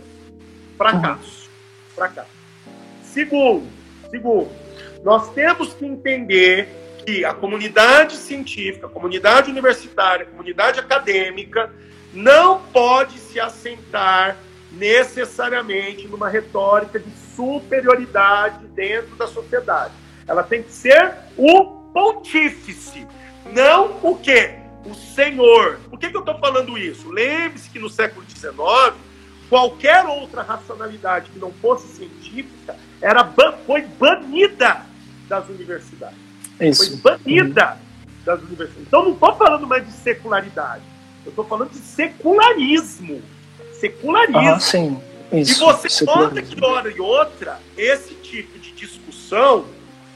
Fracasso. 0.78 1.50
Fracasso. 1.94 2.30
Segundo, 3.02 3.66
segundo, 4.10 4.50
nós 5.04 5.34
temos 5.34 5.74
que 5.74 5.84
entender 5.84 6.66
que 7.04 7.26
a 7.26 7.34
comunidade 7.34 8.16
científica, 8.16 8.86
a 8.86 8.90
comunidade 8.90 9.50
universitária, 9.50 10.24
a 10.24 10.30
comunidade 10.30 10.80
acadêmica 10.80 11.70
não 12.12 12.60
pode 12.72 13.18
se 13.18 13.38
assentar 13.38 14.36
necessariamente 14.72 16.06
numa 16.06 16.28
retórica 16.28 16.98
de 16.98 17.10
superioridade 17.34 18.66
dentro 18.68 19.16
da 19.16 19.26
sociedade. 19.26 19.92
Ela 20.26 20.42
tem 20.42 20.62
que 20.62 20.72
ser 20.72 21.12
o 21.36 21.64
pontífice, 21.92 23.06
não 23.52 23.98
o 24.02 24.16
quê? 24.16 24.54
O 24.84 24.94
senhor. 24.94 25.78
Por 25.90 25.98
que, 25.98 26.08
que 26.08 26.16
eu 26.16 26.20
estou 26.20 26.38
falando 26.38 26.78
isso? 26.78 27.10
Lembre-se 27.10 27.68
que 27.68 27.78
no 27.78 27.88
século 27.88 28.24
XIX, 28.28 28.54
qualquer 29.48 30.04
outra 30.06 30.42
racionalidade 30.42 31.30
que 31.30 31.38
não 31.38 31.52
fosse 31.52 31.88
científica 31.88 32.76
era 33.00 33.24
foi 33.66 33.82
banida 33.82 34.82
das 35.28 35.48
universidades. 35.48 36.18
Isso. 36.60 37.00
Foi 37.00 37.18
banida 37.18 37.72
uhum. 37.72 38.24
das 38.24 38.40
universidades. 38.40 38.86
Então 38.86 39.04
não 39.04 39.12
estou 39.12 39.34
falando 39.36 39.66
mais 39.66 39.84
de 39.84 39.92
secularidade. 39.92 40.82
Eu 41.30 41.32
estou 41.32 41.44
falando 41.44 41.70
de 41.70 41.78
secularismo. 41.78 43.22
Secularismo. 43.72 44.40
Ah, 44.40 44.58
sim. 44.58 45.00
Isso, 45.32 45.62
e 45.62 45.64
você 45.64 46.04
nota 46.04 46.42
que, 46.42 46.64
hora 46.64 46.90
e 46.90 47.00
outra, 47.00 47.60
esse 47.78 48.14
tipo 48.14 48.58
de 48.58 48.72
discussão 48.72 49.64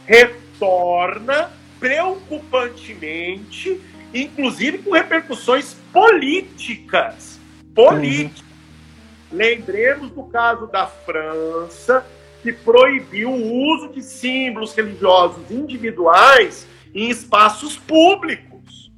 retorna 0.05 1.53
preocupantemente, 1.79 3.81
inclusive 4.13 4.79
com 4.79 4.91
repercussões 4.91 5.77
políticas. 5.93 7.39
Políticas. 7.73 8.43
Uhum. 9.31 9.39
Lembremos 9.39 10.11
do 10.11 10.25
caso 10.25 10.67
da 10.67 10.89
França, 10.89 12.05
que 12.43 12.53
proibiu 12.53 13.31
o 13.31 13.73
uso 13.73 13.93
de 13.93 14.03
símbolos 14.03 14.75
religiosos 14.75 15.49
individuais 15.49 16.67
em 16.93 17.09
espaços 17.09 17.77
públicos. 17.77 18.91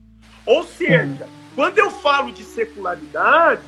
Ou 0.47 0.65
seja, 0.65 1.25
uhum. 1.25 1.37
Quando 1.57 1.79
eu 1.79 1.91
falo 1.91 2.31
de 2.31 2.45
secularidade, 2.45 3.63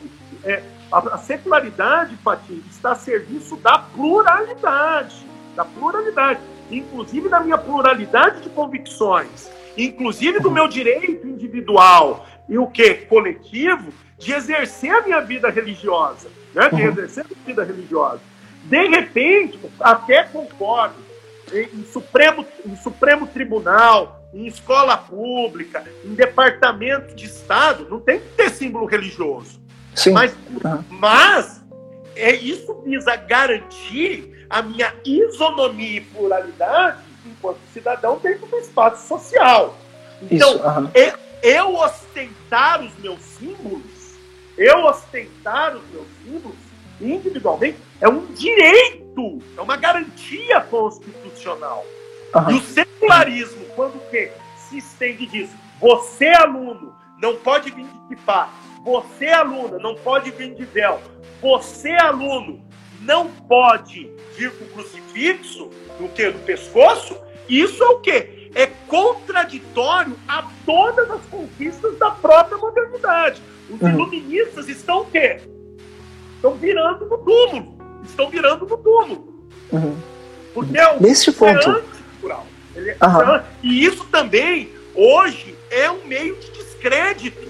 é, 0.45 0.62
a, 0.93 0.99
a 0.99 1.18
secularidade, 1.18 2.14
Fatih, 2.22 2.62
está 2.70 2.93
a 2.93 2.95
serviço 2.95 3.57
da 3.57 3.78
pluralidade, 3.78 5.26
da 5.57 5.64
pluralidade, 5.64 6.39
inclusive 6.70 7.30
da 7.30 7.41
minha 7.41 7.57
pluralidade 7.57 8.43
de 8.43 8.51
convicções, 8.51 9.51
inclusive 9.76 10.39
do 10.39 10.51
meu 10.51 10.68
direito 10.68 11.26
individual 11.26 12.26
e 12.47 12.59
o 12.59 12.66
que 12.66 12.95
coletivo 12.95 13.91
de 14.18 14.34
exercer 14.34 14.91
a 14.91 15.03
minha 15.03 15.20
vida 15.22 15.49
religiosa, 15.49 16.28
né? 16.55 16.68
De 16.68 16.82
uhum. 16.82 16.89
exercer 16.89 17.24
a 17.24 17.28
minha 17.28 17.47
vida 17.47 17.64
religiosa. 17.64 18.20
De 18.64 18.86
repente, 18.89 19.59
até 19.80 20.24
concordo, 20.24 20.97
em 21.51 21.84
Supremo, 21.84 22.45
em 22.66 22.76
Supremo 22.76 23.26
Tribunal, 23.26 24.18
em 24.33 24.47
escola 24.47 24.97
pública, 24.97 25.85
em 26.05 26.14
departamento 26.14 27.14
de 27.14 27.26
Estado, 27.26 27.87
não 27.89 28.01
tem 28.01 28.20
que 28.20 28.29
ter 28.37 28.51
símbolo 28.51 28.87
religioso. 28.87 29.61
Sim. 29.95 30.12
Mas, 30.12 30.33
uhum. 30.33 30.85
mas 30.91 31.64
é, 32.14 32.35
isso 32.35 32.74
visa 32.85 33.16
garantir 33.16 34.47
a 34.51 34.62
minha 34.62 34.95
isonomia 35.05 35.99
e 35.99 36.01
pluralidade 36.01 36.99
enquanto 37.26 37.59
cidadão 37.72 38.18
dentro 38.18 38.47
do 38.47 38.57
espaço 38.59 39.07
social. 39.07 39.76
Então, 40.22 40.55
isso, 40.55 40.62
uhum. 40.62 40.91
eu, 40.95 41.12
eu 41.43 41.74
ostentar 41.76 42.83
os 42.83 42.97
meus 42.99 43.20
símbolos, 43.20 44.16
eu 44.57 44.85
ostentar 44.85 45.76
os 45.76 45.83
meus 45.91 46.07
símbolos, 46.24 46.59
individualmente, 47.01 47.79
é 48.01 48.09
um 48.09 48.26
direito, 48.26 49.39
é 49.57 49.61
uma 49.61 49.76
garantia 49.76 50.61
constitucional. 50.62 51.85
Uhum. 52.35 52.51
E 52.51 52.55
o 52.55 52.62
secularismo, 52.62 53.64
quando 53.74 53.99
que 54.11 54.31
se 54.57 54.79
estende 54.79 55.26
disso, 55.26 55.55
você 55.81 56.29
aluno 56.29 56.95
não 57.20 57.37
pode 57.37 57.70
vir 57.70 57.85
de 57.85 58.16
kipá, 58.16 58.51
você 58.85 59.26
aluna 59.26 59.79
não 59.79 59.95
pode 59.95 60.31
vir 60.31 60.55
de 60.55 60.64
véu, 60.64 61.01
você 61.41 61.91
aluno 61.93 62.61
não 63.01 63.29
pode 63.29 64.11
vir 64.37 64.51
com 64.53 64.64
crucifixo 64.66 65.70
no 66.01 66.09
que 66.09 66.29
no 66.29 66.39
pescoço, 66.41 67.16
isso 67.49 67.83
é 67.83 67.87
o 67.87 67.99
quê? 68.01 68.51
É 68.55 68.66
contraditório 68.66 70.16
a 70.26 70.45
todas 70.64 71.11
as 71.11 71.20
conquistas 71.26 71.99
da 71.99 72.11
própria 72.11 72.57
modernidade. 72.57 73.43
Os 73.70 73.81
uhum. 73.81 73.89
iluministas 73.91 74.68
estão 74.68 75.03
o 75.03 75.07
quê? 75.07 75.41
Estão 76.37 76.55
virando 76.55 77.07
no 77.07 77.18
túmulo. 77.18 77.79
Estão 78.05 78.31
virando 78.31 78.66
no 78.66 78.79
túmulo. 78.79 79.49
Uhum. 79.70 79.99
Porque 80.55 80.79
é 80.79 80.95
o 80.95 81.03
Nesse 81.03 81.31
ponto. 81.33 81.70
É. 81.70 81.74
Ele, 81.74 81.97
uhum. 83.03 83.43
E 83.62 83.85
isso 83.85 84.05
também, 84.07 84.70
hoje, 84.95 85.57
é 85.70 85.91
um 85.91 86.07
meio 86.07 86.37
de 86.37 86.51
descrédito 86.53 87.49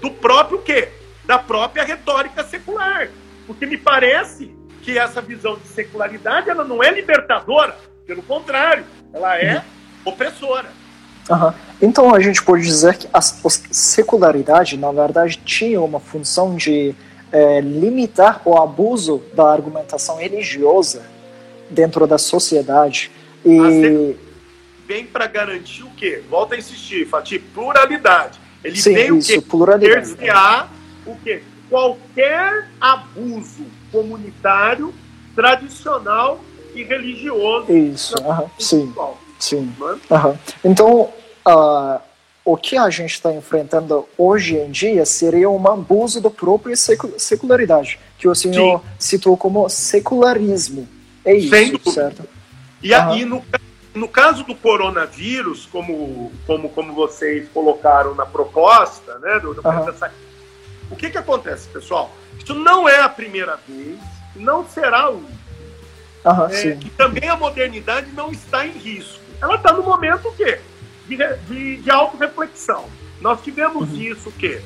do 0.00 0.10
próprio 0.10 0.58
quê? 0.58 0.88
Da 1.24 1.38
própria 1.38 1.84
retórica 1.84 2.44
secular. 2.44 3.10
Porque 3.46 3.66
me 3.66 3.76
parece 3.76 4.54
que 4.82 4.98
essa 4.98 5.20
visão 5.20 5.56
de 5.56 5.68
secularidade 5.68 6.48
ela 6.48 6.64
não 6.64 6.82
é 6.82 6.90
libertadora, 6.90 7.76
pelo 8.06 8.22
contrário, 8.22 8.84
ela 9.12 9.36
é 9.36 9.56
uhum. 9.56 9.62
opressora. 10.06 10.68
Uhum. 11.28 11.52
Então 11.80 12.14
a 12.14 12.20
gente 12.20 12.42
pode 12.42 12.62
dizer 12.64 12.96
que 12.96 13.08
a 13.12 13.20
secularidade, 13.20 14.76
na 14.76 14.90
verdade, 14.90 15.40
tinha 15.44 15.80
uma 15.80 16.00
função 16.00 16.56
de 16.56 16.94
é, 17.30 17.60
limitar 17.60 18.42
o 18.44 18.56
abuso 18.56 19.22
da 19.34 19.50
argumentação 19.50 20.16
religiosa 20.16 21.02
dentro 21.70 22.06
da 22.06 22.18
sociedade. 22.18 23.10
E 23.44 24.16
vem 24.90 25.06
para 25.06 25.28
garantir 25.28 25.84
o 25.84 25.90
quê? 25.90 26.20
Volta 26.28 26.56
a 26.56 26.58
insistir, 26.58 27.06
Fatih, 27.06 27.38
pluralidade. 27.38 28.40
Ele 28.64 28.74
Sim, 28.74 28.94
vem 28.94 29.18
isso, 29.18 29.30
o 29.30 29.34
quê? 29.34 29.46
Pluralidade. 29.48 30.16
o 31.06 31.16
quê? 31.22 31.44
Qualquer 31.68 32.68
abuso 32.80 33.64
comunitário, 33.92 34.92
tradicional 35.36 36.40
e 36.74 36.82
religioso. 36.82 37.72
Isso, 37.72 38.14
sim. 38.58 38.92
Sim. 39.38 39.72
Uhum. 39.80 40.38
Então, 40.64 41.08
uh, 41.46 42.00
o 42.44 42.56
que 42.56 42.76
a 42.76 42.90
gente 42.90 43.12
está 43.12 43.32
enfrentando 43.32 44.08
hoje 44.18 44.56
em 44.56 44.72
dia 44.72 45.06
seria 45.06 45.48
um 45.48 45.68
abuso 45.68 46.20
da 46.20 46.30
própria 46.30 46.74
secularidade, 47.16 48.00
que 48.18 48.26
o 48.26 48.34
senhor 48.34 48.80
sim. 48.80 48.86
citou 48.98 49.36
como 49.36 49.68
secularismo. 49.68 50.88
É 51.24 51.32
isso, 51.32 51.92
certo? 51.92 52.24
E 52.82 52.92
aí, 52.92 53.24
no, 53.24 53.42
no 54.00 54.08
caso 54.08 54.42
do 54.44 54.54
coronavírus, 54.54 55.66
como, 55.66 56.32
como, 56.46 56.70
como 56.70 56.94
vocês 56.94 57.46
colocaram 57.52 58.14
na 58.14 58.24
proposta, 58.24 59.18
né, 59.18 59.38
do, 59.38 59.52
do 59.52 59.60
uhum. 59.60 60.10
o 60.90 60.96
que, 60.96 61.10
que 61.10 61.18
acontece, 61.18 61.68
pessoal? 61.68 62.10
Isso 62.42 62.54
não 62.54 62.88
é 62.88 63.02
a 63.02 63.10
primeira 63.10 63.58
vez, 63.68 63.98
não 64.34 64.66
será 64.66 65.02
a 65.02 65.10
única. 65.10 65.40
Uhum, 66.24 66.46
é, 66.46 66.78
e 66.82 66.90
também 66.90 67.28
a 67.28 67.36
modernidade 67.36 68.10
não 68.12 68.32
está 68.32 68.66
em 68.66 68.72
risco. 68.72 69.20
Ela 69.38 69.56
está 69.56 69.70
no 69.70 69.82
momento 69.82 70.28
o 70.28 70.34
quê? 70.34 70.60
De, 71.06 71.16
de, 71.16 71.76
de 71.82 71.90
autorreflexão. 71.90 72.86
Nós 73.20 73.42
tivemos 73.42 73.90
uhum. 73.90 74.00
isso 74.00 74.30
o 74.30 74.32
quê? 74.32 74.62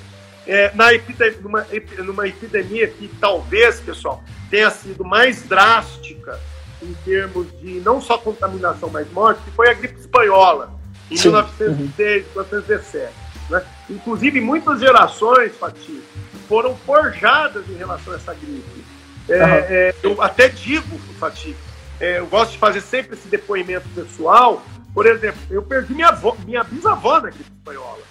É, 0.46 0.70
na 0.74 0.94
epidemia, 0.94 1.40
numa, 1.40 1.66
numa 1.98 2.28
epidemia 2.28 2.86
que 2.86 3.08
talvez, 3.20 3.80
pessoal, 3.80 4.22
tenha 4.48 4.70
sido 4.70 5.04
mais 5.04 5.42
drástica 5.42 6.38
em 6.84 6.94
termos 7.04 7.46
de 7.60 7.80
não 7.80 8.00
só 8.00 8.18
contaminação, 8.18 8.90
mas 8.90 9.10
morte, 9.12 9.40
que 9.44 9.50
foi 9.52 9.70
a 9.70 9.74
gripe 9.74 9.98
espanhola, 9.98 10.70
em 11.10 11.16
Sim. 11.16 11.28
1906, 11.28 12.26
uhum. 12.26 12.42
1917. 12.42 13.12
Né? 13.50 13.62
Inclusive, 13.90 14.40
muitas 14.40 14.80
gerações, 14.80 15.56
Fatih, 15.56 16.02
foram 16.48 16.76
forjadas 16.76 17.68
em 17.68 17.74
relação 17.74 18.12
a 18.12 18.16
essa 18.16 18.34
gripe. 18.34 18.84
É, 19.28 19.42
uhum. 19.42 19.50
é, 19.50 19.94
eu 20.02 20.22
até 20.22 20.48
digo, 20.48 20.98
Fatih, 21.18 21.56
é, 22.00 22.18
eu 22.18 22.26
gosto 22.26 22.52
de 22.52 22.58
fazer 22.58 22.80
sempre 22.80 23.16
esse 23.16 23.28
depoimento 23.28 23.88
pessoal. 23.94 24.62
Por 24.92 25.06
exemplo, 25.06 25.40
eu 25.50 25.62
perdi 25.62 25.94
minha, 25.94 26.08
avó, 26.08 26.36
minha 26.44 26.62
bisavó 26.62 27.20
na 27.20 27.30
gripe 27.30 27.50
espanhola. 27.58 28.02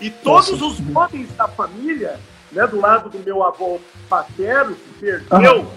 E 0.00 0.10
todos 0.10 0.50
Nossa. 0.50 0.64
os 0.64 0.96
homens 0.96 1.28
da 1.34 1.48
família, 1.48 2.20
né, 2.52 2.66
do 2.66 2.80
lado 2.80 3.08
do 3.08 3.18
meu 3.18 3.42
avô 3.42 3.80
paterno, 4.08 4.76
que 4.76 5.00
perdeu, 5.00 5.60
uhum. 5.60 5.70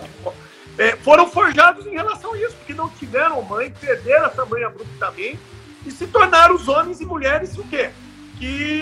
É, 0.78 0.96
foram 0.98 1.28
forjados 1.28 1.86
em 1.86 1.92
relação 1.92 2.34
a 2.34 2.38
isso, 2.38 2.56
porque 2.56 2.74
não 2.74 2.90
tiveram 2.90 3.42
mãe, 3.42 3.72
perderam 3.72 4.26
essa 4.26 4.46
mãe 4.46 4.64
abruptamente 4.64 5.40
e 5.86 5.92
se 5.92 6.08
tornaram 6.08 6.56
os 6.56 6.68
homens 6.68 7.02
e 7.02 7.06
mulheres 7.06 7.58
o 7.58 7.64
quê? 7.64 7.90
Que 8.38 8.82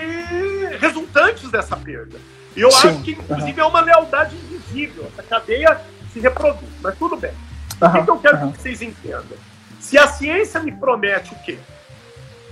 resultantes 0.79 1.49
dessa 1.49 1.75
perda. 1.75 2.19
E 2.55 2.61
eu 2.61 2.71
Sim. 2.71 2.89
acho 2.89 3.01
que, 3.03 3.11
inclusive, 3.11 3.61
uhum. 3.61 3.67
é 3.67 3.69
uma 3.69 3.81
lealdade 3.81 4.35
invisível. 4.35 5.05
Essa 5.13 5.23
cadeia 5.23 5.81
se 6.11 6.19
reproduz. 6.19 6.71
Mas 6.81 6.97
tudo 6.97 7.15
bem. 7.15 7.33
Uhum. 7.81 7.87
O 7.87 8.03
que, 8.03 8.11
eu 8.11 8.19
quero 8.19 8.37
uhum. 8.37 8.51
que 8.51 8.61
vocês 8.61 8.81
entendam? 8.81 9.37
Se 9.79 9.97
a 9.97 10.07
ciência 10.07 10.59
me 10.59 10.71
promete 10.71 11.33
o 11.33 11.39
quê? 11.43 11.57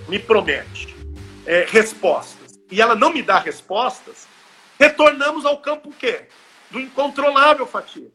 Me 0.07 0.19
promete 0.19 0.95
é, 1.45 1.65
respostas. 1.69 2.59
E 2.69 2.81
ela 2.81 2.95
não 2.95 3.13
me 3.13 3.21
dá 3.21 3.39
respostas, 3.39 4.27
retornamos 4.77 5.45
ao 5.45 5.57
campo 5.57 5.89
o 5.89 5.93
quê? 5.93 6.25
Do 6.69 6.79
incontrolável, 6.79 7.65
Fatia. 7.65 8.09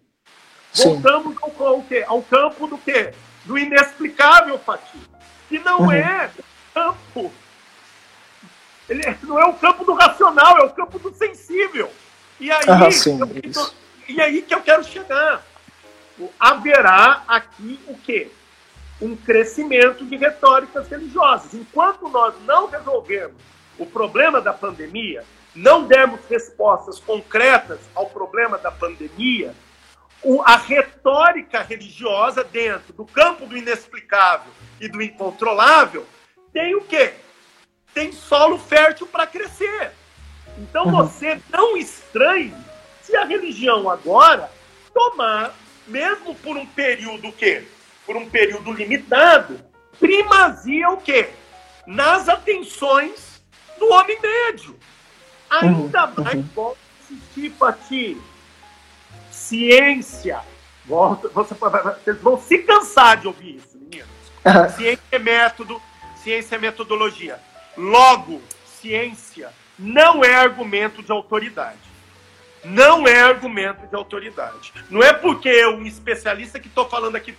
Voltamos 0.74 1.36
ao, 1.42 1.66
ao, 1.66 1.82
quê? 1.82 2.04
ao 2.06 2.22
campo 2.22 2.66
do 2.66 2.78
quê? 2.78 3.12
Do 3.44 3.58
inexplicável, 3.58 4.58
Fatia. 4.58 5.00
Que 5.48 5.58
não 5.58 5.82
uhum. 5.82 5.92
é 5.92 6.30
campo 6.72 7.32
ele 8.92 9.02
não 9.22 9.38
é 9.38 9.46
o 9.46 9.54
campo 9.54 9.84
do 9.84 9.94
racional, 9.94 10.58
é 10.58 10.64
o 10.64 10.70
campo 10.70 10.98
do 10.98 11.14
sensível. 11.14 11.90
E 12.38 12.50
aí, 12.50 12.64
ah, 12.68 12.90
sim, 12.90 13.18
eu, 13.18 13.66
e 14.08 14.20
aí 14.20 14.42
que 14.42 14.54
eu 14.54 14.60
quero 14.60 14.84
chegar. 14.84 15.42
Haverá 16.38 17.22
aqui 17.26 17.80
o 17.88 17.96
quê? 17.96 18.30
Um 19.00 19.16
crescimento 19.16 20.04
de 20.04 20.16
retóricas 20.16 20.88
religiosas. 20.88 21.54
Enquanto 21.54 22.08
nós 22.08 22.34
não 22.44 22.68
resolvermos 22.68 23.40
o 23.78 23.86
problema 23.86 24.40
da 24.40 24.52
pandemia, 24.52 25.24
não 25.54 25.84
dermos 25.84 26.20
respostas 26.28 26.98
concretas 27.00 27.78
ao 27.94 28.06
problema 28.06 28.58
da 28.58 28.70
pandemia, 28.70 29.54
a 30.46 30.56
retórica 30.56 31.62
religiosa 31.62 32.44
dentro 32.44 32.92
do 32.92 33.04
campo 33.04 33.46
do 33.46 33.56
inexplicável 33.56 34.52
e 34.80 34.88
do 34.88 35.02
incontrolável 35.02 36.06
tem 36.52 36.74
o 36.74 36.82
quê? 36.82 37.14
tem 37.94 38.12
solo 38.12 38.58
fértil 38.58 39.06
para 39.06 39.26
crescer. 39.26 39.92
Então 40.58 40.86
uhum. 40.86 40.92
você 40.92 41.40
não 41.50 41.76
estranhe 41.76 42.54
se 43.02 43.16
a 43.16 43.24
religião 43.24 43.88
agora 43.88 44.50
tomar, 44.92 45.54
mesmo 45.86 46.34
por 46.36 46.56
um 46.56 46.66
período 46.66 47.28
o 47.28 47.32
quê? 47.32 47.64
Por 48.04 48.16
um 48.16 48.28
período 48.28 48.72
limitado, 48.72 49.60
primazia 49.98 50.90
o 50.90 50.98
quê? 50.98 51.30
Nas 51.86 52.28
atenções 52.28 53.42
do 53.78 53.90
homem 53.92 54.18
médio. 54.20 54.78
Ainda 55.50 56.06
uhum. 56.06 56.24
mais, 56.24 56.46
volta 56.48 56.78
a 56.80 57.12
insistir, 57.12 57.50
Pati, 57.50 58.20
ciência. 59.52 60.40
Volta, 60.86 61.28
você, 61.28 61.54
vocês 61.54 62.18
vão 62.22 62.40
se 62.40 62.58
cansar 62.58 63.18
de 63.18 63.26
ouvir 63.26 63.56
isso, 63.56 63.78
meninos. 63.78 64.08
Ciência 64.74 65.02
é 65.12 65.18
método, 65.18 65.80
ciência 66.16 66.56
é 66.56 66.58
metodologia 66.58 67.38
Logo, 67.76 68.40
ciência 68.80 69.52
não 69.78 70.24
é 70.24 70.34
argumento 70.34 71.02
de 71.02 71.12
autoridade. 71.12 71.78
Não 72.64 73.06
é 73.06 73.20
argumento 73.20 73.86
de 73.86 73.94
autoridade. 73.94 74.72
Não 74.88 75.02
é 75.02 75.12
porque 75.12 75.48
eu, 75.48 75.76
um 75.76 75.84
especialista 75.84 76.58
que 76.60 76.68
estou 76.68 76.88
falando 76.88 77.16
aqui, 77.16 77.34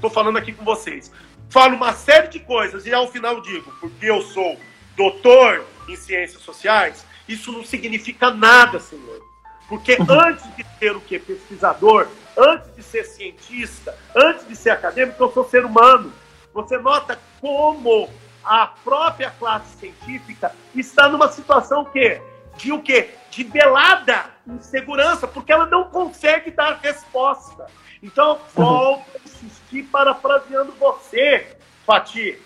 tô 0.00 0.10
falando 0.10 0.38
aqui 0.38 0.52
com 0.52 0.64
vocês, 0.64 1.12
falo 1.50 1.76
uma 1.76 1.92
série 1.92 2.28
de 2.28 2.40
coisas 2.40 2.86
e 2.86 2.92
ao 2.92 3.10
final 3.10 3.40
digo, 3.40 3.70
porque 3.80 4.06
eu 4.06 4.22
sou 4.22 4.58
doutor 4.96 5.64
em 5.88 5.96
ciências 5.96 6.42
sociais, 6.42 7.04
isso 7.28 7.52
não 7.52 7.64
significa 7.64 8.30
nada, 8.30 8.78
senhor. 8.78 9.29
Porque 9.70 9.94
uhum. 9.94 10.06
antes 10.10 10.44
de 10.56 10.66
ser 10.80 10.96
o 10.96 11.00
que? 11.00 11.16
Pesquisador, 11.16 12.08
antes 12.36 12.74
de 12.74 12.82
ser 12.82 13.04
cientista, 13.04 13.96
antes 14.16 14.46
de 14.48 14.56
ser 14.56 14.70
acadêmico, 14.70 15.22
eu 15.22 15.32
sou 15.32 15.48
ser 15.48 15.64
humano. 15.64 16.12
Você 16.52 16.76
nota 16.76 17.16
como 17.40 18.10
a 18.44 18.66
própria 18.66 19.30
classe 19.30 19.76
científica 19.76 20.52
está 20.74 21.08
numa 21.08 21.30
situação 21.30 21.84
que 21.84 22.20
de 22.56 22.72
o 22.72 22.82
quê? 22.82 23.10
De 23.30 23.44
velada 23.44 24.26
insegurança, 24.44 25.28
porque 25.28 25.52
ela 25.52 25.66
não 25.66 25.84
consegue 25.84 26.50
dar 26.50 26.80
resposta. 26.82 27.66
Então, 28.02 28.40
volto 28.52 29.06
a 29.14 29.18
insistir 29.24 29.84
parafraseando 29.84 30.72
você, 30.72 31.56
Fati. 31.86 32.36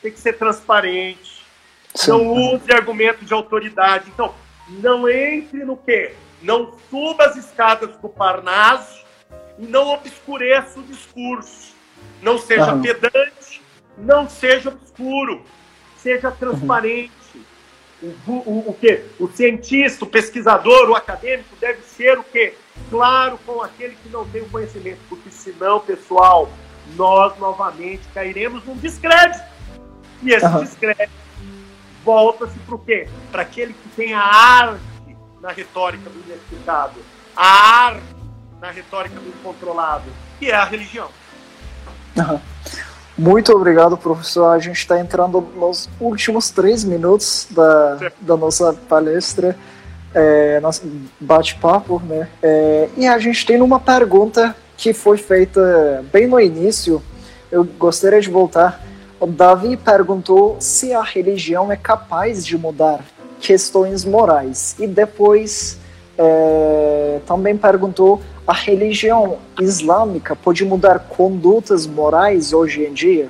Tem 0.00 0.10
que 0.10 0.18
ser 0.18 0.38
transparente. 0.38 1.44
Sim. 1.94 2.12
Não 2.12 2.28
use 2.28 2.72
argumento 2.72 3.26
de 3.26 3.34
autoridade. 3.34 4.08
Então, 4.08 4.34
não 4.68 5.06
entre 5.06 5.62
no 5.64 5.76
quê? 5.76 6.14
Não 6.42 6.74
suba 6.90 7.24
as 7.24 7.36
escadas 7.36 7.96
do 7.96 8.08
Parnaso 8.08 9.04
e 9.58 9.66
não 9.66 9.88
obscureça 9.88 10.80
o 10.80 10.82
discurso. 10.82 11.74
Não 12.22 12.38
seja 12.38 12.74
uhum. 12.74 12.82
pedante, 12.82 13.62
não 13.98 14.28
seja 14.28 14.68
obscuro, 14.70 15.42
seja 15.96 16.30
transparente. 16.30 17.12
Uhum. 18.02 18.12
O, 18.26 18.32
o, 18.32 18.70
o 18.70 18.74
que? 18.74 19.02
O 19.18 19.28
cientista, 19.28 20.04
o 20.04 20.08
pesquisador, 20.08 20.90
o 20.90 20.94
acadêmico 20.94 21.56
deve 21.58 21.82
ser 21.82 22.18
o 22.18 22.24
quê? 22.24 22.54
Claro 22.90 23.38
com 23.46 23.62
aquele 23.62 23.96
que 24.02 24.08
não 24.10 24.28
tem 24.28 24.42
o 24.42 24.50
conhecimento, 24.50 25.00
porque 25.08 25.30
senão, 25.30 25.80
pessoal, 25.80 26.50
nós 26.94 27.36
novamente 27.38 28.02
cairemos 28.12 28.64
num 28.64 28.76
descrédito. 28.76 29.42
E 30.22 30.30
esse 30.30 30.46
uhum. 30.46 30.60
descrédito 30.60 31.12
volta-se 32.04 32.58
para 32.60 32.74
o 32.74 32.78
quê? 32.78 33.08
Para 33.32 33.42
aquele 33.42 33.72
que 33.72 33.88
tem 33.96 34.14
a 34.14 34.20
arte 34.20 34.95
na 35.46 35.52
retórica 35.52 36.10
do 36.10 36.18
inexplicável, 36.26 37.00
a 37.36 37.86
arte 37.86 38.02
na 38.60 38.72
retórica 38.72 39.14
do 39.20 39.28
incontrolado, 39.28 40.04
que 40.40 40.50
é 40.50 40.54
a 40.54 40.64
religião. 40.64 41.08
Muito 43.16 43.52
obrigado, 43.52 43.96
professor. 43.96 44.46
A 44.46 44.58
gente 44.58 44.76
está 44.76 44.98
entrando 44.98 45.40
nos 45.40 45.88
últimos 46.00 46.50
três 46.50 46.82
minutos 46.82 47.46
da, 47.50 48.10
da 48.20 48.36
nossa 48.36 48.72
palestra, 48.72 49.56
é, 50.12 50.58
nosso 50.60 50.82
bate-papo, 51.20 52.02
né? 52.04 52.28
É, 52.42 52.88
e 52.96 53.06
a 53.06 53.18
gente 53.18 53.46
tem 53.46 53.62
uma 53.62 53.78
pergunta 53.78 54.54
que 54.76 54.92
foi 54.92 55.16
feita 55.16 56.04
bem 56.12 56.26
no 56.26 56.40
início. 56.40 57.00
Eu 57.52 57.62
gostaria 57.62 58.20
de 58.20 58.28
voltar. 58.28 58.82
O 59.20 59.26
Davi 59.26 59.76
perguntou 59.76 60.56
se 60.58 60.92
a 60.92 61.02
religião 61.02 61.70
é 61.70 61.76
capaz 61.76 62.44
de 62.44 62.58
mudar 62.58 63.00
questões 63.40 64.04
morais. 64.04 64.76
E 64.78 64.86
depois 64.86 65.78
é, 66.18 67.20
também 67.26 67.56
perguntou 67.56 68.22
a 68.46 68.52
religião 68.52 69.38
islâmica 69.60 70.36
pode 70.36 70.64
mudar 70.64 71.00
condutas 71.00 71.86
morais 71.86 72.52
hoje 72.52 72.84
em 72.84 72.92
dia? 72.92 73.28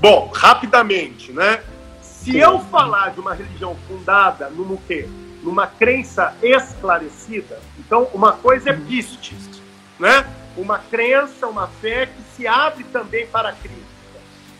Bom, 0.00 0.30
rapidamente, 0.34 1.32
né? 1.32 1.62
Se 2.00 2.32
Sim. 2.32 2.38
eu 2.38 2.58
falar 2.60 3.10
de 3.10 3.20
uma 3.20 3.34
religião 3.34 3.76
fundada 3.86 4.48
no 4.48 4.78
quê? 4.86 5.06
Numa 5.42 5.66
crença 5.66 6.34
esclarecida, 6.42 7.60
então 7.78 8.08
uma 8.12 8.32
coisa 8.32 8.70
é 8.70 8.72
uhum. 8.72 8.84
pistes, 8.86 9.62
né? 9.98 10.26
Uma 10.56 10.78
crença, 10.78 11.46
uma 11.46 11.68
fé 11.68 12.06
que 12.06 12.22
se 12.34 12.46
abre 12.46 12.84
também 12.84 13.26
para 13.26 13.50
a 13.50 13.52
crítica. 13.52 13.84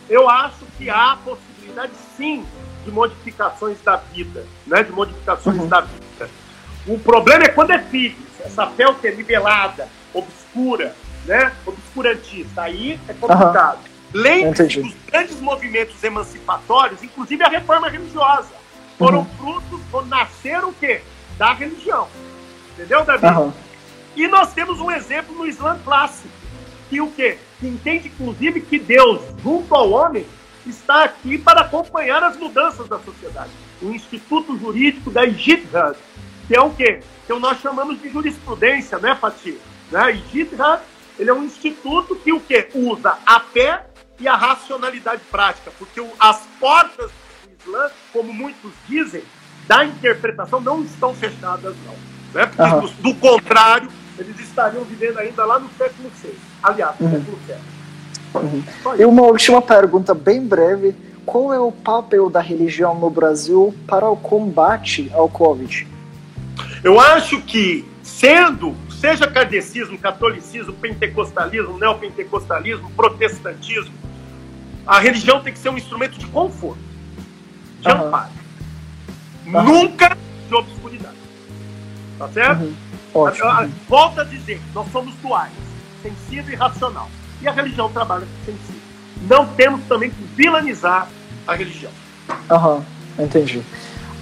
Eu 0.09 0.29
acho 0.29 0.65
que 0.79 0.89
há 0.89 1.19
possibilidade, 1.25 1.93
sim, 2.17 2.45
de 2.87 2.93
modificações 2.93 3.81
da 3.83 3.97
vida, 3.97 4.47
né? 4.67 4.83
De 4.83 4.93
modificações 4.93 5.59
uhum. 5.59 5.69
da 5.69 5.81
vida. 5.81 6.31
O 6.87 6.99
problema 6.99 7.45
é 7.45 7.49
quando 7.49 7.73
é 7.73 7.79
filho 7.81 8.17
essa 8.47 8.67
fé 8.69 8.85
que 8.95 9.09
é 9.09 9.11
libelada, 9.11 9.89
obscura, 10.15 10.95
né? 11.25 11.53
obscurantista. 11.67 12.63
Aí 12.63 12.99
é 13.09 13.13
complicado. 13.13 13.79
Uhum. 13.79 13.97
Lembre-se 14.23 14.69
que 14.69 14.81
os 14.81 14.95
grandes 15.07 15.41
movimentos 15.41 16.03
emancipatórios, 16.03 17.03
inclusive 17.03 17.43
a 17.43 17.49
reforma 17.49 17.89
religiosa, 17.91 18.51
foram 18.97 19.19
uhum. 19.19 19.27
frutos, 19.37 19.81
foram, 19.91 20.07
nasceram 20.07 20.69
o 20.71 20.75
quê? 20.75 21.03
Da 21.37 21.53
religião. 21.53 22.09
Entendeu, 22.73 23.05
Davi? 23.05 23.27
Uhum. 23.27 23.53
E 24.15 24.29
nós 24.29 24.55
temos 24.55 24.81
um 24.81 24.91
exemplo 24.91 25.35
no 25.35 25.47
Islã 25.47 25.79
clássico, 25.85 26.29
que 26.89 27.01
o 27.01 27.11
quê? 27.11 27.37
Que 27.59 27.67
entende, 27.67 28.09
inclusive, 28.09 28.61
que 28.61 28.79
Deus, 28.79 29.21
junto 29.43 29.75
ao 29.75 29.91
homem, 29.91 30.25
está 30.67 31.05
aqui 31.05 31.39
para 31.39 31.63
acompanhar 31.63 32.23
as 32.23 32.37
mudanças 32.37 32.89
da 32.89 32.99
sociedade. 32.99 33.51
O 33.81 33.91
Instituto 33.91 34.59
Jurídico 34.59 35.11
da 35.11 35.25
Ijtihad, 35.25 35.97
que 36.47 36.57
é 36.57 36.61
o 36.61 36.71
quê? 36.71 37.01
Que 37.27 37.33
nós 37.35 37.61
chamamos 37.61 38.01
de 38.01 38.09
jurisprudência, 38.09 38.99
né, 38.99 39.15
Fatih? 39.15 39.59
Né? 39.91 40.13
Ijtihad, 40.13 40.83
ele 41.19 41.31
é 41.31 41.35
um 41.35 41.45
instituto 41.45 42.17
que 42.17 42.33
o 42.33 42.41
quê? 42.41 42.69
Usa 42.75 43.17
a 43.25 43.41
fé 43.41 43.87
e 44.19 44.27
a 44.27 44.37
racionalidade 44.37 45.23
prática, 45.31 45.71
porque 45.79 46.05
as 46.19 46.41
portas 46.59 47.11
do 47.45 47.51
Islã, 47.61 47.91
como 48.13 48.33
muitos 48.33 48.73
dizem, 48.89 49.23
da 49.67 49.85
interpretação 49.85 50.61
não 50.61 50.83
estão 50.83 51.15
fechadas, 51.15 51.75
não. 51.85 51.95
Né? 52.33 52.47
Porque, 52.47 52.63
uhum. 52.63 52.81
do, 52.81 52.89
do, 53.03 53.15
contrário, 53.15 53.91
eles 54.19 54.39
estariam 54.41 54.85
vivendo 54.85 55.19
ainda 55.19 55.45
lá 55.45 55.59
no 55.59 55.69
século 55.77 56.11
VI. 56.23 56.35
Aliás, 56.63 56.99
no 56.99 57.07
uhum. 57.07 57.13
século 57.13 57.39
VII. 57.47 57.76
E 58.99 59.05
uma 59.05 59.23
última 59.23 59.63
pergunta 59.63 60.15
bem 60.15 60.41
breve. 60.45 60.95
Qual 61.25 61.53
é 61.53 61.59
o 61.59 61.73
papel 61.73 62.31
da 62.31 62.41
religião 62.41 62.95
no 62.95 63.11
Brasil 63.11 63.75
para 63.87 64.09
o 64.09 64.17
combate 64.17 65.11
ao 65.13 65.29
Covid? 65.29 65.87
Eu 66.85 67.01
acho 67.01 67.41
que, 67.43 67.85
sendo, 68.03 68.77
seja 69.01 69.27
kardecismo, 69.27 69.99
catolicismo, 69.99 70.73
pentecostalismo, 70.75 71.79
neopentecostalismo, 71.79 72.91
protestantismo, 72.93 73.93
a 74.87 75.01
religião 75.01 75.43
tem 75.43 75.53
que 75.53 75.59
ser 75.59 75.69
um 75.69 75.77
instrumento 75.77 76.17
de 76.17 76.27
conforto, 76.27 76.79
de 77.81 77.89
uhum. 77.89 78.07
amparo. 78.07 78.31
Uhum. 79.47 79.63
Nunca 79.65 80.17
de 80.49 80.55
obscuridade. 80.55 81.17
Tá 82.19 82.29
certo? 82.29 82.63
Uhum. 82.63 82.75
Ótimo. 83.15 83.73
Volto 83.89 84.21
a 84.21 84.25
dizer, 84.25 84.61
nós 84.73 84.91
somos 84.93 85.15
duais, 85.17 85.53
sensível 86.03 86.53
e 86.53 86.57
racional. 86.57 87.11
E 87.43 87.49
a 87.49 87.53
religião 87.53 87.91
trabalha 87.91 88.27
com 88.27 88.53
sensível. 88.53 88.81
Não 89.29 89.47
temos 89.47 89.81
também 89.87 90.11
que 90.11 90.23
vilanizar 90.35 91.09
a 91.47 91.55
religião. 91.55 91.93
Aham, 92.51 92.85
entendi. 93.19 93.63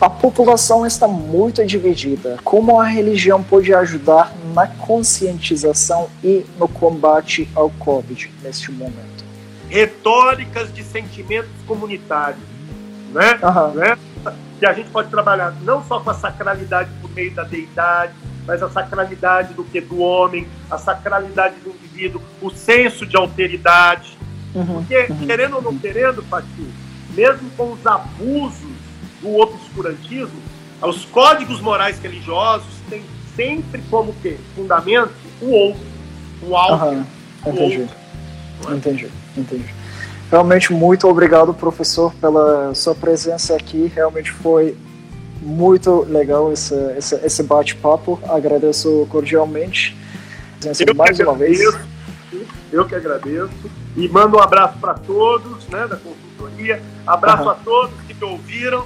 A 0.00 0.10
população 0.10 0.84
está 0.84 1.06
muito 1.06 1.64
dividida. 1.64 2.38
Como 2.44 2.80
a 2.80 2.84
religião 2.84 3.42
pode 3.42 3.72
ajudar 3.72 4.32
na 4.52 4.66
conscientização 4.66 6.08
e 6.22 6.44
no 6.58 6.68
combate 6.68 7.48
ao 7.54 7.70
Covid 7.70 8.30
neste 8.42 8.70
momento? 8.72 9.24
Retóricas 9.68 10.72
de 10.72 10.82
sentimentos 10.82 11.50
comunitários, 11.66 12.42
né? 13.12 13.38
Uhum. 13.42 13.74
né? 13.74 13.98
Que 14.58 14.66
a 14.66 14.72
gente 14.72 14.90
pode 14.90 15.08
trabalhar 15.10 15.54
não 15.62 15.82
só 15.84 16.00
com 16.00 16.10
a 16.10 16.14
sacralidade 16.14 16.90
por 17.00 17.10
meio 17.12 17.32
da 17.32 17.44
deidade, 17.44 18.12
mas 18.46 18.62
a 18.62 18.70
sacralidade 18.70 19.54
do 19.54 19.64
que 19.64 19.80
do 19.80 20.00
homem, 20.00 20.46
a 20.70 20.78
sacralidade 20.78 21.56
do 21.60 21.70
indivíduo, 21.70 22.20
o 22.42 22.50
senso 22.50 23.06
de 23.06 23.16
alteridade. 23.16 24.16
Uhum. 24.54 24.66
Porque, 24.66 25.06
uhum. 25.10 25.26
querendo 25.26 25.56
ou 25.56 25.62
não 25.62 25.76
querendo, 25.78 26.22
Pati, 26.24 26.68
mesmo 27.14 27.50
com 27.56 27.72
os 27.72 27.86
abusos 27.86 28.72
do 29.20 29.36
obscurantismo, 29.36 30.40
os 30.82 31.04
códigos 31.06 31.60
morais 31.60 31.98
religiosos 31.98 32.74
têm 32.88 33.02
sempre 33.34 33.82
como 33.90 34.12
que 34.14 34.38
fundamento 34.54 35.12
o 35.40 35.50
outro, 35.50 35.82
o 36.42 36.56
alto, 36.56 36.84
uhum, 36.84 37.06
entendi. 37.46 37.80
outro. 37.80 37.96
É? 38.68 38.74
Entendi, 38.74 39.08
entendi. 39.36 39.74
Realmente 40.30 40.72
muito 40.72 41.08
obrigado, 41.08 41.52
professor, 41.52 42.12
pela 42.14 42.74
sua 42.74 42.94
presença 42.94 43.54
aqui. 43.54 43.90
Realmente 43.94 44.30
foi 44.30 44.76
muito 45.44 46.04
legal 46.08 46.50
esse, 46.52 46.74
esse, 46.96 47.14
esse 47.16 47.42
bate-papo. 47.42 48.18
Agradeço 48.28 49.06
cordialmente. 49.10 49.96
Eu 50.86 50.94
mais 50.94 51.20
uma 51.20 51.34
vez. 51.34 51.60
Eu 52.72 52.86
que 52.86 52.94
agradeço. 52.94 53.52
E 53.96 54.08
mando 54.08 54.38
um 54.38 54.40
abraço 54.40 54.78
para 54.78 54.94
todos 54.94 55.68
né, 55.68 55.86
da 55.86 55.96
consultoria. 55.96 56.82
Abraço 57.06 57.42
uhum. 57.42 57.50
a 57.50 57.54
todos 57.54 57.94
que 58.06 58.14
me 58.14 58.24
ouviram 58.24 58.84